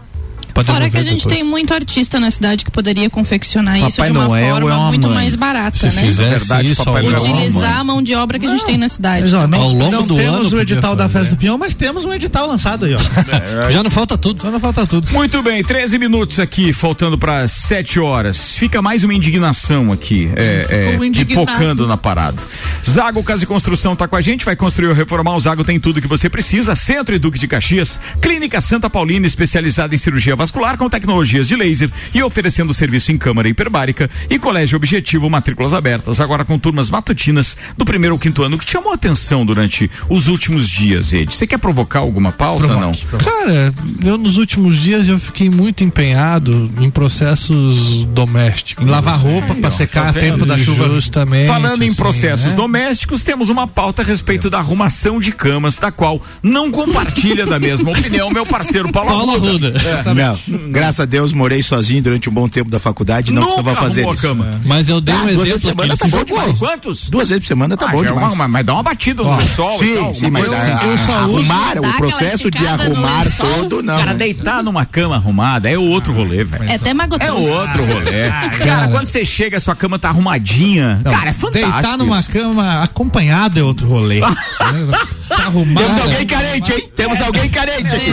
Fora 0.66 0.89
que 0.89 0.97
a 0.97 1.03
gente 1.03 1.28
tem 1.28 1.43
muito 1.43 1.74
artista 1.74 2.20
na 2.20 2.32
cidade 2.32 2.66
que 2.66 2.72
poderia 2.72 3.10
confeccionar 3.10 3.78
isso 3.78 3.97
Papai 3.97 4.12
de 4.12 4.18
uma 4.18 4.28
Noel 4.28 4.51
forma 4.55 4.72
é 4.72 4.76
uma 4.76 4.88
muito 4.89 5.08
mãe. 5.08 5.16
mais 5.16 5.36
barata, 5.36 5.78
Se 5.78 5.86
né? 5.88 6.01
fizesse 6.01 6.30
Verdade, 6.47 6.72
isso 6.72 6.84
Papai 6.84 7.05
ao 7.05 7.12
Noel 7.12 7.26
é 7.26 7.30
Utilizar 7.30 7.80
a 7.80 7.84
mão 7.84 8.01
de 8.01 8.16
obra 8.16 8.39
que 8.39 8.45
a 8.45 8.49
gente 8.49 8.66
tem 8.66 8.78
na 8.78 8.89
cidade. 8.89 9.34
Ó, 9.34 9.47
não, 9.47 9.62
Ao 9.62 9.70
longo 9.72 9.91
não 9.91 10.08
do 10.08 10.16
temos 10.16 10.47
ano 10.47 10.58
o 10.58 10.62
edital 10.62 10.95
da. 10.95 11.08
Festa 11.08 11.30
do 11.30 11.38
Pinhão, 11.38 11.58
mas 11.58 11.74
temos 11.74 12.03
um 12.03 12.14
edital 12.14 12.47
lançado 12.47 12.84
aí, 12.84 12.93
ó. 12.93 12.99
Já 13.72 13.82
não 13.82 13.89
falta 13.89 14.18
tudo. 14.18 14.41
Só 14.41 14.51
não 14.51 14.60
falta 14.60 14.86
tudo. 14.86 15.10
Muito 15.14 15.41
bem, 15.41 15.64
13 15.64 15.97
minutos 15.97 16.38
aqui, 16.38 16.74
faltando 16.74 17.18
para 17.18 17.47
7 17.47 17.97
horas. 17.99 18.51
Fica 18.53 18.82
mais 18.82 19.05
uma 19.05 19.14
indignação 19.14 19.91
aqui, 19.93 20.30
é, 20.36 20.97
é, 20.99 21.24
pipocando 21.26 21.88
na 21.88 21.95
parada. 21.95 22.38
Zago 22.86 23.24
Casa 23.24 23.43
e 23.43 23.47
Construção 23.47 23.95
tá 23.95 24.05
com 24.05 24.18
a 24.18 24.22
gente, 24.22 24.43
vai 24.43 24.55
construir 24.55 24.89
ou 24.89 24.93
reformar. 24.93 25.36
O 25.36 25.39
Zago 25.39 25.64
tem 25.64 25.80
tudo 25.80 26.01
que 26.01 26.08
você 26.08 26.30
precisa. 26.30 26.76
Centro 26.76 27.16
e 27.16 27.20
Duque 27.20 27.39
de 27.39 27.47
Caxias, 27.47 27.99
Clínica 28.22 28.60
Santa 28.60 28.89
Paulina, 28.89 29.26
especializada 29.26 29.95
em 29.95 29.97
cirurgia 29.97 30.36
vascular 30.36 30.46
com 30.51 30.89
tecnologias 30.89 31.47
de 31.47 31.55
laser 31.55 31.89
e 32.13 32.21
oferecendo 32.21 32.73
serviço 32.73 33.11
em 33.11 33.17
câmara 33.17 33.47
hiperbárica. 33.49 34.09
E 34.29 34.37
Colégio 34.37 34.75
Objetivo, 34.75 35.29
matrículas 35.29 35.73
abertas, 35.73 36.19
agora 36.19 36.45
com 36.45 36.57
turmas 36.59 36.89
matutinas 36.89 37.57
do 37.77 37.85
primeiro 37.85 38.15
ao 38.15 38.19
quinto 38.19 38.43
ano. 38.43 38.55
O 38.55 38.59
que 38.59 38.69
chamou 38.69 38.91
a 38.91 38.95
atenção 38.95 39.45
durante 39.45 39.89
os 40.09 40.27
últimos 40.27 40.69
dias, 40.69 41.13
Ed? 41.13 41.33
Você 41.33 41.47
quer 41.47 41.57
provocar 41.57 41.99
alguma 41.99 42.31
pauta? 42.31 42.67
Não. 42.67 42.93
Cara, 43.23 43.73
eu 44.03 44.17
nos 44.17 44.37
últimos 44.37 44.77
dias 44.77 45.07
eu 45.07 45.19
fiquei 45.19 45.49
muito 45.49 45.83
empenhado 45.83 46.71
em 46.79 46.89
processos 46.89 48.03
domésticos. 48.05 48.85
Em 48.85 48.89
lavar 48.89 49.17
roupa 49.17 49.55
pra 49.55 49.71
secar 49.71 50.09
a 50.09 50.13
tempo 50.13 50.45
da 50.45 50.57
chuva. 50.57 50.87
Justamente. 50.89 51.47
Falando 51.47 51.83
em 51.83 51.87
assim, 51.87 51.95
processos 51.95 52.47
né? 52.47 52.55
domésticos, 52.55 53.23
temos 53.23 53.49
uma 53.49 53.67
pauta 53.67 54.01
a 54.01 54.05
respeito 54.05 54.49
da 54.49 54.59
arrumação 54.59 55.19
de 55.19 55.31
camas, 55.31 55.77
da 55.77 55.91
qual 55.91 56.21
não 56.41 56.71
compartilha 56.71 57.45
da 57.45 57.59
mesma 57.59 57.91
opinião 57.97 58.29
meu 58.31 58.45
parceiro 58.45 58.91
Paulo, 58.91 59.09
Paulo 59.09 59.35
Arruda. 59.35 59.67
Arruda. 59.67 60.13
Não, 60.13 60.36
graças 60.69 60.99
a 61.01 61.05
Deus 61.05 61.33
morei 61.33 61.61
sozinho 61.63 62.01
durante 62.01 62.29
um 62.29 62.33
bom 62.33 62.47
tempo 62.47 62.69
da 62.69 62.79
faculdade, 62.79 63.31
não 63.33 63.41
Nunca 63.41 63.63
precisava 63.63 63.81
fazer 63.88 64.07
isso. 64.13 64.21
cama. 64.21 64.61
Mas 64.65 64.89
eu 64.89 64.99
dei 65.01 65.13
Ah, 65.13 65.17
um 65.17 65.21
duas 65.21 65.35
vezes 65.38 65.47
exemplo 65.63 65.75
por 65.75 65.85
aqui, 65.85 65.97
tá 65.97 66.05
bom 66.07 66.17
jogou. 66.19 66.25
demais. 66.39 66.59
Quantos? 66.59 67.09
Duas 67.09 67.29
vezes 67.29 67.43
por 67.43 67.47
semana 67.47 67.77
tá 67.77 67.85
Ah, 67.88 67.91
bom 67.91 68.03
é 68.03 68.07
demais. 68.07 68.33
uma- 68.33 68.47
mas, 68.47 68.65
dá 68.65 68.73
uma 68.73 68.83
batida 68.83 69.23
no 69.23 69.35
lençol 69.38 69.83
e 69.83 69.95
tal, 69.95 70.13
Sim, 70.13 70.19
sim, 70.19 70.29
mas 70.29 70.51
a- 70.51 70.83
eu 70.85 70.97
só 71.05 71.13
arrumar, 71.13 71.77
o 71.79 71.97
processo 71.97 72.51
de 72.51 72.65
arrumar 72.67 73.25
todo, 73.38 73.81
não. 73.83 73.97
Cara, 73.97 74.13
deitar 74.13 74.63
numa 74.63 74.85
cama 74.85 75.15
arrumada 75.15 75.69
é 75.69 75.77
outro 75.77 76.13
rolê, 76.13 76.43
velho. 76.43 76.63
É 76.69 76.75
até 76.75 76.89
É 76.89 76.93
magotoso. 76.93 77.31
outro 77.33 77.85
rolê. 77.85 78.29
Cara, 78.63 78.88
quando 78.89 79.07
você 79.07 79.23
chega, 79.25 79.57
a 79.57 79.59
sua 79.59 79.75
cama 79.75 79.97
tá 79.99 80.09
arrumadinha. 80.09 81.01
cara, 81.03 81.29
é 81.29 81.33
fantástico. 81.33 81.71
Deitar 81.71 81.97
numa 81.97 82.23
cama 82.23 82.83
acompanhado 82.83 83.59
é 83.59 83.63
outro 83.63 83.88
rolê. 83.88 84.19
tá 85.27 85.35
arrumado. 85.45 85.85
Temos 85.85 86.01
alguém 86.01 86.25
carente, 86.27 86.71
hein? 86.73 86.89
Temos 86.95 87.21
alguém 87.21 87.49
carente 87.49 87.95
aqui. 87.95 88.11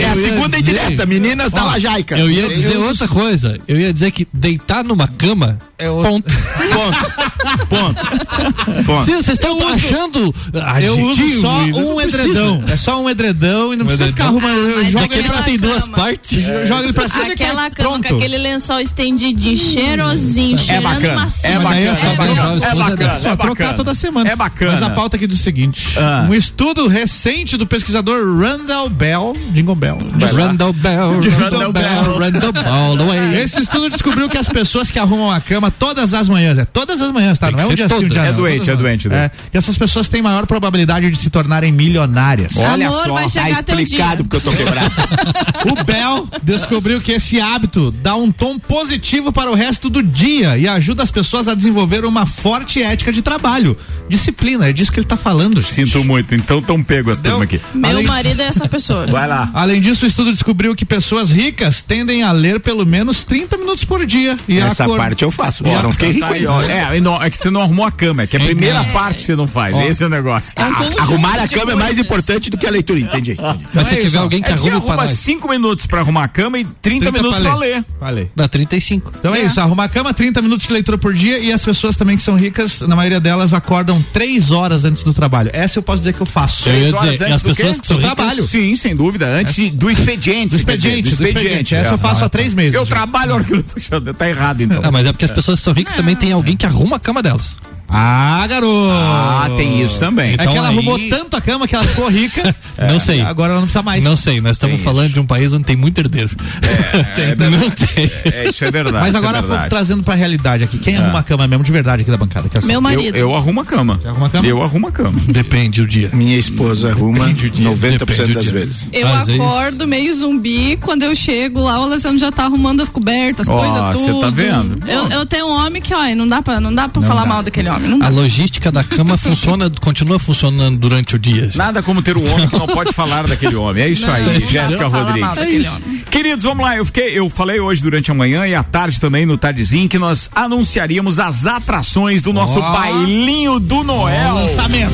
É 0.00 0.06
a 0.10 0.14
segunda 0.14 0.58
indireta, 0.58 1.06
meninas 1.06 1.49
da 1.52 1.64
Lajaica. 1.64 2.18
Eu 2.18 2.30
ia 2.30 2.48
dizer 2.48 2.76
outra 2.78 3.06
coisa. 3.08 3.58
Eu 3.68 3.78
ia 3.78 3.92
dizer 3.92 4.10
que 4.10 4.26
deitar 4.32 4.82
numa 4.84 5.06
cama 5.08 5.56
É 5.78 5.88
outro- 5.90 6.10
ponto. 6.10 6.32
Ponto. 6.72 7.66
Ponto. 7.68 8.84
Ponto. 8.84 9.06
Sim, 9.06 9.12
vocês 9.16 9.28
estão 9.38 9.56
achando 9.68 10.34
Eu 10.82 10.98
uso 10.98 11.40
só 11.40 11.58
um 11.62 11.96
precisa. 11.96 12.22
edredão. 12.22 12.64
É 12.68 12.76
só 12.76 13.02
um 13.02 13.10
edredão 13.10 13.72
e 13.72 13.76
não 13.76 13.86
precisa 13.86 14.08
ficar 14.08 14.28
edredão. 14.30 14.50
arrumando. 14.50 14.78
Ah, 14.78 14.90
joga 14.90 15.04
aquele 15.06 15.20
ele 15.20 15.28
pra 15.28 15.42
tem 15.42 15.58
duas 15.58 15.86
partes. 15.88 16.44
Joga 16.66 16.84
ele 16.84 16.92
pra 16.92 17.08
cima 17.08 17.24
Aquela 17.32 17.70
cama 17.70 17.88
Pronto. 17.90 18.08
com 18.08 18.16
aquele 18.16 18.38
lençol 18.38 18.80
estendidinho, 18.80 19.56
cheirosinho, 19.56 20.58
cheirando 20.58 20.82
bacana, 20.94 21.14
macio. 21.20 21.48
é 21.50 21.58
daí 21.58 21.86
eu 21.86 21.92
bacana, 21.92 21.96
só 21.96 22.06
é 22.06 22.16
bacana, 22.16 22.30
é 22.30 22.74
bacana, 22.74 23.14
só 23.14 23.28
É 23.28 23.36
trocar 23.36 23.48
bacana. 23.48 23.74
toda 23.74 23.94
semana. 23.94 24.30
É 24.30 24.36
bacana. 24.36 24.72
Mas 24.72 24.82
a 24.82 24.90
pauta 24.90 25.16
aqui 25.16 25.24
é 25.24 25.28
do 25.28 25.36
seguinte: 25.36 25.98
Ah. 25.98 26.26
um 26.28 26.34
estudo 26.34 26.86
recente 26.88 27.56
do 27.56 27.66
pesquisador 27.66 28.36
Randall 28.38 28.88
Bell, 28.88 29.36
Jingle 29.52 29.74
Bell, 29.74 29.98
Randall 30.34 30.72
Bell, 30.72 31.20
Randall 31.40 31.72
Bell, 31.72 32.18
Randall 32.18 32.52
Bell, 32.52 33.02
away. 33.08 33.42
Esse 33.42 33.60
estudo 33.62 33.90
descobriu 33.90 34.28
que 34.28 34.38
as 34.38 34.48
pessoas 34.48 34.90
que 34.90 34.98
arrumam 34.98 35.30
a 35.30 35.40
cama 35.40 35.70
todas 35.70 36.12
as 36.14 36.28
manhãs, 36.28 36.58
é 36.58 36.64
todas 36.64 37.00
as 37.00 37.10
manhãs, 37.12 37.38
tá? 37.38 37.46
Tem 37.48 37.56
Não 37.56 37.64
é 37.64 37.66
um 37.66 37.74
dia 37.74 37.88
sim, 37.88 37.94
um 38.04 38.08
dia 38.08 38.20
É 38.22 38.32
doente, 38.32 38.70
é 38.70 38.76
doente. 38.76 39.06
É, 39.06 39.10
doente. 39.10 39.32
que 39.50 39.56
essas 39.58 39.76
pessoas 39.78 40.08
têm 40.08 40.22
maior 40.22 40.46
probabilidade 40.46 41.10
de 41.10 41.16
se 41.16 41.30
tornarem 41.30 41.72
milionárias. 41.72 42.52
Olha 42.56 42.88
Amor, 42.88 43.04
só, 43.04 43.12
vai 43.14 43.24
Tá 43.24 43.28
chegar 43.30 43.62
dia. 43.62 43.82
explicado 43.82 44.24
porque 44.24 44.36
eu 44.36 44.40
tô 44.40 44.52
quebrado. 44.52 44.90
O 45.70 45.84
Bell 45.84 46.28
descobriu 46.42 47.00
que 47.00 47.12
esse 47.12 47.40
hábito 47.40 47.90
dá 47.90 48.14
um 48.16 48.32
tom 48.32 48.58
positivo 48.58 49.32
para 49.32 49.50
o 49.50 49.54
resto 49.54 49.90
do 49.90 50.02
dia 50.02 50.56
e 50.56 50.66
ajuda 50.66 51.02
as 51.02 51.10
pessoas 51.10 51.48
a 51.48 51.54
desenvolver 51.54 52.04
uma 52.04 52.24
forte 52.26 52.82
ética 52.82 53.12
de 53.12 53.20
trabalho. 53.22 53.76
Disciplina, 54.10 54.68
é 54.68 54.72
disso 54.72 54.90
que 54.92 54.98
ele 54.98 55.06
tá 55.06 55.16
falando. 55.16 55.60
gente. 55.60 55.72
Sinto 55.72 56.02
muito, 56.04 56.34
então 56.34 56.60
tão 56.60 56.82
pego 56.82 57.12
a 57.12 57.16
turma 57.16 57.44
aqui. 57.44 57.60
Meu 57.72 57.90
Além- 57.90 58.06
marido 58.06 58.42
é 58.42 58.46
essa 58.46 58.68
pessoa. 58.68 59.06
Vai 59.06 59.26
lá. 59.28 59.48
Além 59.54 59.80
disso, 59.80 60.04
o 60.04 60.08
estudo 60.08 60.32
descobriu 60.32 60.74
que 60.74 60.84
pessoas 60.84 61.30
ricas 61.30 61.80
tendem 61.82 62.22
a 62.22 62.32
ler 62.32 62.58
pelo 62.60 62.84
menos 62.84 63.22
30 63.24 63.56
minutos 63.56 63.84
por 63.84 64.04
dia. 64.04 64.36
E 64.48 64.58
Essa 64.58 64.88
parte 64.88 65.22
eu 65.22 65.30
faço. 65.30 65.62
Ó, 65.66 65.70
Já 65.70 65.82
não 65.82 65.92
fiquei 65.92 66.10
rico 66.10 66.20
Tá 66.26 66.34
aí, 66.34 66.46
ó. 66.46 66.60
É, 66.62 67.00
não- 67.00 67.22
é 67.22 67.30
que 67.30 67.38
você 67.38 67.50
não 67.50 67.62
arrumou 67.62 67.86
a 67.86 67.90
cama, 67.92 68.22
é 68.22 68.26
que 68.26 68.36
a 68.36 68.40
primeira 68.40 68.82
parte 68.84 69.18
que 69.18 69.22
você 69.26 69.36
não 69.36 69.46
faz. 69.46 69.76
Esse 69.88 70.02
é 70.02 70.06
o 70.06 70.10
negócio. 70.10 70.52
É 70.56 70.64
um 70.64 70.74
conjunto 70.74 70.98
Arrumar 71.00 71.40
a 71.40 71.48
cama 71.48 71.72
é 71.72 71.74
mais 71.76 71.98
importante 71.98 72.50
do 72.50 72.58
que 72.58 72.66
a 72.66 72.70
leitura, 72.70 72.98
entendi. 73.00 73.32
entendi. 73.32 73.64
Mas 73.72 73.86
se 73.88 73.94
É 73.94 73.98
tiver 73.98 74.18
alguém 74.18 74.42
que 74.42 74.50
é 74.50 74.56
para 74.56 74.74
arruma 74.76 74.96
nós. 74.96 75.10
5 75.10 75.48
minutos 75.48 75.86
pra 75.86 76.00
arrumar 76.00 76.24
a 76.24 76.28
cama 76.28 76.58
e 76.58 76.64
30, 76.64 77.10
minutos 77.12 77.38
pra 77.38 77.54
ler. 77.56 77.84
Pra 77.98 78.10
ler. 78.10 78.30
Dá 78.34 78.48
35. 78.48 79.12
Então 79.18 79.34
é. 79.34 79.42
isso, 79.42 79.60
arrumar 79.60 79.84
a 79.84 79.88
cama, 79.88 80.12
30 80.12 80.42
minutos 80.42 80.66
de 80.66 80.72
leitura 80.72 80.98
por 80.98 81.12
dia 81.14 81.38
e 81.38 81.52
as 81.52 81.64
pessoas 81.64 81.96
também 81.96 82.16
que 82.16 82.22
são 82.22 82.34
ricas, 82.36 82.80
na 82.82 82.96
maioria 82.96 83.20
delas, 83.20 83.52
acordam 83.52 83.99
3 84.02 84.50
horas 84.50 84.84
antes 84.84 85.02
do 85.02 85.12
trabalho. 85.12 85.50
Essa 85.52 85.78
eu 85.78 85.82
posso 85.82 85.98
dizer 85.98 86.12
que 86.14 86.20
eu 86.20 86.26
faço. 86.26 86.68
Eu 86.68 86.72
ia 86.74 86.78
Três 86.80 86.94
horas 86.94 87.12
dizer, 87.12 87.24
e 87.24 87.26
antes 87.32 87.34
as 87.36 87.42
pessoas 87.56 87.74
quê? 87.76 87.80
que 87.80 87.86
são 87.86 87.96
Do 87.96 88.02
ricas- 88.02 88.16
trabalho. 88.16 88.44
Sim, 88.44 88.74
sem 88.74 88.96
dúvida. 88.96 89.26
Antes 89.28 89.70
do 89.72 89.90
expediente. 89.90 90.50
Do 90.50 90.56
expediente, 90.56 91.02
do 91.16 91.26
expediente. 91.26 91.74
Essa 91.74 91.94
eu 91.94 91.98
faço 91.98 92.24
há 92.24 92.28
três 92.28 92.54
meses. 92.54 92.74
Eu 92.74 92.84
já. 92.84 92.90
trabalho 92.96 93.32
a 93.32 93.34
hora 93.36 93.44
que 93.44 93.52
eu- 93.54 94.14
tá 94.14 94.28
errado, 94.28 94.62
então. 94.62 94.80
Ah, 94.84 94.90
mas 94.90 95.06
é 95.06 95.12
porque 95.12 95.24
as 95.24 95.30
pessoas 95.30 95.58
que 95.60 95.64
são 95.64 95.72
ricas 95.72 95.94
também 95.94 96.16
tem 96.16 96.32
alguém 96.32 96.56
que 96.56 96.66
arruma 96.66 96.96
a 96.96 97.00
cama 97.00 97.22
delas. 97.22 97.56
Ah, 97.92 98.46
garoto! 98.48 98.88
Ah, 98.92 99.50
tem 99.56 99.82
isso 99.82 99.98
também. 99.98 100.30
é 100.30 100.34
Então 100.34 100.52
que 100.52 100.56
ela 100.58 100.68
aí- 100.68 100.74
arrumou 100.74 100.98
tanto 101.08 101.36
a 101.36 101.40
cama 101.40 101.66
que 101.66 101.74
ela 101.74 101.84
ficou 101.84 102.08
rica. 102.08 102.54
Não 102.80 102.98
sei. 102.98 103.20
Agora 103.20 103.50
ela 103.52 103.60
não 103.60 103.66
precisa 103.66 103.82
mais. 103.82 104.02
Não 104.02 104.16
sei, 104.16 104.40
nós 104.40 104.52
estamos 104.52 104.76
Tem 104.76 104.84
falando 104.84 105.04
isso. 105.06 105.14
de 105.14 105.20
um 105.20 105.26
país 105.26 105.52
onde 105.52 105.64
tem 105.64 105.76
muito 105.76 105.98
herdeiro. 105.98 106.30
É, 106.62 107.34
Tem- 107.36 107.50
não 107.50 107.68
tem. 107.70 108.10
É, 108.32 108.48
isso 108.48 108.64
é 108.64 108.70
verdade. 108.70 108.96
Mas 108.96 109.08
isso 109.08 109.18
agora 109.18 109.36
é 109.36 109.40
vamos 109.42 109.48
verdade. 109.50 109.68
trazendo 109.70 110.02
pra 110.02 110.14
realidade 110.14 110.64
aqui. 110.64 110.78
Quem 110.78 110.96
arruma 110.96 111.18
a 111.18 111.22
cama 111.22 111.46
mesmo 111.46 111.62
de 111.62 111.70
verdade 111.72 112.02
aqui 112.02 112.10
da 112.10 112.16
bancada? 112.16 112.48
Meu 112.64 112.80
marido. 112.80 113.14
Eu, 113.16 113.28
eu 113.30 113.36
arrumo 113.36 113.60
a 113.60 113.64
cama. 113.66 114.00
arruma 114.02 114.26
a 114.26 114.30
cama? 114.30 114.46
Eu 114.48 114.62
arrumo 114.62 114.88
a 114.88 114.92
cama. 114.92 115.12
Depende 115.28 115.82
o 115.82 115.86
dia. 115.86 116.08
Minha 116.14 116.38
esposa 116.38 116.90
arruma 116.90 117.26
Depende 117.26 117.50
do 117.50 117.56
dia, 117.56 117.68
90% 117.68 117.98
depende 117.98 118.32
das 118.34 118.44
dia. 118.44 118.52
vezes. 118.52 118.88
Eu 118.94 119.08
Às 119.08 119.26
vezes- 119.26 119.42
acordo 119.42 119.86
meio 119.86 120.14
zumbi, 120.14 120.78
quando 120.80 121.02
eu 121.02 121.14
chego 121.14 121.60
lá, 121.60 121.78
o 121.80 121.84
Alessandro 121.84 122.18
já 122.18 122.32
tá 122.32 122.44
arrumando 122.44 122.80
as 122.80 122.88
cobertas, 122.88 123.46
Ó, 123.46 123.58
coisa 123.58 123.98
cê 123.98 124.06
tudo. 124.06 124.20
tá 124.22 124.30
vendo? 124.30 124.78
Eu, 124.88 125.06
eu 125.10 125.26
tenho 125.26 125.46
um 125.48 125.52
homem 125.66 125.82
que, 125.82 125.92
ó, 125.92 126.02
não 126.16 126.26
dá 126.26 126.40
pra, 126.40 126.58
não 126.60 126.74
dá 126.74 126.88
pra 126.88 127.02
falar 127.02 127.26
mal 127.26 127.42
daquele 127.42 127.68
homem. 127.68 127.79
Não 127.88 127.96
A 127.96 128.08
dá. 128.08 128.08
logística 128.08 128.70
da 128.70 128.84
cama 128.84 129.16
funciona, 129.18 129.70
continua 129.80 130.18
funcionando 130.18 130.78
durante 130.78 131.16
o 131.16 131.18
dia. 131.18 131.46
assim. 131.46 131.58
Nada 131.58 131.82
como 131.82 132.02
ter 132.02 132.16
um 132.16 132.32
homem 132.32 132.46
que 132.48 132.58
não 132.58 132.66
pode 132.66 132.92
falar 132.92 133.26
daquele 133.26 133.56
homem. 133.56 133.82
É 133.84 133.88
isso 133.88 134.06
Não, 134.06 134.12
aí, 134.14 134.24
não 134.40 134.46
Jéssica 134.46 134.86
Rodrigues. 134.86 135.20
daquele 135.36 135.68
homem. 135.68 136.00
Queridos, 136.10 136.44
vamos 136.44 136.64
lá. 136.64 136.76
Eu 136.76 136.84
fiquei, 136.84 137.16
eu 137.18 137.28
falei 137.28 137.60
hoje 137.60 137.82
durante 137.82 138.10
a 138.10 138.14
manhã 138.14 138.46
e 138.46 138.54
à 138.54 138.62
tarde 138.62 138.98
também 139.00 139.24
no 139.24 139.38
Tardezinho 139.38 139.88
que 139.88 139.98
nós 139.98 140.28
anunciaríamos 140.34 141.18
as 141.20 141.46
atrações 141.46 142.22
do 142.22 142.32
nosso 142.32 142.58
Ó. 142.58 142.72
bailinho 142.72 143.60
do 143.60 143.84
Noel. 143.84 144.34
Lançamento. 144.34 144.90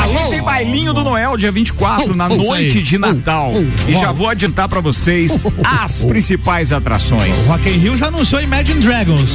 A 0.00 0.06
gente 0.06 0.30
tem 0.30 0.42
bailinho 0.42 0.94
do 0.94 1.02
Noel 1.02 1.36
dia 1.36 1.50
24 1.50 2.14
na 2.14 2.28
Oh, 2.28 2.36
isso 2.36 2.46
noite 2.46 2.78
aí. 2.78 2.84
de 2.84 2.98
Natal. 2.98 3.52
Oh, 3.54 3.90
E 3.90 3.96
oh. 3.96 4.00
já 4.00 4.12
vou 4.12 4.28
adiantar 4.28 4.68
pra 4.68 4.80
vocês 4.80 5.46
as 5.64 6.02
principais 6.04 6.70
atrações. 6.72 7.36
O 7.46 7.48
Rock 7.50 7.68
in 7.68 7.72
Rio 7.78 7.96
já 7.96 8.06
anunciou 8.06 8.40
Imagine 8.40 8.80
Dragons. 8.80 9.32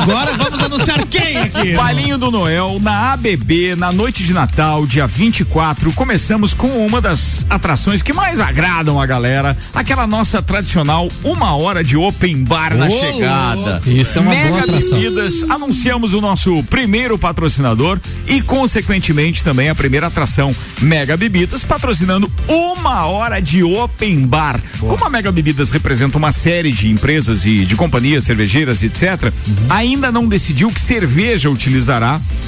Agora 0.00 0.34
vamos 0.36 0.60
anunciar 0.60 1.04
quem 1.06 1.36
aqui? 1.36 1.74
Bailinho 1.76 2.07
do 2.16 2.30
Noel 2.30 2.78
na 2.80 3.12
ABB 3.12 3.76
na 3.76 3.92
noite 3.92 4.22
de 4.22 4.32
Natal, 4.32 4.86
dia 4.86 5.06
24. 5.06 5.92
Começamos 5.92 6.54
com 6.54 6.86
uma 6.86 7.00
das 7.00 7.44
atrações 7.50 8.02
que 8.02 8.12
mais 8.12 8.40
agradam 8.40 9.00
a 9.00 9.04
galera, 9.04 9.56
aquela 9.74 10.06
nossa 10.06 10.40
tradicional 10.40 11.08
uma 11.22 11.54
hora 11.56 11.84
de 11.84 11.96
open 11.96 12.44
bar 12.44 12.76
na 12.76 12.88
chegada. 12.88 13.82
Isso 13.84 14.18
é 14.18 14.22
uma 14.22 14.30
Mega 14.30 14.48
boa 14.48 14.60
atração. 14.60 14.98
Bebidas, 14.98 15.44
anunciamos 15.48 16.14
o 16.14 16.20
nosso 16.20 16.62
primeiro 16.64 17.18
patrocinador 17.18 18.00
e 18.26 18.40
consequentemente 18.40 19.44
também 19.44 19.68
a 19.68 19.74
primeira 19.74 20.06
atração 20.06 20.54
Mega 20.80 21.16
Bebidas 21.16 21.64
patrocinando 21.64 22.30
uma 22.46 23.06
hora 23.06 23.40
de 23.40 23.62
open 23.62 24.26
bar. 24.26 24.60
Como 24.78 25.04
a 25.04 25.10
Mega 25.10 25.32
Bebidas 25.32 25.72
representa 25.72 26.16
uma 26.16 26.32
série 26.32 26.72
de 26.72 26.88
empresas 26.90 27.44
e 27.44 27.66
de 27.66 27.76
companhias 27.76 28.24
cervejeiras, 28.24 28.82
etc, 28.82 29.32
ainda 29.68 30.12
não 30.12 30.26
decidiu 30.28 30.70
que 30.70 30.80
cerveja 30.80 31.50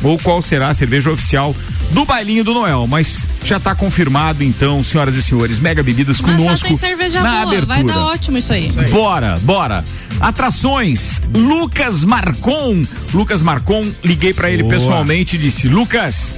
ou 0.02 0.18
qual 0.18 0.40
será 0.40 0.68
a 0.68 0.74
cerveja 0.74 1.10
oficial 1.10 1.54
do 1.90 2.04
bailinho 2.04 2.44
do 2.44 2.54
Noel, 2.54 2.86
mas 2.86 3.28
já 3.44 3.56
está 3.56 3.74
confirmado 3.74 4.44
então, 4.44 4.82
senhoras 4.82 5.16
e 5.16 5.22
senhores, 5.22 5.58
Mega 5.58 5.82
Bebidas 5.82 6.20
Mas 6.20 6.36
conosco 6.36 6.58
só 6.58 6.66
tem 6.66 6.76
cerveja 6.76 7.20
na 7.20 7.30
boa, 7.30 7.42
abertura. 7.42 7.66
vai 7.66 7.84
dar 7.84 8.04
ótimo 8.06 8.38
isso 8.38 8.52
aí. 8.52 8.70
Bora, 8.90 9.36
bora. 9.42 9.84
Atrações, 10.20 11.20
Lucas 11.34 12.04
Marcon. 12.04 12.82
Lucas 13.12 13.42
Marcon, 13.42 13.84
liguei 14.04 14.32
pra 14.32 14.50
ele 14.50 14.64
pessoalmente 14.64 15.36
e 15.36 15.38
disse: 15.38 15.68
Lucas, 15.68 16.34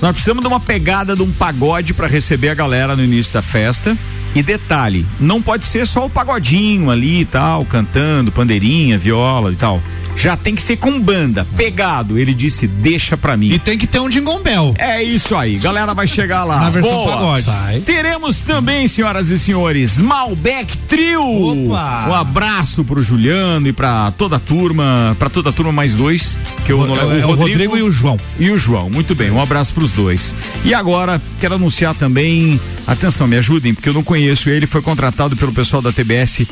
nós 0.00 0.12
precisamos 0.12 0.42
de 0.42 0.48
uma 0.48 0.60
pegada 0.60 1.16
de 1.16 1.22
um 1.22 1.30
pagode 1.32 1.94
pra 1.94 2.06
receber 2.06 2.50
a 2.50 2.54
galera 2.54 2.94
no 2.94 3.02
início 3.02 3.32
da 3.32 3.42
festa. 3.42 3.96
E 4.34 4.42
detalhe, 4.42 5.04
não 5.20 5.42
pode 5.42 5.64
ser 5.64 5.86
só 5.86 6.06
o 6.06 6.10
pagodinho 6.10 6.90
ali 6.90 7.20
e 7.20 7.24
tal, 7.24 7.64
cantando, 7.66 8.32
pandeirinha, 8.32 8.96
viola 8.98 9.52
e 9.52 9.56
tal. 9.56 9.82
Já 10.14 10.36
tem 10.36 10.54
que 10.54 10.60
ser 10.60 10.76
com 10.76 11.00
banda, 11.00 11.46
pegado. 11.56 12.18
Ele 12.18 12.34
disse: 12.34 12.66
deixa 12.66 13.16
pra 13.16 13.34
mim. 13.34 13.50
E 13.50 13.58
tem 13.58 13.78
que 13.78 13.86
ter 13.86 13.98
um 13.98 14.10
Jingle 14.10 14.42
Bell. 14.42 14.74
É 14.78 15.02
isso 15.02 15.34
aí, 15.34 15.56
galera 15.58 15.94
vai 15.94 16.06
chegar 16.06 16.44
lá. 16.44 16.60
Na 16.60 16.70
versão 16.70 16.92
Boa. 16.92 17.12
pagode. 17.12 17.44
Sai. 17.44 17.80
Teremos 17.80 18.42
também, 18.42 18.86
senhoras 18.86 19.30
e 19.30 19.38
senhores, 19.38 19.98
Malbec 20.00 20.76
Trio. 20.86 21.22
Opa. 21.68 22.06
Um 22.10 22.14
abraço 22.14 22.84
pro 22.84 23.02
Juliano 23.02 23.68
e 23.68 23.72
pra 23.72 24.10
toda 24.12 24.36
a 24.36 24.38
turma, 24.38 25.16
pra 25.18 25.30
toda 25.30 25.48
a 25.48 25.52
turma 25.52 25.72
mais 25.72 25.94
dois, 25.96 26.38
que 26.66 26.72
eu 26.72 26.84
É, 26.84 26.86
não 26.86 26.94
levo 26.94 27.12
é 27.18 27.24
o 27.26 27.34
Rodrigo 27.34 27.76
e 27.76 27.82
o 27.82 27.90
João. 27.90 28.18
e 28.38 28.50
o 28.50 28.58
João. 28.58 28.90
Muito 28.90 29.14
bem, 29.14 29.30
um 29.30 29.40
abraço 29.40 29.72
pros 29.72 29.92
dois. 29.92 30.36
E 30.62 30.74
agora, 30.74 31.20
quero 31.40 31.54
anunciar 31.54 31.94
também, 31.94 32.60
atenção, 32.86 33.26
me 33.26 33.36
ajudem, 33.38 33.72
porque 33.72 33.88
eu 33.88 33.94
não 33.94 34.02
conheço 34.04 34.21
ele, 34.24 34.66
foi 34.66 34.82
contratado 34.82 35.36
pelo 35.36 35.52
pessoal 35.52 35.82
da 35.82 35.92
TBS, 35.92 36.46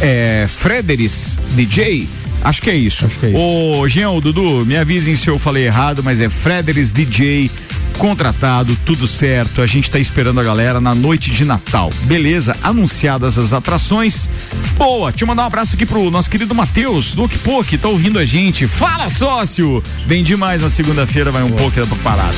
é, 0.00 0.46
Frederis 0.48 1.38
DJ. 1.54 2.08
Acho 2.42 2.60
que 2.60 2.70
é 2.70 2.74
isso. 2.74 3.06
Acho 3.06 3.18
que 3.18 3.26
é 3.26 3.28
isso. 3.30 3.38
Ô, 3.38 3.86
Jean, 3.88 4.10
ô, 4.10 4.20
Dudu, 4.20 4.66
me 4.66 4.76
avisem 4.76 5.14
se 5.14 5.28
eu 5.28 5.38
falei 5.38 5.66
errado, 5.66 6.02
mas 6.02 6.20
é 6.20 6.28
Frederis 6.28 6.90
DJ 6.90 7.50
contratado, 7.92 8.76
tudo 8.84 9.06
certo. 9.06 9.62
A 9.62 9.66
gente 9.66 9.90
tá 9.90 9.98
esperando 9.98 10.40
a 10.40 10.42
galera 10.42 10.80
na 10.80 10.94
noite 10.94 11.30
de 11.30 11.44
Natal. 11.44 11.90
Beleza? 12.02 12.56
Anunciadas 12.62 13.38
as 13.38 13.52
atrações. 13.52 14.28
Boa, 14.76 15.10
deixa 15.10 15.24
eu 15.24 15.28
mandar 15.28 15.44
um 15.44 15.46
abraço 15.46 15.74
aqui 15.74 15.86
pro 15.86 16.10
nosso 16.10 16.28
querido 16.28 16.54
Matheus, 16.54 17.14
do 17.14 17.24
Okpok, 17.24 17.68
que 17.68 17.78
tá 17.78 17.88
ouvindo 17.88 18.18
a 18.18 18.24
gente. 18.24 18.66
Fala, 18.66 19.08
sócio! 19.08 19.82
Bem 20.06 20.22
demais 20.22 20.62
na 20.62 20.68
segunda-feira, 20.68 21.30
vai 21.30 21.42
um 21.42 21.50
pouco 21.50 21.80
da 21.80 21.96
parada. 21.96 22.36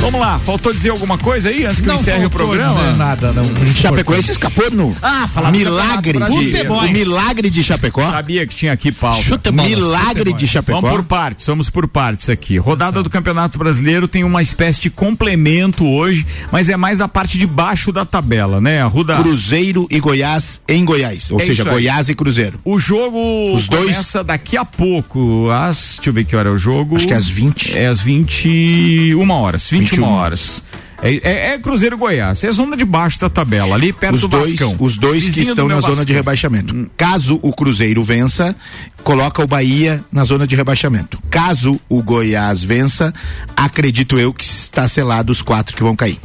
Vamos 0.00 0.20
lá, 0.20 0.38
faltou 0.38 0.72
dizer 0.72 0.90
alguma 0.90 1.18
coisa 1.18 1.48
aí 1.48 1.64
antes 1.64 1.80
que 1.80 1.88
eu 1.88 1.94
encerre 1.94 2.24
o 2.26 2.30
programa? 2.30 2.92
dizer 2.92 2.96
Nada, 2.96 3.32
não. 3.32 3.44
Chapecoense 3.74 4.30
escapou 4.30 4.70
no 4.70 4.94
Ah, 5.02 5.26
falar 5.26 5.50
do 5.50 5.58
milagre 5.58 6.18
de, 6.18 6.68
o 6.68 6.82
milagre 6.92 7.50
de 7.50 7.64
Chapecó. 7.64 8.08
Sabia 8.10 8.46
que 8.46 8.54
tinha 8.54 8.72
aqui 8.72 8.92
pauta. 8.92 9.22
Bola, 9.50 9.68
Milagre 9.68 10.32
de 10.32 10.46
Chapecó. 10.46 10.80
Vamos 10.80 10.96
por 10.96 11.04
partes, 11.04 11.46
vamos 11.46 11.70
por 11.70 11.88
partes 11.88 12.28
aqui. 12.28 12.56
Rodada 12.58 13.02
do 13.02 13.10
Campeonato 13.10 13.58
Brasileiro 13.58 14.06
tem 14.06 14.24
uma 14.24 14.42
espécie 14.42 14.80
de 14.80 14.90
complemento 14.96 15.86
hoje, 15.86 16.26
mas 16.50 16.68
é 16.68 16.76
mais 16.76 16.98
da 16.98 17.06
parte 17.06 17.38
de 17.38 17.46
baixo 17.46 17.92
da 17.92 18.04
tabela, 18.04 18.60
né? 18.60 18.80
A 18.82 18.86
Ruda. 18.86 19.14
Cruzeiro 19.16 19.86
e 19.90 20.00
Goiás 20.00 20.60
em 20.66 20.84
Goiás. 20.84 21.30
Ou 21.30 21.40
É 21.40 21.44
seja. 21.46 21.62
Goiás 21.64 22.08
e 22.08 22.14
Cruzeiro. 22.14 22.58
O 22.64 22.78
jogo 22.78 23.54
Os 23.54 23.68
dois- 23.68 23.90
começa 23.94 24.24
daqui 24.24 24.56
a 24.56 24.64
pouco, 24.64 25.48
às. 25.50 25.94
Deixa 25.96 26.10
eu 26.10 26.14
ver 26.14 26.24
que 26.24 26.34
hora 26.34 26.48
é 26.48 26.52
o 26.52 26.58
jogo. 26.58 26.96
Acho 26.96 27.06
que 27.06 27.12
é 27.12 27.16
às 27.16 27.28
20. 27.28 27.76
É 27.76 27.86
às 27.86 28.00
21 28.00 29.30
horas. 29.30 29.68
21, 29.68 29.96
21. 29.96 30.04
horas. 30.14 30.64
É, 31.02 31.14
é- 31.22 31.54
é 31.54 31.58
Cruzeiro 31.58 31.96
Goiás. 31.98 32.42
É 32.44 32.50
zona 32.52 32.76
de 32.76 32.84
baixo 32.84 33.20
da 33.20 33.28
tabela, 33.28 33.74
ali 33.74 33.92
perto 33.92 34.14
Os 34.14 34.20
do 34.22 34.28
dois, 34.28 34.50
Vascão. 34.50 34.76
os 34.78 34.96
dois 34.96 35.24
que 35.34 35.40
estão 35.42 35.68
na 35.68 35.80
zona 35.80 36.04
de 36.04 36.12
rebaixamento. 36.12 36.90
Caso 36.96 37.38
o 37.42 37.52
Cruzeiro 37.52 38.02
vença, 38.02 38.56
coloca 39.04 39.42
o 39.42 39.46
Bahia 39.46 40.02
na 40.10 40.24
zona 40.24 40.46
de 40.46 40.56
rebaixamento. 40.56 41.18
Caso 41.30 41.80
o 41.88 42.02
Goiás 42.02 42.62
vença, 42.64 43.12
acredito 43.56 44.18
eu 44.18 44.32
que 44.32 44.44
está 44.44 44.86
selado 44.88 45.30
os 45.32 45.42
quatro 45.42 45.76
que 45.76 45.82
vão 45.82 45.94
cair. 45.94 46.18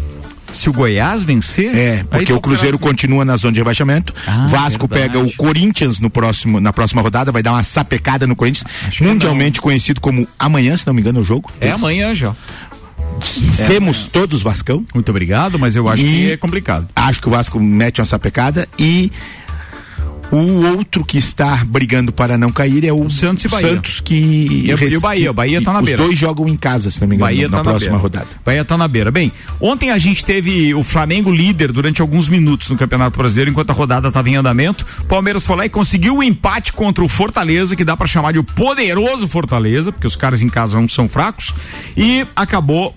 Se 0.50 0.70
o 0.70 0.74
Goiás 0.74 1.24
vencer. 1.24 1.74
É, 1.74 2.04
porque 2.04 2.34
o 2.34 2.42
Cruzeiro 2.42 2.78
campeonato- 2.78 2.80
continua 2.80 3.24
na 3.24 3.38
zona 3.38 3.54
de 3.54 3.60
rebaixamento. 3.62 4.14
Ah, 4.28 4.48
Vasco 4.48 4.86
verdade. 4.86 5.14
pega 5.14 5.20
o 5.26 5.32
Corinthians 5.38 5.98
no 5.98 6.10
próximo, 6.10 6.60
na 6.60 6.74
próxima 6.74 7.02
rodada, 7.02 7.32
vai 7.32 7.42
dar 7.42 7.54
uma 7.54 7.64
sapecada 7.64 8.28
no 8.28 8.36
Corinthians. 8.36 8.66
que 8.92 9.02
Mundialmente 9.02 9.62
conhecido 9.62 10.02
como 10.02 10.28
amanhã, 10.38 10.76
se 10.76 10.86
não 10.86 10.94
me 10.94 11.00
engano, 11.00 11.20
é 11.20 11.22
o 11.22 11.24
jogo. 11.24 11.50
É 11.62 11.72
amanhã 11.72 12.14
já. 12.14 12.36
Temos 13.68 14.06
todos 14.06 14.42
Vascão. 14.42 14.86
Muito 14.94 15.10
obrigado, 15.10 15.58
mas 15.60 15.76
eu 15.76 15.88
acho 15.88 16.04
E- 16.04 16.06
que 16.06 16.32
é 16.32 16.38
complicado. 16.38 16.88
Acho 16.96 17.22
que 17.22 17.28
o 17.28 17.32
Vasco 17.32 17.60
mete 17.60 18.00
uma 18.00 18.06
sapecada 18.06 18.68
e 18.80 19.12
o 20.32 20.66
outro 20.78 21.04
que 21.04 21.18
está 21.18 21.62
brigando 21.66 22.14
para 22.14 22.38
não 22.38 22.54
cair 22.54 22.86
é 22.86 22.94
o, 22.94 23.10
Santos 23.10 23.44
e 23.44 23.48
Bahia. 23.50 23.68
Santos 23.68 24.00
que 24.00 24.16
E 24.16 24.74
o- 24.74 24.90
e 24.90 24.96
o 24.96 25.02
Bahia, 25.02 25.30
o 25.30 25.34
Bahia 25.34 25.62
tá 25.62 25.74
na 25.74 25.80
os 25.80 25.86
beira. 25.86 26.02
dois 26.04 26.18
jogam 26.18 26.48
em 26.48 26.56
casa, 26.56 26.90
se 26.90 27.02
não 27.02 27.08
me 27.10 27.16
engano, 27.16 27.30
Bahia 27.30 27.50
na 27.50 27.58
tá 27.58 27.64
próxima 27.64 27.92
na 27.92 27.98
beira. 27.98 28.02
rodada. 28.02 28.28
Bahia 28.46 28.64
tá 28.64 28.78
na 28.78 28.88
beira. 28.88 29.12
Bem, 29.12 29.30
ontem 29.60 29.92
a 29.92 29.98
gente 29.98 30.24
teve 30.24 30.74
o 30.74 30.84
Flamengo 30.84 31.30
líder 31.30 31.74
durante 31.74 32.02
alguns 32.02 32.30
minutos 32.30 32.70
no 32.70 32.78
Campeonato 32.78 33.18
Brasileiro, 33.20 33.52
enquanto 33.52 33.72
a 33.72 33.74
rodada 33.74 34.08
estava 34.08 34.30
em 34.30 34.38
andamento. 34.38 34.86
Palmeiras 35.10 35.46
foi 35.46 35.58
lá 35.58 35.66
e 35.66 35.70
conseguiu 35.70 36.16
o 36.20 36.24
empate 36.24 36.72
contra 36.72 37.04
o 37.04 37.10
Fortaleza, 37.10 37.76
que 37.76 37.84
dá 37.84 37.98
pra 37.98 38.08
chamar 38.08 38.32
de 38.32 38.40
o 38.40 38.44
poderoso 38.44 39.28
Fortaleza, 39.28 39.92
porque 39.92 40.08
os 40.08 40.16
caras 40.16 40.42
em 40.42 40.48
casa 40.48 40.80
não 40.80 40.88
são 40.88 41.10
fracos, 41.10 41.54
e 41.98 42.26
acabou 42.34 42.96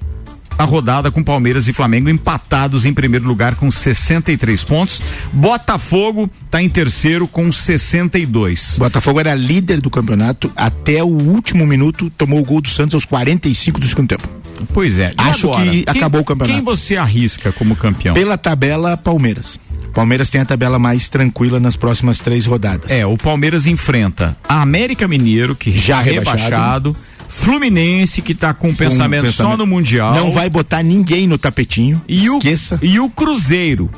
a 0.57 0.65
rodada 0.65 1.11
com 1.11 1.23
Palmeiras 1.23 1.69
e 1.69 1.73
Flamengo 1.73 2.09
empatados 2.09 2.85
em 2.85 2.95
primeiro 2.95 3.27
lugar 3.27 3.55
com 3.55 3.71
63 3.71 4.63
pontos. 4.65 5.03
Botafogo 5.33 6.31
tá 6.51 6.63
em 6.63 6.69
terceiro 6.69 7.27
com 7.27 7.51
62. 7.51 8.77
Botafogo 8.79 9.21
era 9.21 9.35
líder 9.35 9.81
do 9.81 9.91
campeonato 9.91 10.51
até 10.57 11.03
o 11.03 11.09
último 11.09 11.67
minuto, 11.67 12.11
tomou 12.11 12.41
o 12.41 12.45
gol 12.45 12.61
do 12.61 12.69
Santos 12.69 12.95
aos 12.95 13.05
45 13.05 13.81
do 13.81 13.87
segundo 13.87 14.09
tempo. 14.09 14.29
Pois 14.73 14.99
é. 14.99 15.13
Acho 15.17 15.49
agora? 15.51 15.65
que 15.65 15.83
Quem- 15.85 15.97
acabou 15.97 16.21
o 16.21 16.25
campeonato. 16.25 16.55
Quem 16.57 16.65
você 16.65 16.97
arrisca 16.97 17.53
como 17.53 17.75
campeão? 17.77 18.15
Pela 18.15 18.39
tabela, 18.39 18.97
Palmeiras. 18.97 19.59
Palmeiras 19.93 20.29
tem 20.31 20.41
a 20.41 20.45
tabela 20.45 20.79
mais 20.79 21.09
tranquila 21.09 21.61
nas 21.61 21.77
próximas 21.77 22.19
três 22.19 22.47
rodadas. 22.47 22.91
É, 22.91 23.07
o 23.07 23.17
Palmeiras 23.17 23.67
enfrenta 23.67 24.37
a 24.49 24.61
América 24.63 25.07
Mineiro, 25.07 25.55
que 25.55 25.71
já 25.71 25.97
Já 25.97 26.01
rebaixado, 26.01 26.43
rebaixado. 26.43 26.97
Fluminense, 27.37 28.23
que 28.23 28.35
tá 28.35 28.55
com 28.55 28.69
um 28.69 28.71
Com 28.71 28.77
pensamento, 28.77 29.31
só 29.33 29.57
no 29.57 29.67
Mundial. 29.67 30.15
Não 30.15 30.33
vai 30.33 30.49
botar 30.49 30.83
ninguém 30.83 31.27
no 31.27 31.37
tapetinho. 31.37 32.01
e 32.09 32.31
o, 32.31 32.39
Esqueça. 32.39 32.79
e 32.81 32.99
o 33.01 33.11
Cruzeiro, 33.11 33.91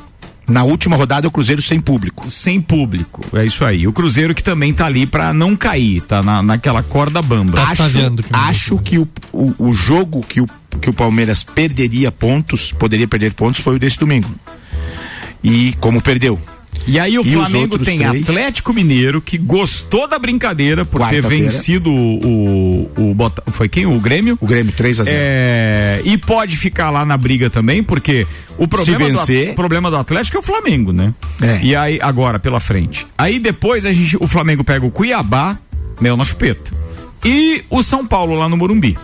Na 0.49 0.63
última 0.63 0.95
rodada, 0.95 1.27
o 1.27 1.31
Cruzeiro 1.31 1.61
sem 1.61 1.79
público. 1.79 2.29
Sem 2.31 2.59
público, 2.59 3.21
é 3.37 3.45
isso 3.45 3.63
aí. 3.63 3.85
O 3.87 3.93
Cruzeiro 3.93 4.33
que 4.33 4.41
também 4.43 4.73
tá 4.73 4.85
ali 4.85 5.05
pra 5.05 5.33
não 5.33 5.55
cair, 5.55 6.01
tá 6.01 6.23
na, 6.23 6.41
naquela 6.41 6.81
corda 6.81 7.21
bamba. 7.21 7.61
acho 7.63 7.83
acho 8.33 8.77
que 8.79 8.97
o, 8.97 9.07
o, 9.31 9.53
o 9.69 9.73
jogo 9.73 10.25
que 10.27 10.41
o, 10.41 10.45
que 10.81 10.89
o 10.89 10.93
Palmeiras 10.93 11.43
perderia 11.43 12.11
pontos, 12.11 12.71
poderia 12.71 13.07
perder 13.07 13.33
pontos, 13.33 13.61
foi 13.61 13.75
o 13.75 13.79
desse 13.79 13.99
domingo. 13.99 14.29
E 15.43 15.73
como 15.79 16.01
perdeu. 16.01 16.39
E 16.85 16.99
aí 16.99 17.17
o 17.17 17.21
E 17.25 17.31
Flamengo 17.33 17.77
tem 17.79 17.99
três? 17.99 18.23
Atlético 18.23 18.73
Mineiro 18.73 19.21
que 19.21 19.37
gostou 19.37 20.07
da 20.07 20.19
brincadeira 20.19 20.85
por 20.85 21.01
ter 21.09 21.21
vencido 21.21 21.91
o, 21.91 22.89
o, 22.97 23.11
o 23.11 23.51
foi 23.51 23.67
quem? 23.67 23.85
O 23.85 23.99
Grêmio? 23.99 24.37
O 24.39 24.45
Grêmio 24.45 24.71
3 24.73 24.99
a 24.99 25.03
0 25.03 25.17
É, 25.19 26.01
e 26.05 26.17
pode 26.17 26.55
ficar 26.57 26.89
lá 26.89 27.03
na 27.05 27.17
briga 27.17 27.49
também, 27.49 27.81
porque 27.83 28.25
o 28.57 28.67
problema, 28.67 28.99
vencer- 28.99 29.47
do, 29.47 29.51
o 29.51 29.55
problema 29.55 29.89
do 29.89 29.97
Atlético 29.97 30.37
é 30.37 30.39
o 30.39 30.43
Flamengo, 30.43 30.91
né? 30.93 31.13
É. 31.41 31.59
E 31.63 31.75
aí, 31.75 31.99
agora, 32.01 32.39
pela 32.39 32.59
frente. 32.59 33.05
Aí 33.17 33.39
depois 33.39 33.85
a 33.85 33.91
gente, 33.93 34.15
o 34.19 34.27
Flamengo 34.27 34.63
pega 34.63 34.85
o 34.85 34.91
Cuiabá, 34.91 35.57
mel 35.99 36.15
na 36.17 36.23
chupeta. 36.25 36.71
E 37.25 37.63
o 37.69 37.81
São 37.83 38.05
Paulo 38.05 38.35
lá 38.35 38.47
no 38.47 38.55
Morumbi. 38.55 38.97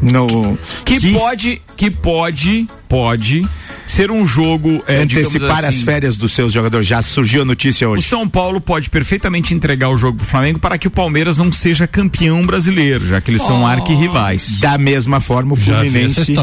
No, 0.00 0.56
Que, 0.84 1.12
pode, 1.12 1.60
que 1.76 1.90
pode, 1.90 2.68
pode 2.88 3.42
ser 3.90 4.10
um 4.10 4.24
jogo 4.24 4.82
é, 4.86 4.98
antecipar 4.98 5.58
as 5.58 5.66
assim, 5.66 5.84
férias 5.84 6.16
dos 6.16 6.32
seus 6.32 6.52
jogadores. 6.52 6.86
Já 6.86 7.02
surgiu 7.02 7.42
a 7.42 7.44
notícia 7.44 7.88
O 7.88 7.92
hoje. 7.92 8.06
São 8.06 8.28
Paulo 8.28 8.60
pode 8.60 8.90
perfeitamente 8.90 9.54
entregar 9.54 9.88
o 9.88 9.96
jogo 9.96 10.18
pro 10.18 10.26
Flamengo 10.26 10.58
para 10.58 10.78
que 10.78 10.86
o 10.86 10.90
Palmeiras 10.90 11.38
não 11.38 11.50
seja 11.50 11.86
campeão 11.86 12.44
brasileiro, 12.44 13.06
já 13.06 13.20
que 13.20 13.30
eles 13.30 13.42
são 13.42 13.66
arquirrivais. 13.66 14.60
Da 14.60 14.76
mesma 14.78 15.20
forma, 15.20 15.54
o 15.54 15.56
Fluminense 15.56 16.34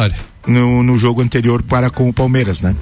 no, 0.47 0.83
no 0.83 0.97
jogo 0.97 1.21
anterior 1.21 1.61
para 1.63 1.89
com 1.89 2.09
o 2.09 2.13
Palmeiras, 2.13 2.61
né? 2.61 2.75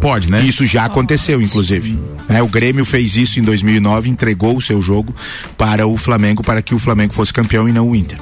Pode, 0.00 0.30
né? 0.30 0.42
Isso 0.42 0.64
já 0.64 0.86
aconteceu, 0.86 1.42
inclusive. 1.42 1.98
É, 2.28 2.42
o 2.42 2.48
Grêmio 2.48 2.84
fez 2.84 3.16
isso 3.16 3.38
em 3.38 3.42
2009, 3.42 4.08
entregou 4.08 4.56
o 4.56 4.62
seu 4.62 4.80
jogo 4.80 5.14
para 5.58 5.86
o 5.86 5.96
Flamengo, 5.96 6.42
para 6.42 6.62
que 6.62 6.74
o 6.74 6.78
Flamengo 6.78 7.12
fosse 7.12 7.32
campeão 7.32 7.68
e 7.68 7.72
não 7.72 7.90
o 7.90 7.94
Inter. 7.94 8.18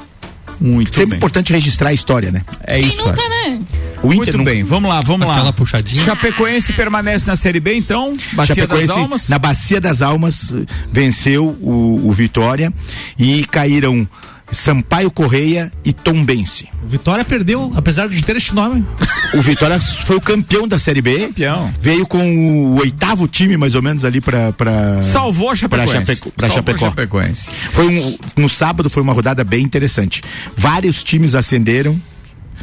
Muito 0.59 0.93
Sempre 0.95 1.11
bem. 1.11 1.17
importante 1.17 1.53
registrar 1.53 1.89
a 1.89 1.93
história, 1.93 2.31
né? 2.31 2.41
É 2.63 2.79
Quem 2.79 2.87
isso. 2.89 3.05
nunca, 3.07 3.21
né? 3.29 3.59
O 4.03 4.13
Inter 4.13 4.35
Muito 4.35 4.43
bem, 4.43 4.63
vamos 4.63 4.89
lá, 4.89 5.01
vamos 5.01 5.27
Aquela 5.27 5.45
lá. 5.47 5.53
puxadinha. 5.53 6.03
Chapecoense 6.03 6.73
permanece 6.73 7.25
na 7.27 7.35
Série 7.35 7.59
B, 7.59 7.75
então? 7.75 8.15
Bacia 8.33 8.55
das 8.55 8.67
Chapecoense, 8.79 8.91
Almas? 8.91 9.29
na 9.29 9.39
Bacia 9.39 9.81
das 9.81 10.01
Almas, 10.01 10.53
venceu 10.91 11.45
o, 11.61 12.01
o 12.07 12.11
Vitória 12.11 12.71
e 13.17 13.45
caíram 13.45 14.07
Sampaio 14.51 15.11
Correia 15.11 15.71
e 15.85 15.93
Tombense. 15.93 16.67
O 16.83 16.87
Vitória 16.87 17.23
perdeu, 17.23 17.71
apesar 17.75 18.07
de 18.09 18.21
ter 18.23 18.35
este 18.35 18.53
nome. 18.53 18.85
O 19.33 19.41
Vitória 19.41 19.79
foi 19.79 20.15
o 20.17 20.21
campeão 20.21 20.67
da 20.67 20.79
Série 20.79 21.01
B. 21.01 21.27
Campeão. 21.27 21.71
Veio 21.81 22.05
com 22.07 22.73
o 22.73 22.79
oitavo 22.79 23.27
time, 23.27 23.55
mais 23.57 23.75
ou 23.75 23.81
menos, 23.81 24.03
ali 24.03 24.19
pra. 24.19 24.51
pra 24.51 25.03
Salvou 25.03 25.49
a 25.49 25.51
pra 25.51 25.57
Chapecoense. 25.85 25.93
Chapeco- 26.15 26.31
pra 26.31 26.47
Salvou 26.47 26.61
a 26.73 26.77
Chapecó. 26.77 26.85
Chapecoense. 26.89 27.51
Foi 27.71 27.87
um, 27.87 28.17
no 28.37 28.49
sábado 28.49 28.89
foi 28.89 29.03
uma 29.03 29.13
rodada 29.13 29.43
bem 29.43 29.63
interessante. 29.63 30.23
Vários 30.57 31.03
times 31.03 31.35
ascenderam. 31.35 31.99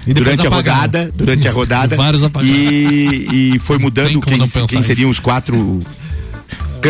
Durante 0.07 0.47
a 0.47 0.51
rodada, 0.51 1.11
durante 1.14 1.49
a 1.49 1.53
rodada. 1.53 1.97
E, 2.47 3.55
e 3.55 3.59
foi 3.61 3.76
mudando 3.78 4.20
quem, 4.20 4.39
quem 4.68 4.82
seriam 4.82 5.11
os 5.11 5.18
quatro 5.18 5.82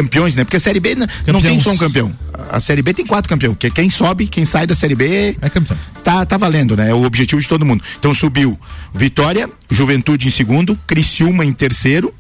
campeões, 0.03 0.35
né? 0.35 0.45
Porque 0.45 0.57
a 0.57 0.61
Série 0.61 0.81
B 0.81 0.95
não 0.95 1.41
tem 1.41 1.61
só 1.61 1.71
um 1.71 1.77
campeão. 1.77 2.13
A 2.51 2.61
Série 2.61 2.83
B 2.83 2.93
tem 2.95 3.07
quatro 3.07 3.29
campeões. 3.29 3.57
Que 3.59 3.71
quem 3.71 3.89
sobe, 3.91 4.27
quem 4.27 4.45
sai 4.45 4.67
da 4.67 4.75
Série 4.75 4.95
B 4.95 5.37
É 5.41 5.49
campeão. 5.49 5.77
tá, 6.05 6.25
tá 6.27 6.37
valendo, 6.37 6.77
né? 6.77 6.91
É 6.91 6.95
o 6.95 7.03
objetivo 7.05 7.41
de 7.41 7.49
todo 7.49 7.65
mundo. 7.65 7.83
Então 7.99 8.13
subiu 8.15 8.59
Vitória, 8.95 9.49
Juventude 9.71 10.29
em 10.29 10.31
segundo, 10.31 10.79
Criciúma 10.87 11.45
em 11.45 11.53
terceiro 11.53 12.13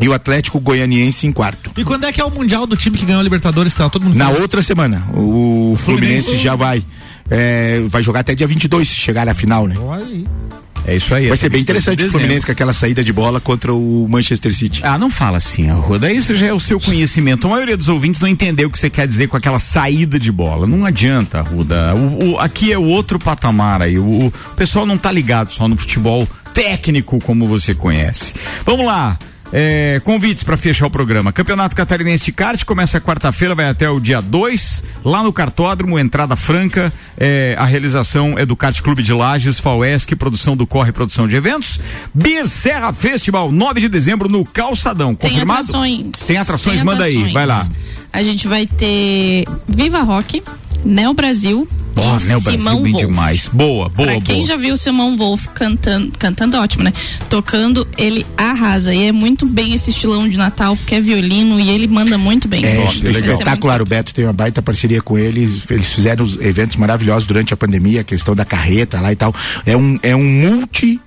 e 0.00 0.08
o 0.08 0.12
Atlético 0.12 0.58
Goianiense 0.58 1.26
em 1.26 1.32
quarto. 1.32 1.70
E 1.76 1.84
quando 1.84 2.04
é 2.04 2.12
que 2.12 2.20
é 2.20 2.24
o 2.24 2.30
Mundial 2.30 2.66
do 2.66 2.76
time 2.76 2.96
que 2.98 3.04
ganhou 3.04 3.20
a 3.20 3.22
Libertadores? 3.22 3.72
Tá, 3.74 3.88
todo 3.88 4.04
mundo 4.04 4.16
Na 4.16 4.30
outra 4.30 4.62
semana, 4.62 5.02
o 5.14 5.76
Fluminense, 5.78 6.22
Fluminense. 6.22 6.38
já 6.38 6.54
vai. 6.56 6.82
é, 7.30 7.80
vai 7.88 8.02
jogar 8.02 8.20
até 8.20 8.34
dia 8.34 8.46
22 8.46 8.88
se 8.88 8.94
chegar 8.96 9.28
à 9.28 9.34
final, 9.34 9.66
né? 9.66 9.74
Olha 9.78 10.04
aí. 10.04 10.26
É 10.86 10.96
isso 10.96 11.14
aí. 11.14 11.28
Vai 11.28 11.36
ser 11.36 11.48
bem 11.48 11.60
22 11.60 11.64
de 11.84 11.90
interessante 11.90 12.08
o. 12.08 12.12
Fluminense 12.12 12.46
com 12.46 12.52
aquela 12.52 12.72
saída 12.72 13.04
de 13.04 13.12
bola 13.12 13.40
contra 13.40 13.72
o 13.72 14.06
Manchester 14.08 14.52
City. 14.54 14.80
Ah, 14.84 14.98
não 14.98 15.08
fala 15.10 15.36
assim, 15.36 15.70
Arruda. 15.70 16.12
Isso 16.12 16.34
já 16.34 16.46
é 16.46 16.52
o 16.52 16.58
seu 16.60 16.80
conhecimento. 16.80 17.46
A 17.46 17.50
maioria 17.50 17.76
dos 17.76 17.88
ouvintes 17.88 18.20
não 18.20 18.28
entendeu 18.28 18.68
o 18.68 18.70
que 18.70 18.78
você 18.78 18.90
quer 18.90 19.06
dizer 19.06 19.28
com 19.28 19.36
aquela 19.36 19.58
saída 19.58 20.18
de 20.18 20.32
bola. 20.32 20.66
Não 20.66 20.84
adianta, 20.84 21.38
Arruda. 21.38 21.94
O, 21.94 22.32
o- 22.32 22.38
aqui 22.40 22.72
é 22.72 22.78
o 22.78 22.84
outro 22.84 23.18
patamar 23.18 23.80
aí. 23.82 23.98
O, 23.98 24.26
o 24.26 24.32
pessoal 24.56 24.84
não 24.84 24.98
tá 24.98 25.12
ligado 25.12 25.52
só 25.52 25.68
no 25.68 25.76
futebol 25.76 26.26
técnico 26.52 27.18
como 27.20 27.46
você 27.46 27.74
conhece. 27.74 28.34
Vamos 28.66 28.84
lá. 28.84 29.16
É, 29.52 30.00
convites 30.04 30.42
para 30.42 30.56
fechar 30.56 30.86
o 30.86 30.90
programa. 30.90 31.30
Campeonato 31.32 31.76
Catarinense 31.76 32.24
de 32.24 32.32
Kart 32.32 32.64
começa 32.64 33.00
quarta-feira, 33.00 33.54
vai 33.54 33.68
até 33.68 33.88
o 33.90 34.00
dia 34.00 34.20
2, 34.22 34.82
lá 35.04 35.22
no 35.22 35.32
Cartódromo, 35.32 35.98
entrada 35.98 36.34
franca. 36.36 36.92
É, 37.18 37.54
a 37.58 37.64
realização 37.66 38.34
é 38.38 38.46
do 38.46 38.56
Kart 38.56 38.80
Clube 38.80 39.02
de 39.02 39.12
Lages, 39.12 39.60
FAUESC, 39.60 40.16
produção 40.16 40.56
do 40.56 40.66
Corre 40.66 40.90
Produção 40.92 41.28
de 41.28 41.36
Eventos. 41.36 41.78
Bir 42.14 42.48
Serra 42.48 42.92
Festival, 42.94 43.52
9 43.52 43.80
de 43.80 43.88
dezembro 43.88 44.28
no 44.28 44.44
Calçadão. 44.44 45.14
Tem 45.14 45.30
Confirmado? 45.30 45.60
atrações. 45.60 46.06
Tem 46.26 46.36
atrações, 46.38 46.76
Tem 46.78 46.84
manda 46.86 47.04
aí, 47.04 47.12
atrações. 47.12 47.32
vai 47.34 47.46
lá. 47.46 47.68
A 48.12 48.22
gente 48.22 48.46
vai 48.48 48.66
ter 48.66 49.44
Viva 49.68 50.00
Rock, 50.02 50.42
Neo 50.84 51.14
Brasil 51.14 51.66
Ó, 51.94 52.18
e 52.18 52.24
né, 52.24 52.36
o 52.36 52.40
Brasil 52.40 52.60
Simão 52.60 52.82
bem 52.82 52.92
Wolf. 52.92 53.06
demais. 53.06 53.48
Boa, 53.52 53.88
boa, 53.88 54.08
pra 54.08 54.20
quem 54.22 54.36
boa. 54.36 54.46
já 54.46 54.56
viu 54.56 54.74
o 54.74 54.76
Simão 54.78 55.16
Wolf 55.16 55.46
cantando, 55.54 56.10
cantando 56.18 56.56
é 56.56 56.60
ótimo, 56.60 56.82
né? 56.84 56.92
Tocando, 57.28 57.86
ele 57.98 58.26
arrasa. 58.36 58.94
E 58.94 59.08
é 59.08 59.12
muito 59.12 59.44
bem 59.46 59.74
esse 59.74 59.90
estilão 59.90 60.26
de 60.28 60.36
Natal, 60.38 60.74
porque 60.74 60.94
é 60.94 61.00
violino 61.00 61.60
e 61.60 61.68
ele 61.70 61.86
manda 61.86 62.16
muito 62.16 62.48
bem. 62.48 62.64
É, 62.64 62.88
ser 62.88 63.02
muito 63.04 63.30
espetacular. 63.30 63.82
O 63.82 63.84
Beto 63.84 64.14
tem 64.14 64.24
uma 64.24 64.32
baita 64.32 64.62
parceria 64.62 65.02
com 65.02 65.18
eles. 65.18 65.60
Eles 65.70 65.92
fizeram 65.92 66.24
os 66.24 66.36
eventos 66.40 66.76
maravilhosos 66.76 67.26
durante 67.26 67.52
a 67.52 67.56
pandemia, 67.56 68.00
a 68.00 68.04
questão 68.04 68.34
da 68.34 68.44
carreta 68.44 68.98
lá 69.00 69.12
e 69.12 69.16
tal. 69.16 69.34
É 69.66 69.76
um, 69.76 69.98
é 70.02 70.16
um 70.16 70.24
multi. 70.24 70.98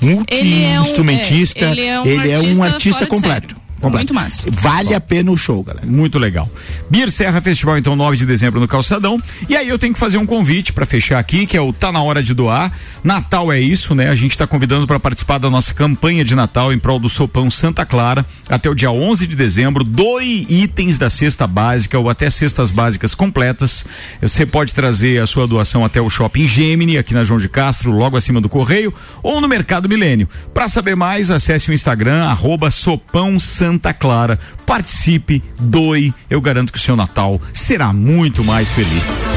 Multi 0.00 0.32
Ele 0.34 0.62
é 0.62 0.80
um- 0.80 0.82
instrumentista. 0.84 1.64
é, 1.64 1.70
ele 1.72 1.84
é 1.84 2.00
um 2.00 2.06
ele 2.06 2.30
é 2.30 2.38
um 2.38 2.40
artista 2.62 2.64
artista 2.64 3.06
completo. 3.06 3.56
Completo. 3.80 4.12
Muito 4.12 4.14
massa. 4.14 4.44
Vale 4.50 4.94
a 4.94 5.00
pena 5.00 5.30
o 5.30 5.36
show, 5.36 5.62
galera. 5.62 5.86
Muito 5.86 6.18
legal. 6.18 6.48
Bir 6.88 7.10
Serra 7.10 7.40
Festival, 7.40 7.78
então, 7.78 7.96
9 7.96 8.16
de 8.16 8.26
dezembro 8.26 8.60
no 8.60 8.68
Calçadão. 8.68 9.20
E 9.48 9.56
aí 9.56 9.68
eu 9.68 9.78
tenho 9.78 9.92
que 9.92 9.98
fazer 9.98 10.18
um 10.18 10.26
convite 10.26 10.72
para 10.72 10.86
fechar 10.86 11.18
aqui, 11.18 11.46
que 11.46 11.56
é 11.56 11.60
o 11.60 11.72
Tá 11.72 11.90
na 11.90 12.02
Hora 12.02 12.22
de 12.22 12.34
Doar. 12.34 12.72
Natal 13.02 13.50
é 13.50 13.58
isso, 13.58 13.94
né? 13.94 14.10
A 14.10 14.14
gente 14.14 14.32
está 14.32 14.46
convidando 14.46 14.86
para 14.86 15.00
participar 15.00 15.38
da 15.38 15.48
nossa 15.48 15.72
campanha 15.72 16.24
de 16.24 16.34
Natal 16.34 16.72
em 16.72 16.78
prol 16.78 16.98
do 16.98 17.08
Sopão 17.08 17.50
Santa 17.50 17.86
Clara. 17.86 18.24
Até 18.48 18.68
o 18.68 18.74
dia 18.74 18.90
11 18.90 19.26
de 19.26 19.34
dezembro, 19.34 19.82
doe 19.82 20.46
itens 20.48 20.98
da 20.98 21.08
cesta 21.08 21.46
básica 21.46 21.98
ou 21.98 22.10
até 22.10 22.28
cestas 22.28 22.70
básicas 22.70 23.14
completas. 23.14 23.86
Você 24.20 24.44
pode 24.44 24.74
trazer 24.74 25.22
a 25.22 25.26
sua 25.26 25.46
doação 25.46 25.84
até 25.84 26.00
o 26.00 26.10
Shopping 26.10 26.46
Gemini, 26.46 26.98
aqui 26.98 27.14
na 27.14 27.24
João 27.24 27.40
de 27.40 27.48
Castro, 27.48 27.90
logo 27.90 28.16
acima 28.16 28.40
do 28.40 28.48
Correio, 28.48 28.92
ou 29.22 29.40
no 29.40 29.48
Mercado 29.48 29.88
Milênio. 29.88 30.28
Para 30.52 30.68
saber 30.68 30.94
mais, 30.94 31.30
acesse 31.30 31.70
o 31.70 31.72
Instagram, 31.72 32.24
arroba 32.24 32.70
Sopão 32.70 33.38
Santa 33.38 33.69
Clara. 33.78 34.38
Participe, 34.66 35.42
doe. 35.58 36.12
Eu 36.28 36.40
garanto 36.40 36.72
que 36.72 36.78
o 36.78 36.82
seu 36.82 36.96
Natal 36.96 37.40
será 37.52 37.92
muito 37.92 38.42
mais 38.42 38.70
feliz. 38.72 39.30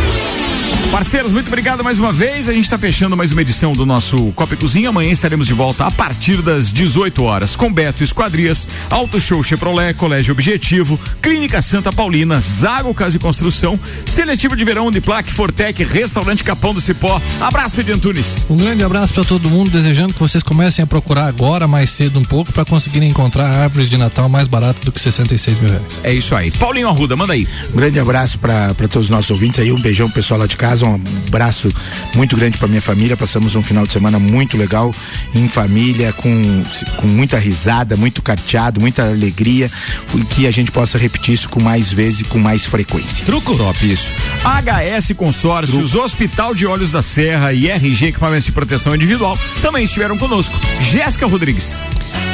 Parceiros, 0.94 1.32
muito 1.32 1.48
obrigado 1.48 1.84
mais 1.84 1.98
uma 1.98 2.12
vez. 2.12 2.48
A 2.48 2.54
gente 2.54 2.66
está 2.66 2.78
fechando 2.78 3.18
mais 3.18 3.32
uma 3.32 3.42
edição 3.42 3.74
do 3.74 3.84
nosso 3.84 4.32
Copa 4.34 4.54
e 4.54 4.58
Cozinha. 4.58 4.90
Amanhã 4.90 5.12
estaremos 5.12 5.48
de 5.48 5.54
volta 5.54 5.88
a 5.88 5.90
partir 5.90 6.40
das 6.40 6.72
18 6.72 7.24
horas 7.24 7.56
com 7.56 7.74
Beto 7.74 8.04
Esquadrias, 8.04 8.68
Auto 8.92 9.20
Show 9.20 9.44
Chevrolet, 9.44 9.96
Colégio 9.96 10.34
Objetivo, 10.34 11.00
Clínica 11.20 11.64
Santa 11.64 11.92
Paulina, 11.92 12.40
Zago 12.40 12.94
Casa 12.94 13.18
e 13.18 13.20
Construção, 13.20 13.80
Seletivo 14.06 14.56
de 14.56 14.64
Verão 14.64 14.86
Uniplac, 14.86 15.32
Fortec, 15.32 15.84
Restaurante 15.84 16.44
Capão 16.44 16.76
do 16.76 16.80
Cipó. 16.80 17.20
Abraço, 17.42 17.82
Edi 17.82 17.92
Antunes. 17.92 18.46
Um 18.48 18.56
grande 18.56 18.84
abraço 18.84 19.16
para 19.16 19.24
todo 19.24 19.50
mundo, 19.50 19.72
desejando 19.72 20.14
que 20.14 20.20
vocês 20.20 20.44
comecem 20.44 20.84
a 20.84 20.86
procurar 20.86 21.26
agora, 21.26 21.68
mais 21.68 21.90
cedo 21.90 22.20
um 22.20 22.24
pouco, 22.24 22.54
para 22.54 22.66
conseguirem 22.66 23.10
encontrar 23.10 23.48
árvores 23.48 23.90
de 23.90 23.98
Natal 23.98 24.30
mais 24.30 24.48
baratas 24.48 24.84
do 24.84 24.92
que 24.92 25.02
66 25.02 25.58
mil 25.58 25.72
reais. 25.72 25.86
É 26.04 26.14
isso 26.14 26.36
aí. 26.36 26.52
Paulinho 26.52 26.88
Arruda, 26.88 27.16
manda 27.16 27.34
aí. 27.34 27.48
Um 27.74 27.78
grande 27.78 28.00
abraço 28.00 28.38
para 28.38 28.76
todos 28.88 29.06
os 29.06 29.10
nossos 29.10 29.32
ouvintes 29.32 29.60
aí, 29.60 29.72
um 29.72 29.82
beijão 29.82 30.06
pro 30.08 30.22
pessoal 30.22 30.40
lá 30.40 30.46
de 30.46 30.56
casa, 30.56 30.83
um 30.84 30.96
abraço 31.28 31.74
muito 32.16 32.36
grande 32.36 32.58
para 32.58 32.68
minha 32.68 32.82
família. 32.82 33.18
Passamos 33.18 33.56
um 33.56 33.64
final 33.64 33.86
de 33.86 33.94
semana 33.94 34.20
muito 34.20 34.58
legal 34.58 34.94
em 35.34 35.48
família, 35.48 36.14
com, 36.14 36.64
com 36.98 37.08
muita 37.08 37.38
risada, 37.38 37.96
muito 37.96 38.22
carteado, 38.22 38.80
muita 38.80 39.08
alegria, 39.10 39.70
e 40.16 40.24
que 40.26 40.48
a 40.48 40.52
gente 40.52 40.72
possa 40.72 40.98
repetir 40.98 41.34
isso 41.34 41.50
com 41.50 41.62
mais 41.62 41.92
vezes 41.92 42.22
e 42.22 42.24
com 42.26 42.40
mais 42.40 42.66
frequência. 42.66 43.26
Truco 43.26 43.56
top, 43.56 43.92
isso. 43.92 44.14
HS 44.44 45.14
Consórcios, 45.16 45.96
Hospital 45.96 46.54
de 46.54 46.66
Olhos 46.66 46.92
da 46.92 47.02
Serra 47.02 47.54
e 47.54 47.70
RG 47.70 48.08
Equipamentos 48.08 48.46
de 48.46 48.52
Proteção 48.52 48.96
Individual 48.96 49.38
também 49.62 49.84
estiveram 49.84 50.18
conosco. 50.18 50.56
Jéssica 50.82 51.26
Rodrigues. 51.26 51.82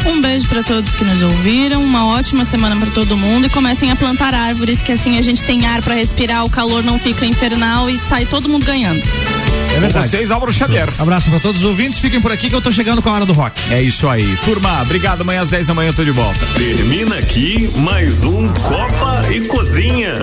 Um 0.05 0.21
beijo 0.21 0.47
para 0.47 0.63
todos 0.63 0.93
que 0.93 1.03
nos 1.03 1.21
ouviram, 1.21 1.83
uma 1.83 2.07
ótima 2.07 2.45
semana 2.45 2.75
para 2.75 2.89
todo 2.91 3.15
mundo 3.17 3.47
e 3.47 3.49
comecem 3.49 3.91
a 3.91 3.95
plantar 3.95 4.33
árvores, 4.33 4.81
que 4.81 4.91
assim 4.91 5.17
a 5.17 5.21
gente 5.21 5.43
tem 5.43 5.65
ar 5.65 5.81
para 5.81 5.93
respirar, 5.93 6.45
o 6.45 6.49
calor 6.49 6.83
não 6.83 6.97
fica 6.97 7.25
infernal 7.25 7.89
e 7.89 7.99
sai 8.05 8.25
todo 8.25 8.49
mundo 8.49 8.65
ganhando. 8.65 9.01
Com 9.73 9.79
verdade. 9.81 10.07
vocês, 10.07 10.31
Álvaro 10.31 10.51
Xavier. 10.51 10.89
Abraço 10.97 11.29
pra 11.29 11.39
todos 11.39 11.61
os 11.61 11.67
ouvintes, 11.67 11.99
fiquem 11.99 12.19
por 12.19 12.31
aqui 12.31 12.49
que 12.49 12.55
eu 12.55 12.61
tô 12.61 12.71
chegando 12.71 13.01
com 13.01 13.09
a 13.09 13.13
hora 13.13 13.25
do 13.25 13.33
rock. 13.33 13.61
É 13.71 13.81
isso 13.81 14.07
aí. 14.07 14.37
Turma, 14.43 14.81
obrigado. 14.81 15.21
Amanhã 15.21 15.41
às 15.41 15.49
10 15.49 15.67
da 15.67 15.73
manhã 15.73 15.89
eu 15.89 15.93
tô 15.93 16.03
de 16.03 16.11
volta. 16.11 16.39
Termina 16.57 17.15
aqui 17.15 17.71
mais 17.77 18.23
um 18.23 18.47
Copa 18.49 19.25
e 19.31 19.41
Cozinha. 19.47 20.19